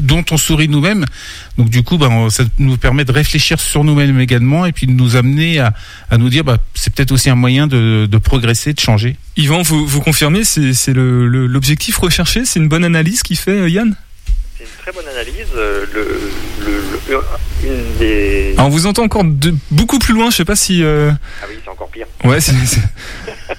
dont 0.00 0.24
on 0.30 0.36
sourit 0.36 0.68
nous-mêmes 0.68 1.04
donc 1.58 1.68
du 1.70 1.82
coup 1.82 1.98
bah, 1.98 2.08
on- 2.10 2.30
ça 2.30 2.44
nous 2.58 2.76
permet 2.76 3.04
de 3.04 3.12
réfléchir 3.12 3.60
sur 3.60 3.84
nous-mêmes 3.84 4.18
également 4.20 4.66
et 4.66 4.72
puis 4.72 4.86
de 4.86 4.92
nous 4.92 5.16
amener 5.16 5.58
à, 5.60 5.72
à 6.10 6.18
nous 6.18 6.28
dire 6.28 6.42
bah, 6.44 6.58
c'est 6.74 6.92
peut-être 6.92 7.12
aussi 7.12 7.30
un 7.30 7.34
moyen 7.34 7.66
de, 7.66 8.06
de 8.10 8.18
progresser 8.18 8.72
de 8.72 8.80
changer 8.80 9.16
Yvan, 9.36 9.62
vous, 9.62 9.86
vous 9.86 10.00
confirmez, 10.00 10.44
c'est 10.44 10.92
l'objectif 10.94 11.96
recherché, 11.98 12.44
c'est 12.44 12.58
une 12.60 12.68
bonne 12.68 12.84
analyse 12.84 13.22
qui 13.22 13.36
fait 13.36 13.52
euh, 13.52 13.68
Yann? 13.68 13.94
C'est 14.58 14.64
une 14.64 14.70
très 14.82 14.92
bonne 14.92 15.08
analyse. 15.10 15.46
euh, 15.56 15.86
Le, 15.94 16.20
le, 16.66 16.72
le- 17.14 17.20
une 17.64 17.98
des. 17.98 18.52
Alors 18.56 18.66
on 18.66 18.70
vous 18.70 18.86
entend 18.86 19.04
encore 19.04 19.24
de, 19.24 19.54
beaucoup 19.70 19.98
plus 19.98 20.12
loin, 20.14 20.30
je 20.30 20.36
sais 20.36 20.44
pas 20.44 20.56
si... 20.56 20.82
euh, 20.82 21.10
Ah 21.42 21.46
oui, 21.48 21.56
Ouais, 22.24 22.40
c'est- 22.40 22.52
c'est- 22.66 22.80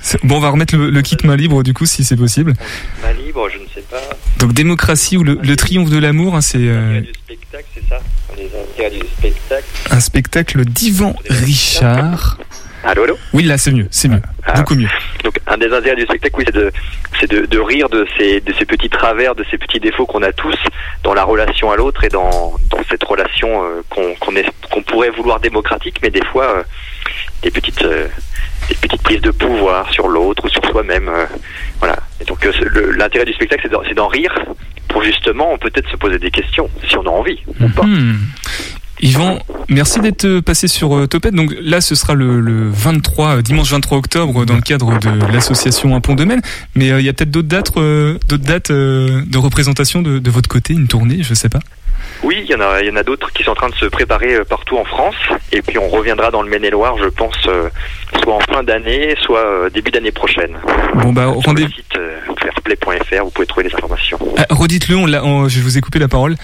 c'est- 0.01 0.23
bon, 0.25 0.37
on 0.37 0.39
va 0.39 0.49
remettre 0.49 0.75
le, 0.75 0.89
le 0.89 1.01
kit 1.01 1.17
main 1.23 1.35
libre 1.35 1.63
du 1.63 1.73
coup 1.73 1.85
si 1.85 2.03
c'est 2.03 2.15
possible. 2.15 2.53
Main 3.01 3.13
libre, 3.13 3.49
je 3.49 3.57
ne 3.57 3.65
sais 3.73 3.83
pas. 3.89 4.01
Donc 4.39 4.53
démocratie 4.53 5.17
ou 5.17 5.23
le, 5.23 5.39
le 5.41 5.55
triomphe 5.55 5.89
de 5.89 5.97
l'amour, 5.97 6.35
hein, 6.35 6.41
c'est 6.41 6.57
euh, 6.59 7.01
Du 7.01 7.09
spectacle, 7.13 7.65
c'est 7.73 7.89
ça 7.89 7.99
Les 8.37 8.89
du 8.89 8.99
spectacle. 9.17 9.63
un 9.89 9.99
spectacle 9.99 10.65
d'Yvan 10.65 11.15
Richard. 11.29 12.37
Allô, 12.83 13.03
allô 13.03 13.17
Oui, 13.33 13.43
là 13.43 13.57
c'est 13.59 13.71
mieux, 13.71 13.87
c'est 13.91 14.07
mieux, 14.07 14.21
Ah. 14.45 14.53
beaucoup 14.53 14.73
mieux. 14.75 14.87
Donc 15.23 15.35
un 15.45 15.57
des 15.57 15.71
intérêts 15.71 15.95
du 15.95 16.01
spectacle, 16.03 16.35
oui, 16.37 16.43
c'est 16.47 16.55
de, 16.55 16.71
c'est 17.19 17.29
de, 17.29 17.45
de 17.45 17.59
rire 17.59 17.89
de 17.89 18.07
ces, 18.17 18.41
de 18.41 18.53
ces 18.57 18.65
petits 18.65 18.89
travers, 18.89 19.35
de 19.35 19.45
ces 19.51 19.57
petits 19.59 19.79
défauts 19.79 20.07
qu'on 20.07 20.23
a 20.23 20.31
tous 20.33 20.55
dans 21.03 21.13
la 21.13 21.23
relation 21.23 21.71
à 21.71 21.75
l'autre 21.75 22.03
et 22.03 22.09
dans, 22.09 22.53
dans 22.71 22.79
cette 22.89 23.03
relation 23.03 23.63
euh, 23.63 23.81
qu'on 23.89 24.15
qu'on 24.15 24.35
est- 24.35 24.49
qu'on 24.71 24.81
pourrait 24.81 25.11
vouloir 25.11 25.39
démocratique, 25.39 25.97
mais 26.01 26.09
des 26.09 26.25
fois 26.25 26.57
euh, 26.57 26.63
des 27.43 27.51
petites 27.51 27.81
euh, 27.83 28.07
des 28.69 28.75
petites 28.75 29.01
prises 29.01 29.21
de 29.21 29.31
pouvoir 29.31 29.91
sur 29.91 30.07
l'autre 30.07 30.45
ou 30.45 30.49
sur 30.49 30.63
soi-même. 30.65 31.09
euh, 31.09 31.25
voilà. 31.79 31.97
Et 32.21 32.25
donc 32.25 32.45
euh, 32.45 32.51
l'intérêt 32.97 33.25
du 33.25 33.33
spectacle, 33.33 33.67
c'est 33.87 33.95
d'en- 33.95 34.07
rire 34.07 34.33
pour 34.87 35.03
justement 35.03 35.57
peut-être 35.57 35.89
se 35.89 35.95
poser 35.97 36.19
des 36.19 36.31
questions, 36.31 36.69
si 36.87 36.97
on 36.97 37.03
a 37.05 37.09
envie 37.09 37.39
ou 37.61 37.69
pas. 37.69 37.83
Hmm. 37.83 38.17
Yvan, 39.03 39.39
merci 39.67 39.99
d'être 39.99 40.41
passé 40.41 40.67
sur 40.67 41.07
Topette. 41.09 41.33
Donc 41.33 41.55
là, 41.59 41.81
ce 41.81 41.95
sera 41.95 42.13
le, 42.13 42.39
le 42.39 42.69
23, 42.69 43.37
euh, 43.37 43.41
dimanche 43.41 43.71
23 43.71 43.97
octobre, 43.97 44.45
dans 44.45 44.53
le 44.55 44.61
cadre 44.61 44.99
de 44.99 45.33
l'association 45.33 45.95
Un 45.95 46.01
Pont 46.01 46.13
de 46.13 46.23
Maine. 46.23 46.41
Mais 46.75 46.87
il 46.89 47.01
y 47.05 47.09
a 47.09 47.13
peut-être 47.13 47.31
d'autres 47.31 47.47
dates, 47.47 47.73
d'autres 48.27 48.43
dates 48.43 48.71
de 48.71 49.37
représentation 49.39 50.01
de, 50.03 50.19
de 50.19 50.29
votre 50.29 50.47
côté, 50.49 50.73
une 50.73 50.87
tournée, 50.87 51.23
je 51.23 51.33
sais 51.33 51.49
pas. 51.49 51.59
Oui, 52.23 52.39
il 52.43 52.49
y 52.49 52.55
en 52.55 52.61
a, 52.61 52.81
il 52.81 52.87
y 52.87 52.91
en 52.91 52.95
a 52.95 53.03
d'autres 53.03 53.31
qui 53.33 53.43
sont 53.43 53.51
en 53.51 53.55
train 53.55 53.69
de 53.69 53.75
se 53.75 53.85
préparer 53.85 54.35
euh, 54.35 54.43
partout 54.43 54.77
en 54.77 54.85
France. 54.85 55.15
Et 55.51 55.61
puis 55.61 55.77
on 55.77 55.87
reviendra 55.89 56.29
dans 56.31 56.41
le 56.43 56.49
Maine-et-Loire, 56.49 56.97
je 56.97 57.07
pense, 57.09 57.35
euh, 57.47 57.69
soit 58.23 58.33
en 58.35 58.39
fin 58.41 58.63
d'année, 58.63 59.15
soit 59.21 59.45
euh, 59.45 59.69
début 59.69 59.91
d'année 59.91 60.11
prochaine. 60.11 60.57
Bon 60.95 61.11
bah 61.13 61.23
Sur 61.23 61.33
le 61.33 61.39
rendez 61.45 61.63
site 61.67 61.97
euh, 61.97 62.17
fairplay.fr, 62.41 63.23
vous 63.23 63.31
pouvez 63.31 63.47
trouver 63.47 63.67
les 63.69 63.73
informations. 63.75 64.19
ah, 64.37 64.45
redites-le, 64.49 64.95
on 64.97 65.05
l'a- 65.05 65.23
on- 65.25 65.47
je 65.49 65.59
vous 65.61 65.77
ai 65.77 65.81
coupé 65.81 65.99
la 65.99 66.07
parole. 66.07 66.35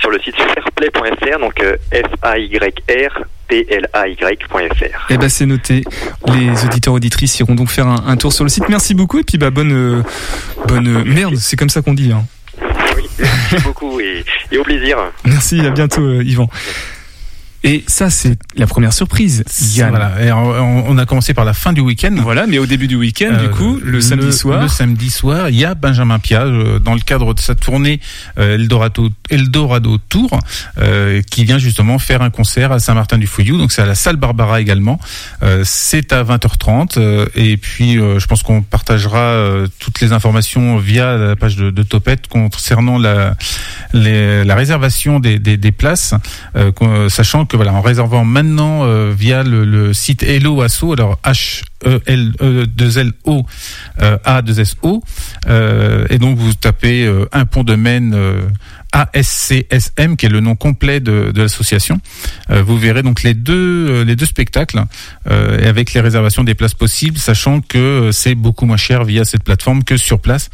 Sur 0.00 0.10
le 0.10 0.18
site 0.20 0.34
fairplay.fr, 0.36 1.38
donc 1.38 1.62
F-A-Y-R 1.92 3.22
P-L-A-Y.fr. 3.48 5.06
Eh 5.10 5.18
ben 5.18 5.28
c'est 5.28 5.46
noté. 5.46 5.82
Les 6.26 6.64
auditeurs 6.64 6.94
auditrices 6.94 7.38
iront 7.40 7.54
donc 7.54 7.68
faire 7.68 7.86
un, 7.86 8.02
un 8.06 8.16
tour 8.16 8.32
sur 8.32 8.44
le 8.44 8.50
site. 8.50 8.68
Merci 8.68 8.94
beaucoup 8.94 9.18
et 9.18 9.24
puis 9.24 9.38
bah 9.38 9.50
bonne 9.50 9.72
euh, 9.72 10.02
bonne 10.66 10.88
euh, 10.88 11.04
merde, 11.04 11.36
c'est 11.36 11.56
comme 11.56 11.68
ça 11.68 11.82
qu'on 11.82 11.94
dit. 11.94 12.12
Hein. 12.12 12.24
Merci 13.22 13.64
beaucoup 13.64 14.00
et, 14.00 14.24
et 14.50 14.58
au 14.58 14.62
plaisir. 14.62 14.98
Merci, 15.24 15.60
à 15.60 15.70
bientôt 15.70 16.02
euh, 16.02 16.22
Yvan. 16.24 16.48
Et 17.64 17.84
ça 17.86 18.10
c'est 18.10 18.36
la 18.56 18.66
première 18.66 18.92
surprise. 18.92 19.44
Yann. 19.76 19.90
Voilà. 19.90 20.12
Et 20.24 20.32
on, 20.32 20.88
on 20.90 20.98
a 20.98 21.06
commencé 21.06 21.32
par 21.32 21.44
la 21.44 21.54
fin 21.54 21.72
du 21.72 21.80
week-end. 21.80 22.14
Voilà, 22.20 22.46
mais 22.46 22.58
au 22.58 22.66
début 22.66 22.88
du 22.88 22.96
week-end, 22.96 23.30
Euh, 23.34 23.46
du 23.46 23.50
coup, 23.50 23.78
le, 23.82 24.00
samedi 24.00 24.32
soir. 24.32 24.62
Le 24.62 24.68
samedi 24.68 25.10
soir, 25.10 25.48
il 25.48 25.56
y 25.56 25.64
a 25.64 25.74
Benjamin 25.74 26.18
Pia 26.18 26.42
euh, 26.42 26.78
dans 26.80 26.94
le 26.94 27.00
cadre 27.00 27.34
de 27.34 27.40
sa 27.40 27.54
tournée 27.54 28.00
euh, 28.38 28.56
Eldorado, 28.56 29.10
Eldorado 29.30 29.98
Tour, 30.08 30.38
euh, 30.78 31.22
qui 31.22 31.44
vient 31.44 31.58
justement 31.58 31.98
faire 32.00 32.20
un 32.22 32.30
concert 32.30 32.72
à 32.72 32.80
Saint-Martin-du-Fouillou. 32.80 33.56
Donc 33.58 33.70
c'est 33.70 33.82
à 33.82 33.86
la 33.86 33.94
salle 33.94 34.16
Barbara 34.16 34.60
également. 34.60 34.98
Euh, 35.44 35.62
c'est 35.64 36.12
à 36.12 36.24
20h30 36.24 36.98
euh, 36.98 37.26
et 37.36 37.56
puis 37.56 37.96
euh, 37.98 38.18
je 38.18 38.26
pense 38.26 38.42
qu'on 38.42 38.62
partagera 38.62 39.18
euh, 39.20 39.68
toutes 39.78 40.00
les 40.00 40.12
informations 40.12 40.78
via 40.78 41.16
la 41.16 41.36
page 41.36 41.56
de, 41.56 41.70
de 41.70 41.82
Topette 41.84 42.26
concernant 42.26 42.98
la 42.98 43.36
les- 43.92 44.44
la 44.44 44.54
réservation 44.54 45.20
des, 45.20 45.38
des, 45.38 45.56
des 45.56 45.72
places, 45.72 46.14
euh, 46.56 47.08
sachant 47.08 47.44
que 47.46 47.51
voilà 47.54 47.72
en 47.72 47.80
réservant 47.80 48.24
maintenant 48.24 48.84
euh, 48.84 49.12
via 49.16 49.42
le, 49.42 49.92
site 49.92 50.22
Hello 50.22 50.62
Asso, 50.62 50.92
alors 50.92 51.18
H 51.24 51.62
E 51.84 52.00
L 52.06 52.32
E 52.40 52.66
2 52.66 52.98
L 52.98 53.12
O 53.24 53.44
euh, 54.00 54.18
A 54.24 54.42
2 54.42 54.60
S 54.60 54.76
O 54.82 55.02
euh, 55.46 56.06
et 56.10 56.18
donc 56.18 56.38
vous 56.38 56.54
tapez 56.54 57.10
un 57.32 57.44
pont 57.44 57.64
de 57.64 57.74
Maine 57.74 58.16
ASCSM 58.92 60.16
qui 60.16 60.26
est 60.26 60.28
le 60.28 60.40
nom 60.40 60.54
complet 60.54 61.00
de, 61.00 61.32
l'association. 61.34 62.00
Vous 62.48 62.76
verrez 62.76 63.02
donc 63.02 63.22
les 63.22 63.34
deux 63.34 64.02
les 64.02 64.16
deux 64.16 64.26
spectacles 64.26 64.84
euh, 65.30 65.58
et 65.58 65.66
avec 65.66 65.92
les 65.94 66.00
réservations 66.00 66.44
des 66.44 66.54
places 66.54 66.74
possibles, 66.74 67.18
sachant 67.18 67.60
que 67.60 68.10
c'est 68.12 68.34
beaucoup 68.34 68.66
moins 68.66 68.76
cher 68.76 69.04
via 69.04 69.24
cette 69.24 69.44
plateforme 69.44 69.84
que 69.84 69.96
sur 69.96 70.20
place. 70.20 70.50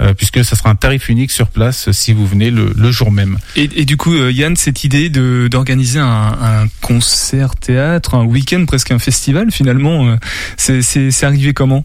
Euh, 0.00 0.14
puisque 0.14 0.44
ça 0.44 0.56
sera 0.56 0.70
un 0.70 0.74
tarif 0.74 1.08
unique 1.08 1.30
sur 1.30 1.48
place 1.48 1.88
euh, 1.88 1.92
si 1.92 2.12
vous 2.12 2.26
venez 2.26 2.50
le, 2.50 2.72
le 2.76 2.90
jour 2.90 3.10
même. 3.12 3.38
Et, 3.56 3.68
et 3.76 3.84
du 3.84 3.96
coup, 3.96 4.14
euh, 4.14 4.32
Yann, 4.32 4.56
cette 4.56 4.84
idée 4.84 5.10
de 5.10 5.48
d'organiser 5.50 5.98
un, 5.98 6.06
un 6.06 6.66
concert 6.80 7.56
théâtre, 7.56 8.14
un 8.14 8.24
week-end, 8.24 8.64
presque 8.66 8.90
un 8.90 8.98
festival, 8.98 9.50
finalement, 9.50 10.06
euh, 10.06 10.16
c'est 10.56 11.24
arrivé 11.24 11.52
comment? 11.52 11.84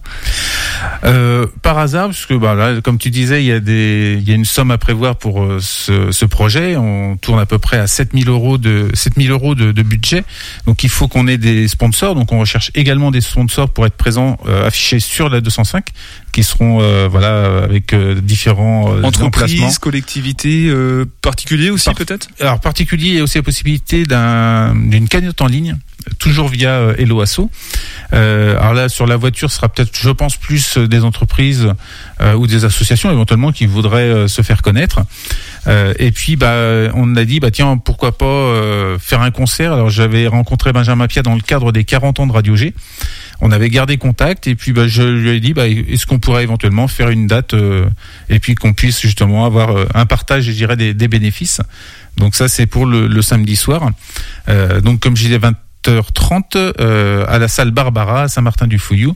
Euh, 1.03 1.45
par 1.61 1.78
hasard, 1.78 2.07
parce 2.07 2.26
que 2.26 2.34
bah, 2.34 2.55
là, 2.55 2.82
comme 2.82 2.97
tu 2.97 3.09
disais, 3.09 3.43
il 3.43 3.47
y 3.47 3.51
a 3.51 3.59
des, 3.59 4.18
il 4.20 4.28
y 4.28 4.32
a 4.32 4.36
une 4.36 4.45
somme 4.45 4.72
à 4.72 4.78
prévoir 4.78 5.16
pour 5.18 5.47
ce, 5.59 6.11
ce 6.11 6.26
projet. 6.26 6.76
On 6.76 7.18
tourne 7.18 7.39
à 7.39 7.45
peu 7.45 7.57
près 7.59 7.78
à 7.78 7.88
7000 7.88 8.30
euros 8.30 8.57
de 8.57 8.89
7000 8.93 9.32
euros 9.32 9.55
de, 9.55 9.72
de 9.72 9.82
budget. 9.84 10.24
Donc 10.66 10.84
il 10.84 10.89
faut 10.89 11.07
qu'on 11.07 11.28
ait 11.28 11.38
des 11.38 11.68
sponsors. 11.68 12.16
Donc 12.16 12.32
on 12.32 12.39
recherche 12.39 12.72
également 12.76 13.11
des 13.11 13.22
sponsors 13.22 13.70
pour 13.70 13.86
être 13.86 13.95
présents, 13.95 14.38
euh, 14.47 14.68
affichés 14.68 14.99
sur 14.99 15.30
la 15.30 15.41
205, 15.41 15.86
qui 16.36 16.43
seront 16.43 16.79
euh, 16.81 17.07
voilà 17.09 17.63
avec 17.63 17.93
euh, 17.93 18.13
différents 18.21 18.93
euh, 18.93 19.03
emplacements. 19.03 19.27
Entreprise, 19.27 19.79
collectivité, 19.79 20.67
euh, 20.67 21.05
particulier 21.21 21.69
aussi 21.69 21.89
peut-être 21.93 22.27
Alors 22.41 22.59
particulier, 22.59 23.07
il 23.07 23.15
y 23.15 23.19
a 23.21 23.23
aussi 23.23 23.38
la 23.38 23.43
possibilité 23.43 24.03
d'un- 24.05 24.75
d'une 24.75 25.07
cagnotte 25.07 25.39
en 25.41 25.47
ligne, 25.47 25.77
toujours 26.19 26.49
via 26.49 26.71
euh, 26.71 26.95
Hello 26.97 27.21
Asso. 27.21 27.49
Euh, 28.11 28.59
alors 28.59 28.73
là, 28.73 28.89
sur 28.89 29.07
la 29.07 29.15
voiture, 29.15 29.49
ce 29.49 29.55
sera 29.55 29.69
peut-être, 29.69 29.97
je 29.97 30.09
pense, 30.09 30.36
plus 30.36 30.77
des 30.77 31.03
entreprises 31.05 31.69
euh, 32.19 32.33
ou 32.33 32.47
des 32.47 32.65
associations 32.65 33.09
éventuellement 33.11 33.53
qui 33.53 33.65
voudraient 33.65 34.01
euh, 34.01 34.27
se 34.27 34.41
faire 34.41 34.61
connaître. 34.61 34.99
Euh, 35.67 35.93
et 35.99 36.11
puis, 36.11 36.36
bah, 36.36 36.53
on 36.95 37.15
a 37.15 37.23
dit, 37.23 37.39
bah 37.39 37.49
tiens, 37.49 37.77
pourquoi 37.77 38.17
pas 38.17 38.25
euh, 38.25 38.99
faire 38.99 39.21
un 39.21 39.31
concert. 39.31 39.71
Alors 39.71 39.89
j'avais 39.89 40.27
rencontré 40.27 40.73
Benjamin 40.73 41.07
Pia 41.07 41.21
dans 41.23 41.33
le 41.36 41.41
cadre 41.41 41.71
des 41.71 41.86
40 41.86 42.19
ans 42.19 42.27
de 42.27 42.33
Radio 42.33 42.55
G. 42.57 42.73
On 43.45 43.51
avait 43.51 43.69
gardé 43.69 43.97
contact 43.97 44.47
et 44.47 44.55
puis 44.55 44.73
bah, 44.73 44.87
je 44.87 45.03
lui 45.03 45.29
ai 45.29 45.39
dit 45.39 45.53
bah, 45.53 45.67
est-ce 45.67 46.07
qu'on 46.07 46.17
pourrait 46.17 46.41
éventuellement 46.41 46.87
faire 46.87 47.09
une 47.09 47.27
date 47.27 47.53
euh, 47.53 47.85
et 48.27 48.39
puis 48.39 48.55
qu'on 48.55 48.73
puisse 48.73 48.99
justement 48.99 49.45
avoir 49.45 49.69
euh, 49.69 49.85
un 49.93 50.07
partage 50.07 50.45
je 50.45 50.51
dirais 50.51 50.75
des, 50.75 51.07
bénéfices. 51.07 51.61
Donc 52.17 52.33
ça 52.33 52.47
c'est 52.47 52.65
pour 52.65 52.87
le, 52.87 53.21
samedi 53.21 53.55
soir. 53.55 53.91
Euh, 54.49 54.81
donc 54.81 54.99
comme 54.99 55.15
je 55.15 55.25
disais 55.25 55.37
20h30 55.37 56.73
euh, 56.79 57.23
à 57.27 57.37
la 57.37 57.47
salle 57.47 57.69
Barbara 57.69 58.23
à 58.23 58.27
Saint-Martin-du-Fouillou. 58.29 59.13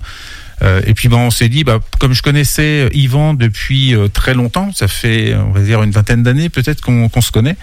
Euh, 0.62 0.82
et 0.86 0.94
puis 0.94 1.08
ben 1.08 1.18
on 1.18 1.32
s'est 1.32 1.50
dit 1.50 1.64
bah 1.64 1.80
comme 2.00 2.14
je 2.14 2.22
connaissais 2.22 2.90
Yvan 2.94 3.34
depuis 3.34 3.96
euh, 3.96 4.08
très 4.08 4.34
longtemps, 4.34 4.72
ça 4.74 4.88
fait 4.88 5.34
on 5.36 5.52
va 5.52 5.62
dire 5.62 5.82
une 5.84 5.92
vingtaine 5.92 6.24
d'années 6.24 6.50
peut-être 6.50 6.82
qu'on 6.82 7.22
se 7.22 7.32
connaît, 7.32 7.56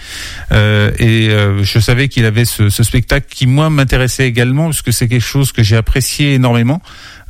euh, 0.51 0.91
et 0.99 1.29
euh, 1.29 1.63
je 1.63 1.79
savais 1.79 2.07
qu'il 2.07 2.25
avait 2.25 2.45
ce, 2.45 2.69
spectacle 2.69 3.27
qui 3.29 3.47
moi 3.47 3.69
m'intéressait 3.69 4.27
également 4.27 4.65
parce 4.65 4.81
que 4.81 4.91
c'est 4.91 5.07
quelque 5.07 5.21
chose 5.21 5.51
que 5.51 5.63
j'ai 5.63 5.75
apprécié 5.75 6.33
énormément. 6.33 6.81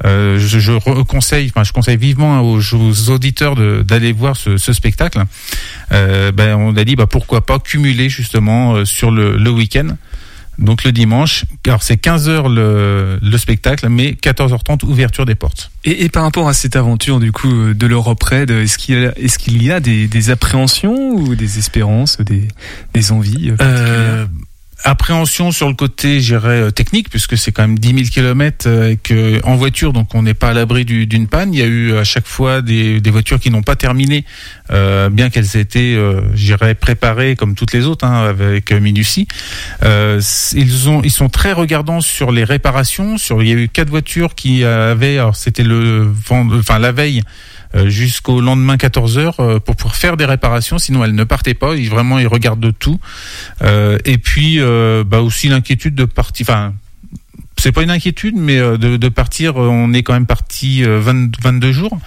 Euh, 0.05 0.38
je, 0.38 0.78
conseille, 1.03 1.47
enfin 1.49 1.63
je 1.63 1.74
conseille 1.74 1.97
vivement 1.97 2.39
aux, 2.41 2.59
aux 2.59 3.09
auditeurs 3.09 3.55
d'aller 3.55 4.11
voir 4.11 4.36
ce, 4.36 4.57
spectacle. 4.57 5.24
Euh, 5.91 6.32
ben 6.32 6.55
on 6.55 6.76
a 6.78 6.84
dit 6.84 6.95
bah 6.95 7.07
pourquoi 7.07 7.45
pas 7.45 7.57
cumuler 7.59 8.09
justement 8.09 8.76
euh, 8.76 8.86
sur 8.86 9.09
le 9.09 9.49
week-end. 9.49 9.95
Donc 10.60 10.84
le 10.84 10.91
dimanche, 10.91 11.45
alors 11.66 11.84
c'est 11.84 12.01
15h 12.01 12.51
le, 12.53 13.20
le 13.22 13.38
spectacle, 13.38 13.88
mais 13.89 14.12
14h30 14.22 14.86
ouverture 14.86 15.26
des 15.26 15.36
portes. 15.36 15.70
Et, 15.86 16.03
et 16.03 16.10
par 16.10 16.24
rapport 16.24 16.49
à 16.49 16.53
cette 16.53 16.76
aventure 16.76 17.20
du 17.20 17.32
coup 17.32 17.51
euh, 17.53 17.74
de 17.74 17.86
l'Europe 17.86 18.24
Red, 18.24 18.49
est-ce 18.49 18.78
qu'il 18.78 18.99
y 18.99 19.05
a, 19.05 19.14
est-ce 19.18 19.38
qu'il 19.38 19.62
y 19.62 19.72
a 19.72 19.80
des, 19.80 20.08
des 20.08 20.30
appréhensions 20.32 21.12
ou 21.12 21.36
des 21.36 21.60
espérances, 21.60 22.18
des, 22.22 22.47
des 22.93 23.12
envies 23.12 23.51
Euh, 23.62 24.26
appréhension 24.84 25.51
sur 25.51 25.67
le 25.67 25.73
côté, 25.73 26.21
j'irais 26.21 26.61
euh, 26.61 26.71
technique, 26.71 27.09
puisque 27.09 27.38
c'est 27.38 27.51
quand 27.51 27.63
même 27.63 27.80
10 27.80 27.88
000 27.93 28.01
kilomètres 28.09 28.67
euh, 28.67 29.39
en 29.43 29.55
voiture, 29.55 29.91
donc 29.93 30.13
on 30.15 30.21
n'est 30.21 30.34
pas 30.34 30.49
à 30.49 30.53
l'abri 30.53 30.86
du- 30.86 31.07
d'une 31.07 31.28
panne. 31.28 31.53
Il 31.53 31.59
y 31.59 31.63
a 31.63 31.65
eu 31.65 31.95
à 31.97 32.03
chaque 32.03 32.28
fois 32.28 32.61
des, 32.61 33.01
des 33.01 33.09
voitures 33.09 33.39
qui 33.39 33.49
n'ont 33.49 33.63
pas 33.63 33.75
terminé, 33.75 34.23
euh, 34.71 35.09
bien 35.09 35.30
qu'elles 35.30 35.57
aient 35.57 35.61
été, 35.61 35.95
euh, 35.95 36.21
j'irais, 36.36 36.75
préparées 36.75 37.36
comme 37.36 37.55
toutes 37.55 37.73
les 37.73 37.86
autres, 37.86 38.05
hein, 38.05 38.28
avec 38.28 38.71
euh, 38.71 38.80
minutie. 38.80 39.28
Euh, 39.84 40.21
ils 40.53 40.89
ont, 40.89 41.01
ils 41.03 41.11
sont 41.11 41.30
très 41.30 41.51
regardants 41.53 42.01
sur 42.01 42.32
les 42.32 42.43
réparations. 42.43 43.17
Sur, 43.17 43.41
il 43.43 43.49
y 43.49 43.51
a 43.51 43.55
eu 43.55 43.69
quatre 43.69 43.89
voitures 43.89 44.36
qui 44.36 44.63
avaient, 44.63 45.17
alors 45.17 45.36
c'était 45.36 45.63
le, 45.63 46.11
enfin 46.30 46.80
la 46.80 46.91
veille. 46.91 47.21
Euh, 47.78 47.89
jusqu'au 47.89 48.41
lendemain 48.41 48.78
14 48.78 49.17
heures 49.17 49.39
euh, 49.39 49.59
pour 49.59 49.75
pouvoir 49.75 49.95
faire 49.95 50.17
des 50.17 50.25
réparations. 50.25 50.78
Sinon 50.78 51.03
elles 51.03 51.15
ne 51.15 51.23
partaient 51.23 51.53
pas. 51.53 51.75
Ils 51.75 51.89
vraiment 51.89 52.19
ils 52.19 52.28
regardent 52.28 52.59
de 52.59 52.71
tout. 52.71 52.99
Euh, 53.61 53.97
et 54.05 54.17
puis 54.17 54.59
bah 55.05 55.21
aussi 55.21 55.49
l'inquiétude 55.49 55.95
de 55.95 56.05
partir 56.05 56.45
enfin 56.47 56.73
c'est 57.57 57.71
pas 57.71 57.84
une 57.84 57.89
inquiétude 57.89 58.36
mais 58.38 58.57
de, 58.57 59.09
partir 59.09 59.57
on 59.57 59.93
est 59.93 60.03
quand 60.03 60.13
même 60.13 60.25
parti 60.25 60.84
euh, 60.84 60.99
20 60.99 61.39
22 61.41 61.71
jours 61.71 61.97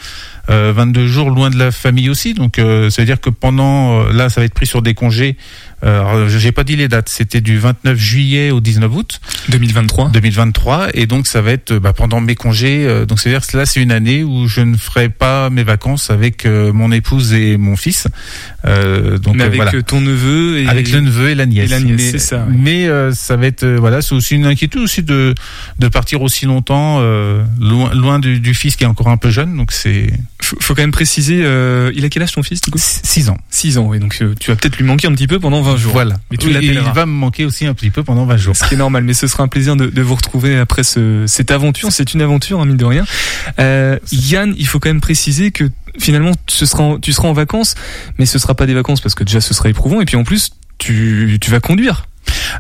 euh, 0.51 0.73
22 0.75 1.07
jours 1.07 1.31
loin 1.31 1.51
de 1.51 1.57
la 1.57 1.71
famille 1.71 2.11
aussi 2.11 2.35
donc 2.35 2.59
euh, 2.59 2.91
ça 2.91 3.03
veut 3.03 3.07
dire 3.07 3.21
que 3.21 3.31
pendant 3.31 4.01
euh, 4.01 4.13
là 4.13 4.29
ça 4.29 4.41
va 4.41 4.45
être 4.45 4.55
pris 4.55 4.67
sur 4.67 4.83
des 4.83 4.95
congés 4.95 5.37
euh, 5.83 6.29
j'ai 6.29 6.53
pas 6.53 6.65
dit 6.65 6.77
les 6.77 6.89
dates 6.89 7.09
c'était 7.09 7.41
du 7.41 7.59
29 7.59 7.97
juillet 7.97 8.51
au 8.51 8.61
19 8.61 8.95
août 8.95 9.21
2023 9.49 10.11
2023 10.11 10.89
et 10.95 11.07
donc 11.07 11.27
ça 11.27 11.41
va 11.41 11.53
être 11.53 11.75
bah, 11.75 11.93
pendant 11.93 12.21
mes 12.21 12.35
congés 12.35 12.85
euh, 12.87 13.07
donc 13.07 13.19
c'est 13.21 13.31
à 13.31 13.33
dire 13.39 13.47
que 13.47 13.57
là 13.57 13.65
c'est 13.65 13.81
une 13.81 13.93
année 13.93 14.23
où 14.23 14.47
je 14.47 14.61
ne 14.61 14.77
ferai 14.77 15.09
pas 15.09 15.49
mes 15.49 15.63
vacances 15.63 16.11
avec 16.11 16.45
euh, 16.45 16.73
mon 16.73 16.93
épouse 16.93 17.33
et 17.33 17.57
mon 17.57 17.77
fils 17.77 18.09
euh, 18.67 19.17
donc 19.19 19.37
Mais 19.37 19.45
avec 19.45 19.57
voilà. 19.57 19.83
ton 19.83 20.01
neveu 20.01 20.59
et 20.59 20.69
avec 20.69 20.91
le 20.93 21.01
neveu 21.01 21.31
et 21.31 21.35
la 21.35 21.47
nièce. 21.47 21.71
Et 21.71 21.75
la 21.75 21.81
nièce, 21.81 22.13
mais 22.13 22.19
ça, 22.19 22.45
oui. 22.47 22.57
mais, 22.59 22.89
euh, 22.89 23.13
ça 23.13 23.37
va 23.37 23.47
être 23.47 23.65
voilà, 23.67 24.03
c'est 24.03 24.15
aussi 24.15 24.35
une 24.35 24.45
inquiétude 24.45 24.83
aussi 24.83 25.03
de 25.03 25.35
de 25.79 25.89
partir 25.89 26.21
aussi 26.21 26.45
longtemps 26.45 26.99
euh, 27.01 27.43
loin 27.59 27.95
loin 27.95 28.19
du, 28.19 28.39
du 28.39 28.53
fils 28.53 28.77
qui 28.77 28.85
est 28.85 28.87
encore 28.87 29.09
un 29.09 29.17
peu 29.17 29.31
jeune, 29.31 29.57
donc 29.57 29.73
c'est 29.73 30.11
faut, 30.43 30.57
faut 30.61 30.75
quand 30.75 30.83
même 30.83 30.91
préciser, 30.91 31.41
euh, 31.45 31.91
il 31.95 32.05
a 32.05 32.09
quel 32.09 32.23
âge 32.23 32.33
ton 32.33 32.43
fils 32.43 32.61
du 32.61 32.71
coup? 32.71 32.79
6 32.79 33.29
ans. 33.31 33.39
6 33.51 33.79
ans, 33.79 33.87
oui. 33.89 33.99
Donc 33.99 34.19
euh, 34.23 34.35
tu 34.39 34.51
vas 34.51 34.57
peut-être 34.57 34.77
lui 34.79 34.85
manquer 34.85 35.07
un 35.09 35.13
petit 35.13 35.27
peu 35.27 35.39
pendant 35.41 35.63
20 35.63 35.77
jours. 35.77 35.93
Voilà. 35.93 36.17
Mais 36.31 36.37
tu 36.37 36.47
Oui, 36.49 36.53
il 36.63 36.79
va 36.95 37.07
me 37.07 37.13
manquer 37.13 37.45
aussi 37.45 37.67
un 37.67 37.75
petit 37.75 37.91
peu 37.91 38.03
pendant 38.03 38.25
20 38.27 38.37
jours. 38.37 38.57
Ce 38.57 38.65
qui 38.65 38.75
est 38.75 38.79
normal, 38.79 39.05
mais 39.05 39.15
ce 39.15 39.27
sera 39.27 39.43
un 39.43 39.49
plaisir 39.49 39.77
de, 39.77 39.87
de 39.87 40.03
vous 40.03 40.15
retrouver 40.15 40.57
après 40.59 40.83
ce, 40.83 41.25
cette 41.27 41.51
aventure. 41.51 41.93
C'est 41.93 42.15
une 42.15 42.23
aventure, 42.23 42.61
hein, 42.61 42.65
mine 42.67 42.77
de 42.77 42.85
rien. 42.85 43.05
Euh, 43.59 43.99
Yann, 44.13 44.55
il 44.59 44.67
faut 44.67 44.79
quand 44.79 44.89
même 44.91 45.01
préciser 45.01 45.51
que 45.51 45.65
finalement, 45.99 46.33
ce 46.49 46.67
sera 46.67 46.83
en- 46.85 46.99
tu 46.99 47.13
seras 47.13 47.29
en 47.29 47.33
vacances, 47.33 47.75
mais 48.19 48.27
ce 48.27 48.39
sera 48.39 48.55
pas 48.55 48.67
des 48.67 48.75
vacances 48.75 49.01
parce 49.01 49.15
que 49.15 49.25
déjà 49.25 49.41
ce 49.41 49.55
sera 49.55 49.69
éprouvant, 49.69 50.01
et 50.01 50.05
puis 50.05 50.17
en 50.17 50.25
plus, 50.25 50.51
tu, 50.79 51.39
tu 51.41 51.51
vas 51.51 51.61
conduire. 51.61 52.07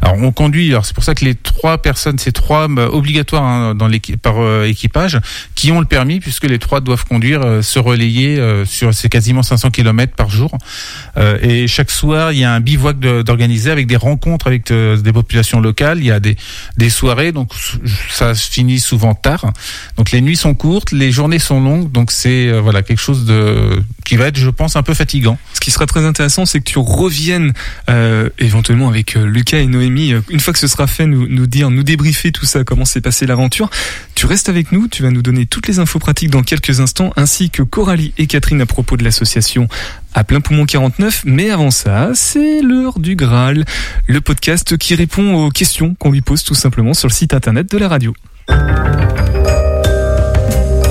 Alors 0.00 0.16
on 0.18 0.32
conduit, 0.32 0.70
alors 0.70 0.84
c'est 0.84 0.94
pour 0.94 1.04
ça 1.04 1.14
que 1.14 1.24
les 1.24 1.34
trois 1.34 1.78
personnes, 1.78 2.18
c'est 2.18 2.32
trois 2.32 2.68
euh, 2.68 2.88
obligatoires 2.88 3.44
hein, 3.44 3.74
dans 3.74 3.88
l'équipe 3.88 4.20
par 4.20 4.38
euh, 4.38 4.64
équipage, 4.64 5.18
qui 5.54 5.72
ont 5.72 5.80
le 5.80 5.86
permis 5.86 6.20
puisque 6.20 6.44
les 6.44 6.58
trois 6.58 6.80
doivent 6.80 7.04
conduire, 7.04 7.42
euh, 7.42 7.62
se 7.62 7.78
relayer 7.78 8.38
euh, 8.38 8.64
sur 8.64 8.94
c'est 8.94 9.08
quasiment 9.08 9.42
500 9.42 9.70
km 9.70 10.14
par 10.14 10.30
jour. 10.30 10.56
Euh, 11.16 11.38
et 11.42 11.66
chaque 11.66 11.90
soir, 11.90 12.32
il 12.32 12.38
y 12.38 12.44
a 12.44 12.52
un 12.52 12.60
bivouac 12.60 12.98
d'organiser 12.98 13.70
avec 13.70 13.86
des 13.86 13.96
rencontres 13.96 14.46
avec 14.46 14.70
euh, 14.70 14.96
des 14.96 15.12
populations 15.12 15.60
locales. 15.60 15.98
Il 15.98 16.06
y 16.06 16.10
a 16.10 16.20
des 16.20 16.36
des 16.76 16.90
soirées, 16.90 17.32
donc 17.32 17.52
ça 18.10 18.34
finit 18.34 18.80
souvent 18.80 19.14
tard. 19.14 19.52
Donc 19.96 20.10
les 20.10 20.20
nuits 20.20 20.36
sont 20.36 20.54
courtes, 20.54 20.92
les 20.92 21.12
journées 21.12 21.38
sont 21.38 21.60
longues, 21.60 21.90
donc 21.90 22.10
c'est 22.10 22.50
voilà 22.52 22.82
quelque 22.82 23.00
chose 23.00 23.24
de 23.24 23.82
qui 24.04 24.16
va 24.16 24.26
être, 24.26 24.38
je 24.38 24.50
pense, 24.50 24.76
un 24.76 24.82
peu 24.82 24.94
fatigant. 24.94 25.38
Ce 25.54 25.60
qui 25.60 25.70
sera 25.70 25.86
très 25.86 26.04
intéressant, 26.04 26.46
c'est 26.46 26.58
que 26.58 26.64
tu 26.64 26.78
reviennes 26.78 27.52
éventuellement 28.38 28.88
avec 28.88 29.14
Lucas 29.14 29.58
et 29.58 29.66
Noémie, 29.80 30.12
euh, 30.12 30.20
une 30.28 30.40
fois 30.40 30.52
que 30.52 30.58
ce 30.58 30.66
sera 30.66 30.86
fait, 30.86 31.06
nous, 31.06 31.26
nous 31.26 31.46
dire, 31.46 31.70
nous 31.70 31.82
débriefer 31.82 32.32
tout 32.32 32.44
ça, 32.44 32.64
comment 32.64 32.84
s'est 32.84 33.00
passée 33.00 33.24
l'aventure. 33.24 33.70
Tu 34.14 34.26
restes 34.26 34.50
avec 34.50 34.72
nous, 34.72 34.88
tu 34.88 35.02
vas 35.02 35.10
nous 35.10 35.22
donner 35.22 35.46
toutes 35.46 35.68
les 35.68 35.78
infos 35.78 35.98
pratiques 35.98 36.28
dans 36.28 36.42
quelques 36.42 36.80
instants, 36.80 37.12
ainsi 37.16 37.48
que 37.48 37.62
Coralie 37.62 38.12
et 38.18 38.26
Catherine 38.26 38.60
à 38.60 38.66
propos 38.66 38.98
de 38.98 39.04
l'association 39.04 39.68
à 40.12 40.22
plein 40.22 40.42
poumon 40.42 40.66
49. 40.66 41.22
Mais 41.24 41.48
avant 41.48 41.70
ça, 41.70 42.10
c'est 42.14 42.60
l'heure 42.60 42.98
du 42.98 43.16
Graal, 43.16 43.64
le 44.06 44.20
podcast 44.20 44.76
qui 44.76 44.94
répond 44.94 45.46
aux 45.46 45.50
questions 45.50 45.94
qu'on 45.94 46.10
lui 46.10 46.20
pose 46.20 46.44
tout 46.44 46.54
simplement 46.54 46.92
sur 46.92 47.08
le 47.08 47.14
site 47.14 47.32
internet 47.32 47.70
de 47.70 47.78
la 47.78 47.88
radio. 47.88 48.14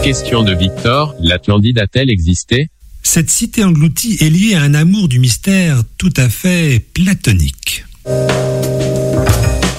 Question 0.04 0.44
de 0.44 0.56
Victor, 0.56 1.14
l'Atlantide 1.22 1.78
a-t-elle 1.78 2.10
existé? 2.10 2.70
Cette 3.04 3.30
cité 3.30 3.64
engloutie 3.64 4.18
est 4.20 4.30
liée 4.30 4.56
à 4.56 4.62
un 4.64 4.74
amour 4.74 5.08
du 5.08 5.20
mystère 5.20 5.84
tout 5.98 6.14
à 6.18 6.28
fait 6.28 6.84
platonique. 6.94 7.86
Música 8.06 8.89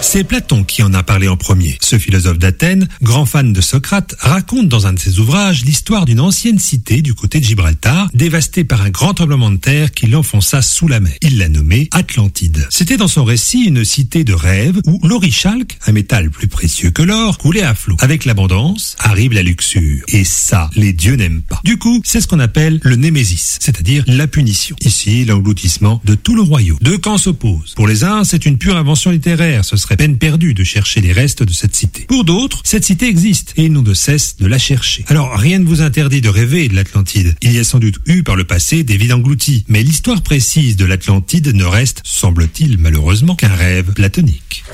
C'est 0.02 0.24
Platon 0.24 0.64
qui 0.64 0.82
en 0.82 0.94
a 0.94 1.02
parlé 1.02 1.28
en 1.28 1.36
premier. 1.36 1.76
Ce 1.82 1.98
philosophe 1.98 2.38
d'Athènes, 2.38 2.88
grand 3.02 3.26
fan 3.26 3.52
de 3.52 3.60
Socrate, 3.60 4.14
raconte 4.18 4.66
dans 4.68 4.86
un 4.86 4.94
de 4.94 4.98
ses 4.98 5.18
ouvrages 5.18 5.64
l'histoire 5.64 6.06
d'une 6.06 6.20
ancienne 6.20 6.58
cité 6.58 7.02
du 7.02 7.14
côté 7.14 7.38
de 7.38 7.44
Gibraltar, 7.44 8.08
dévastée 8.14 8.64
par 8.64 8.80
un 8.82 8.88
grand 8.88 9.12
tremblement 9.12 9.50
de 9.50 9.58
terre 9.58 9.92
qui 9.92 10.06
l'enfonça 10.06 10.62
sous 10.62 10.88
la 10.88 11.00
mer. 11.00 11.12
Il 11.22 11.38
l'a 11.38 11.48
nommée 11.48 11.88
Atlantide. 11.92 12.66
C'était 12.70 12.96
dans 12.96 13.08
son 13.08 13.24
récit 13.24 13.64
une 13.64 13.84
cité 13.84 14.24
de 14.24 14.32
rêve 14.32 14.80
où 14.86 14.98
l'orichalque, 15.06 15.78
un 15.86 15.92
métal 15.92 16.30
plus 16.30 16.48
précieux 16.48 16.90
que 16.90 17.02
l'or, 17.02 17.36
coulait 17.36 17.62
à 17.62 17.74
flot. 17.74 17.96
Avec 18.00 18.24
l'abondance 18.24 18.96
arrive 19.00 19.34
la 19.34 19.42
luxure. 19.42 20.02
Et 20.08 20.24
ça, 20.24 20.70
les 20.74 20.94
dieux 20.94 21.16
n'aiment 21.16 21.42
pas. 21.42 21.60
Du 21.62 21.76
coup, 21.76 22.00
c'est 22.04 22.22
ce 22.22 22.26
qu'on 22.26 22.40
appelle 22.40 22.80
le 22.82 22.96
némésis, 22.96 23.58
c'est-à-dire 23.60 24.04
la 24.06 24.26
punition. 24.26 24.76
Ici, 24.80 25.26
l'engloutissement 25.26 26.00
de 26.04 26.14
tout 26.14 26.34
le 26.34 26.42
royaume. 26.42 26.78
Deux 26.80 26.98
camps 26.98 27.18
s'opposent. 27.18 27.74
Pour 27.74 27.86
les 27.86 28.02
uns, 28.02 28.24
c'est 28.24 28.46
une 28.46 28.56
pure 28.56 28.76
invention 28.76 29.10
littéraire. 29.10 29.64
Peine 29.96 30.18
perdue 30.18 30.54
de 30.54 30.64
chercher 30.64 31.00
les 31.00 31.12
restes 31.12 31.42
de 31.42 31.52
cette 31.52 31.74
cité. 31.74 32.02
Pour 32.08 32.24
d'autres, 32.24 32.60
cette 32.64 32.84
cité 32.84 33.08
existe 33.08 33.52
et 33.56 33.64
ils 33.64 33.72
n'ont 33.72 33.82
de 33.82 33.94
cesse 33.94 34.36
de 34.38 34.46
la 34.46 34.58
chercher. 34.58 35.04
Alors, 35.08 35.36
rien 35.36 35.58
ne 35.58 35.64
vous 35.64 35.82
interdit 35.82 36.20
de 36.20 36.28
rêver 36.28 36.68
de 36.68 36.74
l'Atlantide. 36.74 37.36
Il 37.42 37.52
y 37.52 37.58
a 37.58 37.64
sans 37.64 37.78
doute 37.78 37.96
eu 38.06 38.22
par 38.22 38.36
le 38.36 38.44
passé 38.44 38.84
des 38.84 38.96
villes 38.96 39.12
englouties. 39.12 39.64
Mais 39.68 39.82
l'histoire 39.82 40.22
précise 40.22 40.76
de 40.76 40.84
l'Atlantide 40.84 41.54
ne 41.54 41.64
reste, 41.64 42.00
semble-t-il 42.04 42.78
malheureusement, 42.78 43.34
qu'un 43.34 43.48
rêve 43.48 43.92
platonique. 43.92 44.64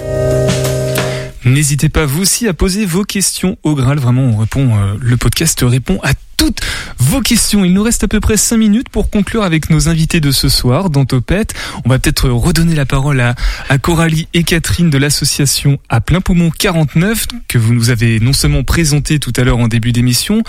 N'hésitez 1.47 1.88
pas 1.88 2.07
vous 2.07 2.22
aussi 2.22 2.49
à 2.49 2.55
poser 2.55 2.86
vos 2.86 3.05
questions 3.05 3.57
au 3.62 3.76
Graal. 3.76 4.01
Vraiment, 4.01 4.22
on 4.22 4.36
répond, 4.36 4.76
euh, 4.76 4.94
le 5.01 5.16
podcast 5.16 5.64
répond 5.64 6.01
à 6.03 6.11
toutes 6.36 6.61
vos 6.99 7.20
questions. 7.20 7.64
Il 7.64 7.72
nous 7.72 7.84
reste 7.84 8.05
à 8.05 8.09
peu 8.09 8.18
près 8.18 8.36
5 8.36 8.57
minutes 8.57 8.88
pour 8.88 9.11
conclure 9.11 9.44
avec 9.44 9.70
nos 9.70 9.88
invités 9.88 10.20
de 10.20 10.32
ce 10.32 10.49
soir 10.49 10.90
dans 10.90 11.05
Topette. 11.05 11.55
On 11.84 11.88
va 11.88 12.01
peut-être 12.01 12.28
redonner 12.28 12.74
la 12.74 12.84
parole 12.84 13.20
à, 13.20 13.36
à 13.68 13.78
Coralie 13.78 14.28
et 14.34 14.42
Catherine 14.42 14.90
de 14.90 14.99
l'association 14.99 15.78
à 15.88 16.01
plein 16.01 16.20
poumon 16.20 16.51
49 16.51 17.28
que 17.49 17.59
vous 17.59 17.72
nous 17.72 17.90
avez 17.90 18.20
non 18.20 18.32
seulement 18.32 18.64
présenté 18.64 19.18
tout 19.18 19.32
à 19.36 19.44
l'heure 19.44 19.59
en 19.59 19.68
début 19.68 19.92
d'émission, 19.92 20.42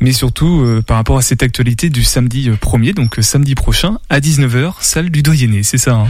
mais 0.00 0.12
surtout 0.12 0.60
euh, 0.62 0.82
par 0.82 0.96
rapport 0.96 1.18
à 1.18 1.22
cette 1.22 1.42
actualité 1.42 1.90
du 1.90 2.04
samedi 2.04 2.48
euh, 2.48 2.54
1er, 2.54 2.94
donc 2.94 3.18
euh, 3.18 3.22
samedi 3.22 3.56
prochain 3.56 3.98
à 4.08 4.20
19h, 4.20 4.74
salle 4.80 5.10
du 5.10 5.22
Doyenné, 5.22 5.64
c'est 5.64 5.78
ça 5.78 5.94
hein? 5.94 6.08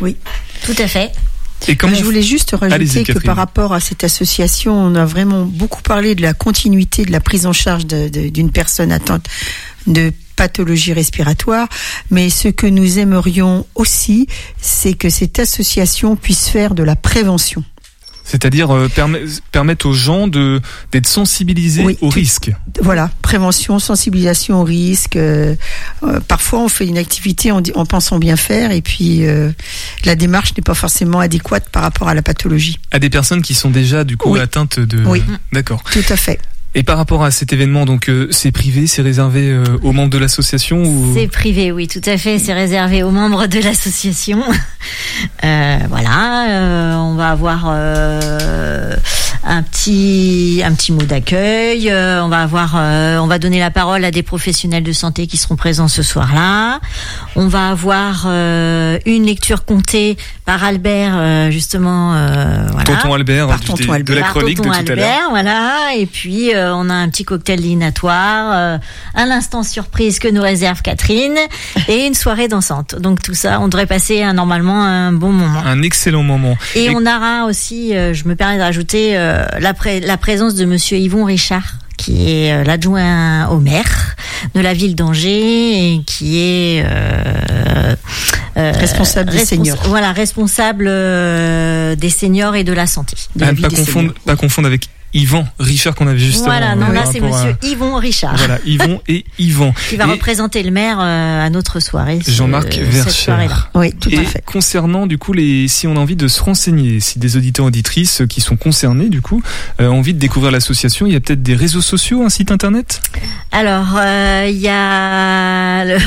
Oui. 0.00 0.16
Tout 0.66 0.74
à 0.78 0.88
fait. 0.88 1.12
Et 1.68 1.76
comment 1.76 1.94
je 1.94 2.04
voulais 2.04 2.22
juste 2.22 2.54
rajouter 2.58 3.04
que 3.04 3.18
par 3.18 3.36
rapport 3.36 3.72
à 3.72 3.80
cette 3.80 4.04
association, 4.04 4.74
on 4.74 4.94
a 4.94 5.04
vraiment 5.04 5.44
beaucoup 5.44 5.82
parlé 5.82 6.14
de 6.14 6.22
la 6.22 6.34
continuité 6.34 7.04
de 7.04 7.12
la 7.12 7.20
prise 7.20 7.46
en 7.46 7.52
charge 7.52 7.86
d'une 7.86 8.50
personne 8.50 8.92
atteinte 8.92 9.28
de 9.86 10.12
pathologie 10.36 10.92
respiratoire, 10.92 11.68
mais 12.10 12.28
ce 12.28 12.48
que 12.48 12.66
nous 12.66 12.98
aimerions 12.98 13.66
aussi, 13.74 14.26
c'est 14.60 14.94
que 14.94 15.08
cette 15.08 15.38
association 15.38 16.16
puisse 16.16 16.48
faire 16.48 16.74
de 16.74 16.82
la 16.82 16.96
prévention. 16.96 17.62
C'est-à-dire 18.24 18.74
euh, 18.74 18.88
permet- 18.88 19.22
permettre 19.52 19.86
aux 19.86 19.92
gens 19.92 20.26
de 20.28 20.60
d'être 20.92 21.06
sensibilisés 21.06 21.84
Oui, 21.84 21.98
aux 22.00 22.08
tout- 22.08 22.14
risques. 22.14 22.50
Voilà, 22.80 23.10
prévention, 23.22 23.78
sensibilisation 23.78 24.60
au 24.60 24.64
risque. 24.64 25.16
euh, 25.16 25.54
euh, 26.02 26.20
parfois, 26.26 26.60
on 26.60 26.68
fait 26.68 26.86
une 26.86 26.98
activité 26.98 27.52
en, 27.52 27.62
pensant 27.84 28.18
bien 28.18 28.36
faire, 28.36 28.70
et 28.70 28.80
puis 28.80 29.22
la 30.04 30.14
démarche 30.16 30.54
n'est 30.56 30.62
pas 30.62 30.74
forcément 30.74 31.20
adéquate 31.20 31.68
par 31.70 31.82
rapport 31.82 32.08
à 32.08 32.14
la 32.14 32.22
pathologie. 32.22 32.78
À 32.90 32.98
des 32.98 33.10
personnes 33.10 33.42
qui 33.42 33.54
sont 33.54 33.70
déjà 33.70 34.04
du 34.04 34.16
coup 34.16 34.32
Oui. 34.32 34.40
atteintes 34.40 34.80
de. 34.80 35.04
Oui. 35.04 35.22
D'accord. 35.52 35.82
Tout 35.92 36.00
à 36.08 36.16
fait. 36.16 36.40
Et 36.76 36.82
par 36.82 36.96
rapport 36.96 37.22
à 37.22 37.30
cet 37.30 37.52
événement, 37.52 37.84
donc 37.84 38.08
euh, 38.08 38.26
c'est 38.30 38.50
privé, 38.50 38.88
c'est 38.88 39.02
réservé 39.02 39.48
euh, 39.48 39.64
aux 39.82 39.92
membres 39.92 40.10
de 40.10 40.18
l'association 40.18 40.82
ou? 40.82 41.14
C'est 41.14 41.28
privé, 41.28 41.70
oui, 41.70 41.86
tout 41.86 42.00
à 42.04 42.18
fait. 42.18 42.40
C'est 42.40 42.52
réservé 42.52 43.04
aux 43.04 43.12
membres 43.12 43.46
de 43.46 43.60
l'association. 43.60 44.42
Euh, 45.44 45.78
voilà, 45.88 46.50
euh, 46.50 46.94
on 46.96 47.14
va 47.14 47.30
avoir 47.30 47.66
euh, 47.68 48.94
un 49.46 49.62
petit 49.62 50.62
un 50.64 50.72
petit 50.74 50.92
mot 50.92 51.02
d'accueil. 51.02 51.90
euh, 51.90 52.22
on 52.24 52.28
va 52.28 52.40
avoir, 52.42 52.74
euh, 52.76 53.18
on 53.18 53.26
va 53.26 53.38
donner 53.38 53.58
la 53.58 53.70
parole 53.70 54.04
à 54.04 54.10
des 54.10 54.22
professionnels 54.22 54.82
de 54.82 54.92
santé 54.92 55.26
qui 55.26 55.36
seront 55.36 55.56
présents 55.56 55.88
ce 55.88 56.02
soir-là. 56.02 56.80
On 57.36 57.48
va 57.48 57.68
avoir 57.70 58.24
euh, 58.26 58.98
une 59.06 59.24
lecture 59.26 59.64
comptée 59.64 60.16
par 60.46 60.62
Albert, 60.64 61.50
justement. 61.50 62.10
voilà. 62.12 62.84
Tonton 62.84 63.14
Albert 63.14 63.48
Par 63.48 63.60
du- 63.60 63.66
Tonton 63.66 63.82
de 63.84 63.88
la 63.88 63.94
Albert. 63.94 64.28
chronique 64.30 64.58
de 64.58 64.62
tout 64.62 64.70
à 64.70 64.82
l'heure. 64.82 64.90
Albert, 64.90 65.30
voilà. 65.30 65.78
Et 65.96 66.06
puis 66.06 66.50
on 66.54 66.90
a 66.90 66.94
un 66.94 67.08
petit 67.08 67.24
cocktail 67.24 67.60
dînatoire, 67.60 68.78
un 69.14 69.30
instant 69.30 69.62
surprise 69.62 70.18
que 70.18 70.28
nous 70.28 70.42
réserve 70.42 70.82
Catherine 70.82 71.36
et 71.88 72.06
une 72.06 72.14
soirée 72.14 72.48
dansante. 72.48 72.96
Donc 72.96 73.22
tout 73.22 73.34
ça, 73.34 73.60
on 73.60 73.68
devrait 73.68 73.86
passer 73.86 74.22
normalement 74.32 74.82
un 74.84 75.12
bon 75.12 75.32
moment. 75.32 75.60
Un 75.64 75.82
excellent 75.82 76.22
moment. 76.22 76.56
Et, 76.74 76.90
on 76.90 77.04
aura 77.06 77.46
aussi, 77.46 77.90
je 77.92 78.28
me 78.28 78.34
permets 78.36 78.58
de 78.58 78.62
rajouter, 78.62 79.14
euh, 79.34 79.46
la, 79.60 79.74
pré- 79.74 80.00
la 80.00 80.16
présence 80.16 80.54
de 80.54 80.64
Monsieur 80.64 80.96
Yvon 80.98 81.24
Richard, 81.24 81.74
qui 81.96 82.30
est 82.30 82.52
euh, 82.52 82.64
l'adjoint 82.64 83.48
au 83.48 83.58
maire 83.58 84.14
de 84.54 84.60
la 84.60 84.74
ville 84.74 84.94
d'Angers 84.94 85.92
et 85.94 86.00
qui 86.06 86.38
est 86.38 86.84
euh, 86.86 87.94
euh, 88.56 88.72
Responsable 88.76 89.30
des 89.32 89.44
seniors. 89.44 89.78
Voilà, 89.86 90.12
responsable 90.12 90.86
euh, 90.88 91.96
des 91.96 92.10
seniors 92.10 92.54
et 92.56 92.64
de 92.64 92.72
la 92.72 92.86
santé. 92.86 93.16
De 93.36 93.44
Ah, 93.44 93.52
la 93.52 93.68
pas 93.68 93.74
confondre, 93.74 94.14
pas 94.24 94.36
confondre 94.36 94.68
avec 94.68 94.88
Yvan 95.14 95.46
Richard 95.60 95.94
qu'on 95.94 96.06
avait 96.08 96.18
juste 96.18 96.44
Voilà, 96.44 96.74
non, 96.74 96.86
euh, 96.90 96.92
là 96.92 97.02
par 97.04 97.12
c'est 97.12 97.18
à- 97.18 97.22
Monsieur 97.22 97.56
Yvon 97.62 97.94
Richard. 97.96 98.36
Voilà, 98.36 98.58
Yvon 98.66 99.00
et 99.08 99.24
Yvan. 99.38 99.72
Qui 99.88 99.96
va 99.96 100.06
Et 100.06 100.10
représenter 100.10 100.62
le 100.62 100.70
maire 100.72 100.98
euh, 101.00 101.46
à 101.46 101.50
notre 101.50 101.80
soirée. 101.80 102.18
Jean-Marc 102.26 102.76
Vercher. 102.76 103.32
Oui, 103.74 103.92
tout 103.92 104.10
et 104.10 104.18
à 104.18 104.24
fait. 104.24 104.42
concernant 104.44 105.06
du 105.06 105.16
coup 105.18 105.32
les, 105.32 105.68
si 105.68 105.86
on 105.86 105.96
a 105.96 106.00
envie 106.00 106.16
de 106.16 106.26
se 106.28 106.42
renseigner, 106.42 106.98
si 107.00 107.18
des 107.18 107.36
auditeurs 107.36 107.66
auditrices 107.66 108.22
qui 108.28 108.40
sont 108.40 108.56
concernés 108.56 109.08
du 109.08 109.22
coup 109.22 109.42
euh, 109.80 109.88
ont 109.88 109.98
envie 109.98 110.14
de 110.14 110.18
découvrir 110.18 110.50
l'association, 110.50 111.06
il 111.06 111.12
y 111.12 111.16
a 111.16 111.20
peut-être 111.20 111.42
des 111.42 111.54
réseaux 111.54 111.80
sociaux, 111.80 112.22
un 112.24 112.28
site 112.28 112.50
internet? 112.50 113.00
Alors, 113.52 113.94
euh, 113.96 114.46
il 114.50 114.58
y 114.58 114.68
a, 114.68 115.84
le- 115.86 115.98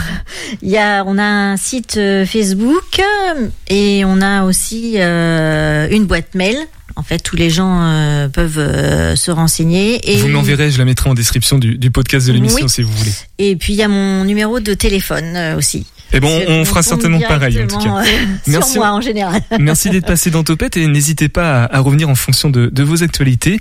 il 0.62 0.70
y 0.70 0.78
a, 0.78 1.04
on 1.06 1.18
a 1.18 1.24
un 1.24 1.58
site 1.58 1.96
euh, 1.98 2.26
Facebook 2.26 3.00
euh, 3.00 3.48
et 3.70 4.04
on 4.06 4.22
a 4.22 4.44
aussi 4.44 4.96
euh, 4.98 5.88
une 5.92 6.06
boîte 6.06 6.36
mail. 6.36 6.58
En 6.98 7.04
fait, 7.04 7.20
tous 7.20 7.36
les 7.36 7.50
gens 7.52 7.80
euh, 7.84 8.28
peuvent 8.28 8.58
euh, 8.58 9.16
se 9.16 9.30
renseigner. 9.30 10.00
Et, 10.12 10.18
Vous 10.18 10.28
l'enverrez, 10.30 10.72
je 10.72 10.80
la 10.80 10.86
mettrai 10.86 11.10
en 11.10 11.14
description 11.14 11.60
du, 11.60 11.78
du 11.78 11.92
podcast 11.92 12.26
de 12.28 12.34
l'émission 12.34 12.66
Oui. 12.66 12.70
si 12.70 12.82
vous 12.82 12.92
voulez. 12.92 13.12
et 13.38 13.56
puis 13.56 13.74
il 13.74 13.76
y 13.76 13.84
a 13.84 13.88
mon 13.88 14.24
numéro 14.26 14.60
de 14.60 14.74
téléphone 14.74 15.36
euh, 15.36 15.56
aussi. 15.58 15.86
Et 16.12 16.20
bon, 16.20 16.28
C'est- 16.30 16.50
on 16.50 16.66
fera 16.66 16.82
certainement 16.84 17.20
pareil 17.20 17.62
en 17.62 17.68
tout 17.68 17.78
cas. 17.78 18.04
Merci. 18.48 18.72
Sur 18.72 18.82
moi 18.82 18.92
en 18.94 19.02
général. 19.02 19.42
Merci 19.60 19.90
d'être 19.92 20.08
passé 20.08 20.32
dans 20.32 20.44
Topette 20.44 20.76
et 20.78 20.88
n'hésitez 20.88 21.30
pas 21.30 21.66
à, 21.66 21.76
à 21.78 21.80
revenir 21.82 22.10
en 22.10 22.16
fonction 22.16 22.50
de, 22.50 22.68
de 22.68 22.84
vos 22.84 23.04
actualités. 23.04 23.60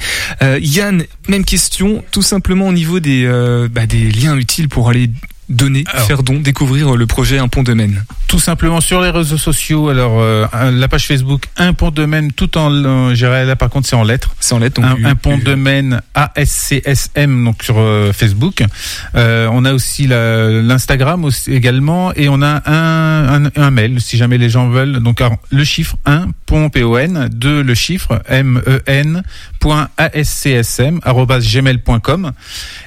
Yann, 0.60 1.04
même 1.28 1.44
question, 1.44 2.02
tout 2.12 2.22
simplement 2.22 2.68
au 2.68 2.72
niveau 2.72 3.00
des, 3.00 3.26
bah, 3.70 3.86
des 3.86 4.10
liens 4.12 4.36
utiles 4.36 4.68
pour 4.68 4.88
aller 4.88 5.10
donner, 5.48 5.84
faire 6.06 6.22
don, 6.22 6.40
découvrir 6.40 6.96
le 6.96 7.06
projet 7.06 7.38
Un 7.38 7.48
Pont 7.48 7.62
de 7.62 7.72
Maine 7.72 8.04
Tout 8.26 8.38
simplement 8.38 8.80
sur 8.80 9.00
les 9.00 9.10
réseaux 9.10 9.38
sociaux. 9.38 9.88
Alors 9.88 10.20
euh, 10.20 10.46
la 10.70 10.88
page 10.88 11.06
Facebook 11.06 11.46
Un 11.56 11.72
Pont 11.72 11.90
de 11.90 12.04
Maine, 12.04 12.32
tout 12.32 12.58
en, 12.58 12.72
euh, 12.72 13.44
là 13.44 13.56
par 13.56 13.70
contre 13.70 13.88
c'est 13.88 13.96
en 13.96 14.02
lettres. 14.02 14.34
C'est 14.40 14.54
en 14.54 14.58
lettres. 14.58 14.80
Un, 14.82 14.94
Donc, 14.94 15.04
un 15.04 15.14
Pont 15.14 15.38
de 15.38 15.54
Maine 15.54 16.00
ASCSM 16.14 17.44
donc 17.44 17.62
sur 17.62 17.78
euh, 17.78 18.12
Facebook. 18.12 18.64
Euh, 19.14 19.48
on 19.52 19.64
a 19.64 19.72
aussi 19.72 20.06
l'Instagram 20.08 21.24
aussi 21.24 21.52
également 21.52 22.12
et 22.14 22.28
on 22.28 22.42
a 22.42 22.62
un, 22.70 23.44
un, 23.44 23.50
un 23.54 23.70
mail 23.70 24.00
si 24.00 24.16
jamais 24.16 24.38
les 24.38 24.50
gens 24.50 24.68
veulent. 24.68 25.00
Donc 25.00 25.20
alors, 25.20 25.36
le 25.50 25.64
chiffre 25.64 25.96
1 26.06 26.28
pont 26.46 26.70
P 26.70 26.82
O 26.82 26.96
N 26.96 27.28
2 27.32 27.62
le 27.62 27.74
chiffre 27.74 28.22
M 28.28 28.62
E 28.66 28.80
N 28.86 29.22
point 29.60 29.88
ASCSM 29.96 31.00
arobase 31.02 31.46
gmail.com 31.46 32.32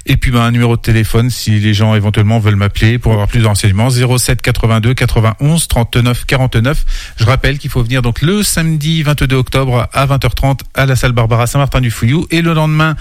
et 0.06 0.18
puis 0.18 0.32
ben, 0.32 0.42
un 0.42 0.52
numéro 0.52 0.78
de 0.78 0.82
téléphone 0.82 1.30
si 1.30 1.60
les 1.60 1.74
gens 1.74 1.94
éventuellement 1.96 2.40
veulent 2.40 2.56
m'appeler 2.56 2.98
pour 2.98 3.12
avoir 3.12 3.28
plus 3.28 3.42
de 3.42 3.48
renseignements 3.48 3.90
07 3.90 4.42
82 4.42 4.94
91 4.94 5.68
39 5.68 6.26
49 6.26 6.86
je 7.18 7.26
rappelle 7.26 7.58
qu'il 7.58 7.70
faut 7.70 7.84
venir 7.84 8.02
donc 8.02 8.22
le 8.22 8.44
samedi 8.44 9.04
22 9.04 9.36
octobre 9.36 9.88
à 9.94 10.08
20h30 10.08 10.62
à 10.74 10.86
la 10.86 10.96
salle 10.96 11.12
Barbara 11.12 11.48
Saint-Martin-du-Fouillou 11.48 12.28
et 12.32 12.42
le 12.42 12.54
lendemain 12.54 12.96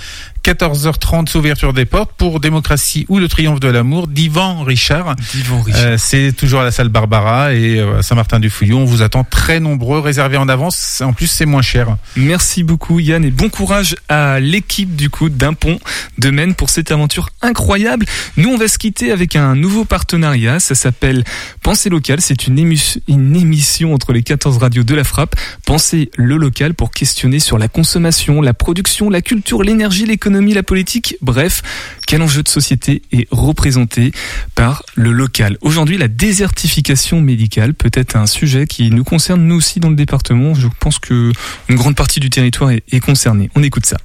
14h30 0.45 1.37
ouverture 1.37 1.73
des 1.73 1.85
portes 1.85 2.11
pour 2.17 2.41
démocratie 2.41 3.05
ou 3.09 3.19
le 3.19 3.29
triomphe 3.29 3.61
de 3.61 3.69
l'amour 3.69 4.09
d'Ivan 4.09 4.63
Richard. 4.63 5.15
D'Ivan 5.33 5.61
Richard. 5.63 5.83
Euh, 5.85 5.97
c'est 5.99 6.33
toujours 6.33 6.61
à 6.61 6.65
la 6.65 6.71
salle 6.71 6.89
Barbara 6.89 7.55
et 7.55 7.79
euh, 7.79 7.99
à 7.99 8.03
Saint-Martin-du-Fouillou. 8.03 8.77
On 8.79 8.85
vous 8.85 9.03
attend 9.03 9.25
très 9.25 9.61
nombreux, 9.61 9.99
réservé 10.01 10.37
en 10.37 10.49
avance. 10.49 11.01
En 11.05 11.13
plus, 11.13 11.27
c'est 11.27 11.47
moins 11.47 11.63
cher. 11.63 11.97
Merci 12.17 12.63
beaucoup 12.65 12.99
Yann 13.01 13.25
et 13.25 13.31
bon 13.31 13.49
courage 13.49 13.97
à 14.09 14.41
l'équipe 14.41 14.95
du 14.97 15.11
coup 15.11 15.29
d'un 15.29 15.55
pont 15.55 15.79
de 16.19 16.31
Maine 16.31 16.55
pour 16.55 16.71
cette 16.71 16.91
aventure 16.91 17.29
incroyable. 17.43 18.07
Nous 18.37 18.49
on 18.49 18.57
va 18.57 18.69
se 18.69 18.79
quitter 18.79 19.13
avec 19.13 19.37
un 19.37 19.55
nouveau 19.55 19.85
partenariat, 19.85 20.61
ça 20.61 20.75
s'appelle 20.75 21.25
Pensée 21.63 21.89
locale, 21.91 22.21
c'est 22.21 22.47
une, 22.47 22.57
ému- 22.59 22.99
une 23.09 23.37
émission 23.37 23.95
entre 23.95 24.13
les 24.13 24.23
14 24.23 24.59
radios 24.59 24.85
de 24.85 24.95
la 24.95 25.05
frappe. 25.05 25.35
Pensez 25.67 26.11
le 26.17 26.37
local 26.37 26.75
pour 26.75 26.91
questionner 26.91 27.39
sur 27.41 27.59
la 27.59 27.69
consommation, 27.69 28.41
la 28.41 28.55
production, 28.55 29.11
la 29.11 29.21
culture, 29.23 29.63
l'énergie, 29.63 30.07
l'économie, 30.07 30.28
la 30.29 30.63
politique, 30.63 31.17
bref, 31.21 31.63
quel 32.07 32.23
enjeu 32.23 32.43
de 32.43 32.49
société 32.49 33.03
est 33.13 33.29
représenté 33.31 34.13
par 34.55 34.83
le 34.95 35.13
local. 35.13 35.57
Aujourd'hui, 35.61 35.99
la 35.99 36.09
désertification 36.09 37.21
médicale 37.21 37.75
peut 37.75 37.91
être 37.93 38.17
un 38.17 38.27
sujet 38.27 38.67
qui 38.67 38.91
nous 38.91 39.05
concerne 39.05 39.43
nous 39.43 39.57
aussi 39.57 39.81
dans 39.81 39.91
le 39.91 39.97
département. 39.97 40.55
Je 40.55 40.69
pense 40.81 40.99
que 40.99 41.33
une 41.69 41.77
grande 41.77 41.97
partie 41.97 42.21
du 42.21 42.31
territoire 42.31 42.71
est, 42.71 42.83
est 42.93 43.01
concernée. 43.01 43.51
On 43.55 43.63
écoute 43.63 43.87
ça. 43.87 43.97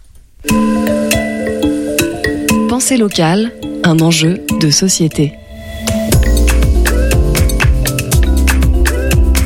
Pensée 2.69 2.97
locale, 2.97 3.51
un 3.83 3.99
enjeu 3.99 4.41
de 4.59 4.69
société. 4.69 5.33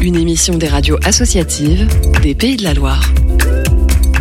Une 0.01 0.15
émission 0.15 0.57
des 0.57 0.67
radios 0.67 0.97
associatives 1.03 1.87
des 2.21 2.35
Pays 2.35 2.55
de 2.55 2.63
la 2.63 2.73
Loire. 2.73 3.11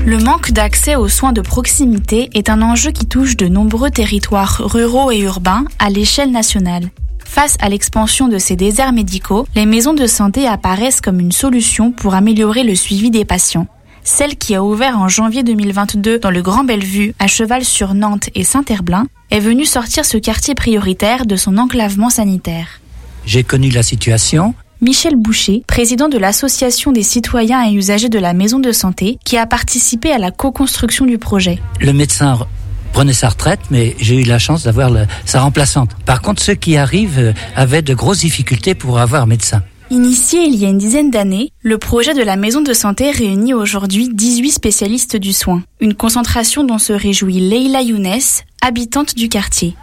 Le 0.06 0.18
manque 0.18 0.52
d'accès 0.52 0.94
aux 0.94 1.08
soins 1.08 1.32
de 1.32 1.40
proximité 1.40 2.30
est 2.34 2.48
un 2.48 2.62
enjeu 2.62 2.92
qui 2.92 3.06
touche 3.06 3.36
de 3.36 3.48
nombreux 3.48 3.90
territoires 3.90 4.62
ruraux 4.64 5.10
et 5.10 5.18
urbains 5.18 5.64
à 5.80 5.90
l'échelle 5.90 6.30
nationale. 6.30 6.90
Face 7.24 7.56
à 7.58 7.68
l'expansion 7.68 8.28
de 8.28 8.38
ces 8.38 8.54
déserts 8.54 8.92
médicaux, 8.92 9.48
les 9.56 9.66
maisons 9.66 9.94
de 9.94 10.06
santé 10.06 10.46
apparaissent 10.46 11.00
comme 11.00 11.18
une 11.18 11.32
solution 11.32 11.90
pour 11.90 12.14
améliorer 12.14 12.62
le 12.62 12.76
suivi 12.76 13.10
des 13.10 13.24
patients. 13.24 13.66
Celle 14.04 14.36
qui 14.36 14.54
a 14.54 14.62
ouvert 14.62 14.96
en 14.96 15.08
janvier 15.08 15.42
2022 15.42 16.20
dans 16.20 16.30
le 16.30 16.40
Grand 16.40 16.62
Bellevue, 16.62 17.12
à 17.18 17.26
cheval 17.26 17.64
sur 17.64 17.94
Nantes 17.94 18.30
et 18.36 18.44
Saint-Herblain, 18.44 19.08
est 19.32 19.40
venue 19.40 19.64
sortir 19.64 20.04
ce 20.04 20.18
quartier 20.18 20.54
prioritaire 20.54 21.26
de 21.26 21.34
son 21.34 21.58
enclavement 21.58 22.10
sanitaire. 22.10 22.80
J'ai 23.24 23.42
connu 23.42 23.70
la 23.70 23.82
situation. 23.82 24.54
Michel 24.86 25.16
Boucher, 25.16 25.64
président 25.66 26.08
de 26.08 26.16
l'Association 26.16 26.92
des 26.92 27.02
citoyens 27.02 27.68
et 27.68 27.72
usagers 27.72 28.08
de 28.08 28.20
la 28.20 28.32
maison 28.34 28.60
de 28.60 28.70
santé, 28.70 29.18
qui 29.24 29.36
a 29.36 29.44
participé 29.44 30.12
à 30.12 30.18
la 30.18 30.30
co-construction 30.30 31.06
du 31.06 31.18
projet. 31.18 31.58
Le 31.80 31.92
médecin 31.92 32.34
re- 32.34 32.46
prenait 32.92 33.12
sa 33.12 33.30
retraite, 33.30 33.58
mais 33.72 33.96
j'ai 33.98 34.14
eu 34.14 34.22
la 34.22 34.38
chance 34.38 34.62
d'avoir 34.62 34.92
sa 35.24 35.40
remplaçante. 35.40 35.90
Par 36.04 36.22
contre, 36.22 36.40
ceux 36.40 36.54
qui 36.54 36.76
arrivent 36.76 37.18
euh, 37.18 37.32
avaient 37.56 37.82
de 37.82 37.94
grosses 37.94 38.20
difficultés 38.20 38.76
pour 38.76 39.00
avoir 39.00 39.22
un 39.24 39.26
médecin. 39.26 39.64
Initié 39.90 40.44
il 40.44 40.54
y 40.54 40.64
a 40.64 40.68
une 40.68 40.78
dizaine 40.78 41.10
d'années, 41.10 41.50
le 41.62 41.78
projet 41.78 42.14
de 42.14 42.22
la 42.22 42.36
maison 42.36 42.60
de 42.60 42.72
santé 42.72 43.10
réunit 43.10 43.54
aujourd'hui 43.54 44.08
18 44.12 44.52
spécialistes 44.52 45.16
du 45.16 45.32
soin. 45.32 45.64
Une 45.80 45.94
concentration 45.94 46.62
dont 46.62 46.78
se 46.78 46.92
réjouit 46.92 47.40
Leila 47.40 47.82
Younes, 47.82 48.20
habitante 48.62 49.16
du 49.16 49.28
quartier. 49.28 49.74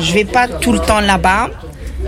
Je 0.00 0.12
vais 0.12 0.24
pas 0.24 0.48
tout 0.48 0.72
le 0.72 0.80
temps 0.80 1.00
là-bas 1.00 1.48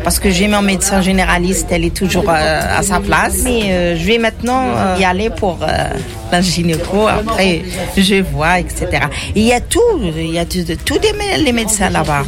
parce 0.03 0.19
que 0.19 0.31
j'ai 0.31 0.49
mon 0.49 0.63
médecin 0.63 1.01
généraliste, 1.01 1.67
elle 1.71 1.85
est 1.85 1.95
toujours 1.97 2.25
euh, 2.29 2.79
à 2.79 2.83
sa 2.83 3.01
place. 3.01 3.41
Mais 3.45 3.73
euh, 3.73 3.97
je 3.97 4.05
vais 4.05 4.19
maintenant 4.19 4.63
euh, 4.77 4.97
y 4.99 5.05
aller 5.05 5.31
pour 5.31 5.59
euh, 5.63 5.67
la 6.33 6.41
gynéco. 6.41 7.07
Après, 7.07 7.63
je 7.97 8.23
vois, 8.23 8.59
etc. 8.61 8.87
Et 9.35 9.41
Il 9.41 9.47
y 9.47 9.53
a 9.53 9.61
tout, 9.61 9.81
il 10.17 10.33
y 10.33 10.39
a 10.39 10.45
tout- 10.45 10.65
tous 10.85 10.99
les 11.45 11.53
médecins 11.53 11.91
là-bas. 11.91 12.25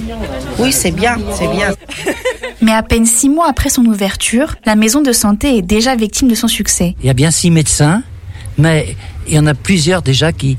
Oui, 0.58 0.72
c'est 0.72 0.90
bien, 0.92 1.16
c'est 1.34 1.48
bien. 1.48 1.72
Mais 2.62 2.72
à 2.72 2.82
peine 2.82 3.04
six 3.06 3.28
mois 3.28 3.48
après 3.48 3.68
son 3.68 3.84
ouverture, 3.84 4.56
la 4.64 4.76
maison 4.76 5.02
de 5.02 5.12
santé 5.12 5.58
est 5.58 5.62
déjà 5.62 5.94
victime 5.94 6.28
de 6.28 6.34
son 6.34 6.48
succès. 6.48 6.94
Il 7.02 7.06
y 7.06 7.10
a 7.10 7.14
bien 7.14 7.30
six 7.30 7.50
médecins, 7.50 8.02
mais 8.56 8.96
il 9.28 9.34
y 9.34 9.38
en 9.38 9.46
a 9.46 9.52
plusieurs 9.54 10.00
déjà 10.00 10.32
qui 10.32 10.56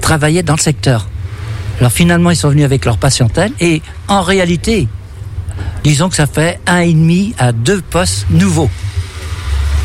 travaillaient 0.00 0.44
dans 0.44 0.54
le 0.54 0.60
secteur. 0.60 1.08
Alors 1.80 1.90
finalement, 1.90 2.30
ils 2.30 2.36
sont 2.36 2.48
venus 2.50 2.64
avec 2.64 2.84
leur 2.84 2.98
patientèle 2.98 3.50
et 3.60 3.82
en 4.06 4.22
réalité, 4.22 4.86
disons 5.82 6.08
que 6.08 6.16
ça 6.16 6.26
fait 6.26 6.60
un 6.66 6.80
et 6.80 6.92
demi 6.92 7.34
à 7.38 7.52
deux 7.52 7.80
postes 7.80 8.26
nouveaux. 8.30 8.70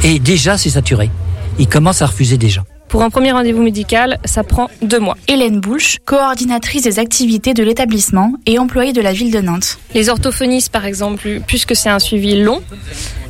Et 0.04 0.20
déjà, 0.20 0.58
c'est 0.58 0.70
saturé. 0.70 1.10
Ils 1.58 1.68
commencent 1.68 2.02
à 2.02 2.08
refuser 2.08 2.38
gens. 2.50 2.66
Pour 2.90 3.04
un 3.04 3.12
premier 3.12 3.32
rendez-vous 3.32 3.62
médical, 3.62 4.18
ça 4.26 4.44
prend 4.44 4.68
deux 4.82 5.00
mois. 5.00 5.16
Hélène 5.28 5.60
Boulch, 5.60 6.00
coordinatrice 6.06 6.82
des 6.82 6.98
activités 6.98 7.54
de 7.54 7.62
l'établissement 7.62 8.34
et 8.48 8.58
employée 8.58 8.94
de 8.94 9.02
la 9.02 9.14
ville 9.14 9.32
de 9.32 9.40
Nantes. 9.40 9.78
Les 9.94 10.10
orthophonistes, 10.10 10.72
par 10.72 10.86
exemple, 10.86 11.40
puisque 11.46 11.76
c'est 11.76 11.90
un 11.90 12.00
suivi 12.00 12.42
long, 12.42 12.64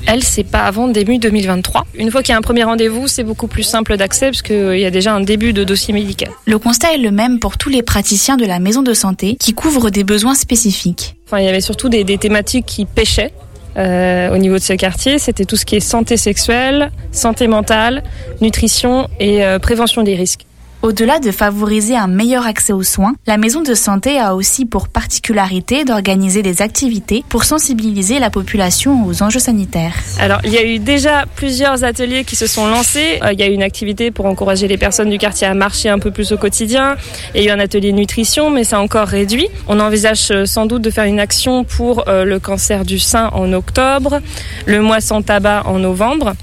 elle, 0.08 0.24
c'est 0.24 0.46
pas 0.46 0.62
avant 0.62 0.88
début 0.88 1.18
2023. 1.18 1.86
Une 1.96 2.10
fois 2.10 2.24
qu'il 2.24 2.32
y 2.32 2.36
a 2.36 2.38
un 2.38 2.42
premier 2.42 2.64
rendez-vous, 2.64 3.10
c'est 3.10 3.24
beaucoup 3.24 3.48
plus 3.48 3.64
simple 3.64 3.98
d'accès 3.98 4.28
parce 4.28 4.42
qu'il 4.42 4.80
y 4.80 4.86
a 4.86 4.92
déjà 4.92 5.14
un 5.14 5.20
début 5.20 5.52
de 5.52 5.66
dossier 5.66 5.94
médical. 5.94 6.30
Le 6.46 6.58
constat 6.58 6.94
est 6.94 6.98
le 6.98 7.12
même 7.12 7.40
pour 7.40 7.58
tous 7.58 7.70
les 7.70 7.84
praticiens 7.84 8.38
de 8.38 8.46
la 8.46 8.60
maison 8.60 8.82
de 8.82 8.94
santé 8.94 9.36
qui 9.38 9.54
couvrent 9.54 9.90
des 9.90 10.06
besoins 10.06 10.36
spécifiques. 10.36 11.18
Enfin, 11.28 11.40
il 11.40 11.46
y 11.46 11.50
avait 11.50 11.60
surtout 11.60 11.90
des, 11.90 12.06
des 12.06 12.18
thématiques 12.18 12.66
qui 12.66 12.86
pêchaient. 12.86 13.34
Euh, 13.78 14.34
au 14.34 14.38
niveau 14.38 14.56
de 14.56 14.62
ce 14.62 14.74
quartier, 14.74 15.20
c'était 15.20 15.46
tout 15.46 15.56
ce 15.56 15.66
qui 15.66 15.76
est 15.76 15.80
santé 15.80 16.18
sexuelle, 16.18 16.92
santé 17.12 17.48
mentale, 17.48 18.04
nutrition 18.42 19.08
et 19.20 19.46
euh, 19.46 19.60
prévention 19.60 20.04
des 20.04 20.16
risques. 20.16 20.46
Au-delà 20.82 21.20
de 21.20 21.32
favoriser 21.32 21.98
un 21.98 22.08
meilleur 22.08 22.48
accès 22.48 22.72
aux 22.72 22.84
soins, 22.84 23.14
la 23.28 23.36
maison 23.36 23.62
de 23.62 23.74
santé 23.74 24.18
a 24.18 24.34
aussi 24.34 24.66
pour 24.66 24.88
particularité 24.88 25.84
d'organiser 25.84 26.42
des 26.42 26.62
activités 26.62 27.26
pour 27.28 27.44
sensibiliser 27.44 28.18
la 28.20 28.30
population 28.30 29.06
aux 29.06 29.22
enjeux 29.22 29.42
sanitaires. 29.42 29.94
Alors, 30.20 30.40
il 30.46 30.54
y 30.54 30.58
a 30.58 30.64
eu 30.64 30.80
déjà 30.80 31.26
plusieurs 31.36 31.84
ateliers 31.84 32.24
qui 32.24 32.38
se 32.38 32.48
sont 32.48 32.66
lancés. 32.66 33.20
Euh, 33.24 33.34
il 33.34 33.40
y 33.42 33.44
a 33.44 33.50
eu 33.50 33.54
une 33.54 33.62
activité 33.62 34.10
pour 34.10 34.26
encourager 34.26 34.70
les 34.70 34.78
personnes 34.78 35.10
du 35.10 35.18
quartier 35.18 35.48
à 35.48 35.54
marcher 35.54 35.90
un 35.90 36.00
peu 36.00 36.12
plus 36.12 36.32
au 36.32 36.38
quotidien. 36.38 36.96
Il 37.36 37.44
y 37.44 37.50
a 37.50 37.52
eu 37.52 37.54
un 37.54 37.60
atelier 37.60 37.92
nutrition, 37.92 38.50
mais 38.50 38.64
c'est 38.64 38.78
encore 38.78 39.08
réduit. 39.08 39.50
On 39.68 39.82
envisage 39.82 40.32
euh, 40.32 40.46
sans 40.46 40.66
doute 40.66 40.82
de 40.82 40.92
faire 40.92 41.04
une 41.04 41.20
action 41.20 41.66
pour 41.66 42.08
euh, 42.08 42.24
le 42.24 42.40
cancer 42.40 42.86
du 42.86 43.00
sein 43.00 43.32
en 43.34 43.52
octobre, 43.52 44.22
le 44.66 44.82
mois 44.82 45.02
sans 45.02 45.22
tabac 45.24 45.64
en 45.66 45.80
novembre. 45.80 46.36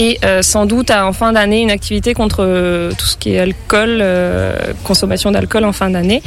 Et 0.00 0.18
euh, 0.24 0.40
sans 0.40 0.64
doute 0.64 0.90
en 0.90 1.12
fin 1.12 1.34
d'année 1.34 1.60
une 1.60 1.70
activité 1.70 2.14
contre 2.14 2.38
euh, 2.40 2.90
tout 2.96 3.04
ce 3.04 3.18
qui 3.18 3.34
est 3.34 3.38
alcool, 3.38 3.98
euh, 4.00 4.72
consommation 4.82 5.30
d'alcool 5.30 5.62
en 5.66 5.72
fin 5.72 5.90
d'année, 5.90 6.22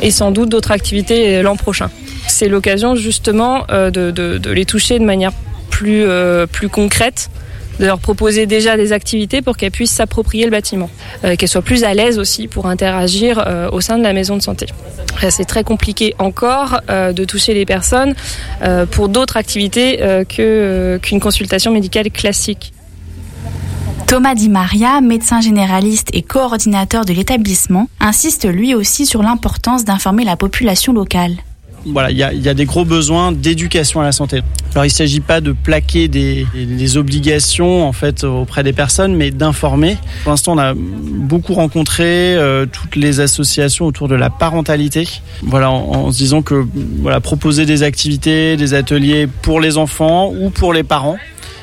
et 0.00 0.12
sans 0.12 0.30
doute 0.30 0.50
d'autres 0.50 0.70
activités 0.70 1.42
l'an 1.42 1.56
prochain. 1.56 1.90
C'est 2.28 2.46
l'occasion 2.46 2.94
justement 2.94 3.66
de, 3.68 4.52
les 4.52 4.64
toucher 4.64 5.00
de 5.00 5.04
manière 5.04 5.32
plus, 5.68 6.06
plus 6.52 6.68
concrète, 6.68 7.28
de 7.80 7.86
leur 7.86 7.98
proposer 7.98 8.46
déjà 8.46 8.76
des 8.76 8.92
activités 8.92 9.42
pour 9.42 9.56
qu'elles 9.56 9.72
puissent 9.72 9.90
s'approprier 9.90 10.44
le 10.44 10.52
bâtiment, 10.52 10.88
qu'elles 11.22 11.48
soient 11.48 11.62
plus 11.62 11.82
à 11.82 11.94
l'aise 11.94 12.20
aussi 12.20 12.46
pour 12.46 12.66
interagir 12.66 13.44
au 13.72 13.80
sein 13.80 13.98
de 13.98 14.04
la 14.04 14.12
maison 14.12 14.36
de 14.36 14.42
santé. 14.42 14.66
C'est 15.30 15.46
très 15.46 15.64
compliqué 15.64 16.14
encore 16.18 16.82
de 16.88 17.24
toucher 17.24 17.54
les 17.54 17.64
personnes 17.64 18.14
pour 18.92 19.08
d'autres 19.08 19.38
activités 19.38 19.98
qu'une 20.28 21.20
consultation 21.20 21.72
médicale 21.72 22.10
classique. 22.10 22.72
Thomas 24.08 24.34
Di 24.34 24.48
Maria, 24.48 25.02
médecin 25.02 25.42
généraliste 25.42 26.08
et 26.14 26.22
coordinateur 26.22 27.04
de 27.04 27.12
l'établissement, 27.12 27.90
insiste 28.00 28.50
lui 28.50 28.74
aussi 28.74 29.04
sur 29.04 29.22
l'importance 29.22 29.84
d'informer 29.84 30.24
la 30.24 30.34
population 30.34 30.94
locale. 30.94 31.36
voilà, 31.84 32.10
il 32.10 32.16
y 32.16 32.48
a, 32.48 32.54
des 32.54 32.64
gros 32.64 32.86
besoins 32.86 33.32
d'éducation 33.32 34.00
à 34.00 34.04
la 34.04 34.12
santé. 34.12 34.40
Alors 34.72 34.86
il 34.86 34.88
ne 34.88 34.94
s'agit 34.94 35.20
pas 35.20 35.42
de 35.42 35.52
plaquer 35.52 36.08
des, 36.08 36.46
des, 36.54 36.96
obligations 36.96 37.86
en 37.86 37.92
fait 37.92 38.24
auprès 38.24 38.62
des 38.62 38.72
personnes, 38.72 39.14
mais 39.14 39.30
d'informer. 39.30 39.98
Pour 40.22 40.30
l'instant, 40.30 40.54
on 40.54 40.58
a 40.58 40.72
beaucoup 40.74 41.52
rencontré 41.52 42.34
euh, 42.34 42.64
toutes 42.64 42.96
les 42.96 43.20
associations 43.20 43.84
autour 43.84 44.08
de 44.08 44.14
la 44.14 44.30
parentalité. 44.30 45.06
Voilà, 45.42 45.70
en, 45.70 46.06
en, 46.06 46.12
se 46.12 46.16
disant 46.16 46.40
que 46.40 46.66
voilà, 47.02 47.20
proposer 47.20 47.66
des 47.66 47.82
activités, 47.82 48.56
des 48.56 48.72
ateliers 48.72 49.26
pour 49.26 49.60
les 49.60 49.76
enfants 49.76 50.32
ou 50.32 50.48
pour 50.48 50.72
les 50.72 50.82
parents 50.82 51.18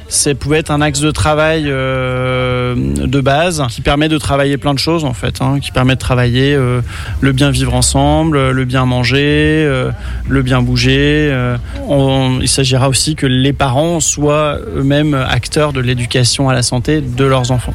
ça 0.07 0.35
pouvait 0.35 0.59
être 0.59 0.71
un 0.71 0.81
axe 0.81 0.99
de 0.99 1.11
travail 1.11 1.65
euh, 1.67 2.75
de 2.75 3.21
base 3.21 3.63
qui 3.69 3.81
permet 3.81 4.09
de 4.09 4.17
travailler 4.17 4.57
plein 4.57 4.73
de 4.73 4.79
choses 4.79 5.03
en 5.03 5.13
fait, 5.13 5.41
hein, 5.41 5.59
qui 5.59 5.71
permet 5.71 5.95
de 5.95 5.99
travailler 5.99 6.55
euh, 6.55 6.81
le 7.21 7.31
bien 7.31 7.51
vivre 7.51 7.73
ensemble, 7.73 8.51
le 8.51 8.65
bien 8.65 8.85
manger, 8.85 9.65
euh, 9.65 9.91
le 10.27 10.41
bien 10.41 10.61
bouger. 10.61 11.29
Euh, 11.31 11.57
on, 11.87 12.39
il 12.41 12.47
s'agira 12.47 12.89
aussi 12.89 13.15
que 13.15 13.25
les 13.25 13.53
parents 13.53 13.99
soient 13.99 14.57
eux-mêmes 14.75 15.13
acteurs 15.13 15.73
de 15.73 15.79
l'éducation 15.79 16.49
à 16.49 16.53
la 16.53 16.63
santé 16.63 17.01
de 17.01 17.25
leurs 17.25 17.51
enfants. 17.51 17.73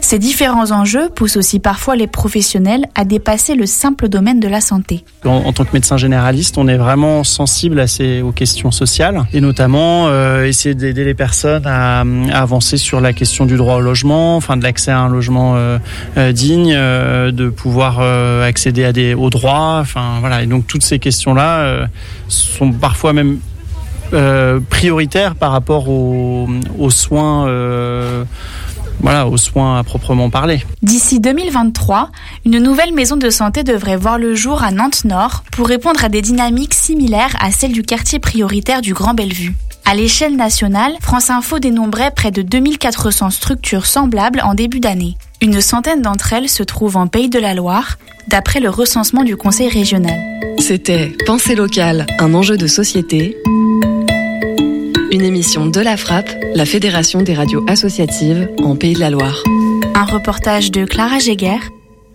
Ces 0.00 0.18
différents 0.18 0.70
enjeux 0.70 1.08
poussent 1.08 1.36
aussi 1.36 1.58
parfois 1.58 1.96
les 1.96 2.06
professionnels 2.06 2.86
à 2.94 3.04
dépasser 3.04 3.54
le 3.54 3.66
simple 3.66 4.08
domaine 4.08 4.40
de 4.40 4.48
la 4.48 4.60
santé. 4.60 5.04
En, 5.24 5.52
tant 5.52 5.64
que 5.64 5.72
médecin 5.72 5.96
généraliste, 5.96 6.58
on 6.58 6.68
est 6.68 6.76
vraiment 6.76 7.24
sensible 7.24 7.80
à 7.80 7.86
aux 8.22 8.32
questions 8.32 8.70
sociales 8.70 9.24
et 9.32 9.40
notamment 9.40 10.06
euh, 10.06 10.44
essayer 10.44 10.74
d'aider 10.74 11.04
les 11.04 11.14
personnes 11.14 11.66
à, 11.66 12.04
avancer 12.32 12.76
sur 12.76 13.00
la 13.00 13.12
question 13.12 13.44
du 13.46 13.56
droit 13.56 13.76
au 13.76 13.80
logement, 13.80 14.36
enfin 14.36 14.56
de 14.56 14.62
l'accès 14.62 14.90
à 14.90 15.00
un 15.00 15.08
logement 15.08 15.54
euh, 15.56 15.78
euh, 16.16 16.32
digne, 16.32 16.74
euh, 16.76 17.30
de 17.30 17.48
pouvoir 17.48 17.98
euh, 18.00 18.46
accéder 18.46 19.14
aux 19.14 19.30
droits, 19.30 19.78
enfin 19.80 20.18
voilà. 20.20 20.42
Et 20.42 20.46
donc 20.46 20.66
toutes 20.66 20.82
ces 20.82 20.98
questions-là 20.98 21.60
euh, 21.60 21.86
sont 22.28 22.72
parfois 22.72 23.12
même 23.12 23.38
prioritaires 24.70 25.34
par 25.34 25.52
rapport 25.52 25.90
aux 25.90 26.48
soins 26.88 27.46
voilà, 29.00 29.26
aux 29.26 29.36
soins 29.36 29.78
à 29.78 29.84
proprement 29.84 30.30
parler. 30.30 30.64
D'ici 30.82 31.20
2023, 31.20 32.10
une 32.44 32.58
nouvelle 32.58 32.94
maison 32.94 33.16
de 33.16 33.30
santé 33.30 33.64
devrait 33.64 33.96
voir 33.96 34.18
le 34.18 34.34
jour 34.34 34.62
à 34.62 34.70
Nantes-Nord 34.70 35.44
pour 35.52 35.68
répondre 35.68 36.04
à 36.04 36.08
des 36.08 36.22
dynamiques 36.22 36.74
similaires 36.74 37.36
à 37.40 37.50
celles 37.50 37.72
du 37.72 37.82
quartier 37.82 38.18
prioritaire 38.18 38.80
du 38.80 38.94
Grand 38.94 39.14
Bellevue. 39.14 39.54
À 39.84 39.94
l'échelle 39.94 40.36
nationale, 40.36 40.92
France 41.00 41.30
Info 41.30 41.58
dénombrait 41.58 42.10
près 42.10 42.30
de 42.30 42.42
2400 42.42 43.30
structures 43.30 43.86
semblables 43.86 44.42
en 44.44 44.54
début 44.54 44.80
d'année. 44.80 45.16
Une 45.40 45.60
centaine 45.60 46.02
d'entre 46.02 46.32
elles 46.32 46.48
se 46.48 46.62
trouvent 46.62 46.96
en 46.96 47.06
Pays 47.06 47.30
de 47.30 47.38
la 47.38 47.54
Loire, 47.54 47.96
d'après 48.28 48.60
le 48.60 48.68
recensement 48.68 49.24
du 49.24 49.36
Conseil 49.36 49.68
régional. 49.68 50.18
C'était 50.58 51.16
Pensée 51.24 51.54
locale, 51.54 52.06
un 52.18 52.34
enjeu 52.34 52.56
de 52.56 52.66
société 52.66 53.36
une 55.10 55.22
émission 55.22 55.66
de 55.66 55.80
la 55.80 55.96
Frappe, 55.96 56.30
la 56.54 56.64
Fédération 56.64 57.22
des 57.22 57.34
radios 57.34 57.64
associatives 57.68 58.48
en 58.62 58.76
Pays 58.76 58.94
de 58.94 59.00
la 59.00 59.10
Loire. 59.10 59.42
Un 59.94 60.04
reportage 60.04 60.70
de 60.70 60.84
Clara 60.84 61.18
Jéguer 61.18 61.58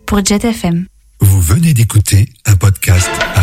pour 0.06 0.24
Jet 0.24 0.44
FM. 0.44 0.86
Vous 1.20 1.41
venez 1.41 1.74
d'écouter 1.74 2.30
un 2.46 2.56
podcast 2.56 3.10
à 3.36 3.41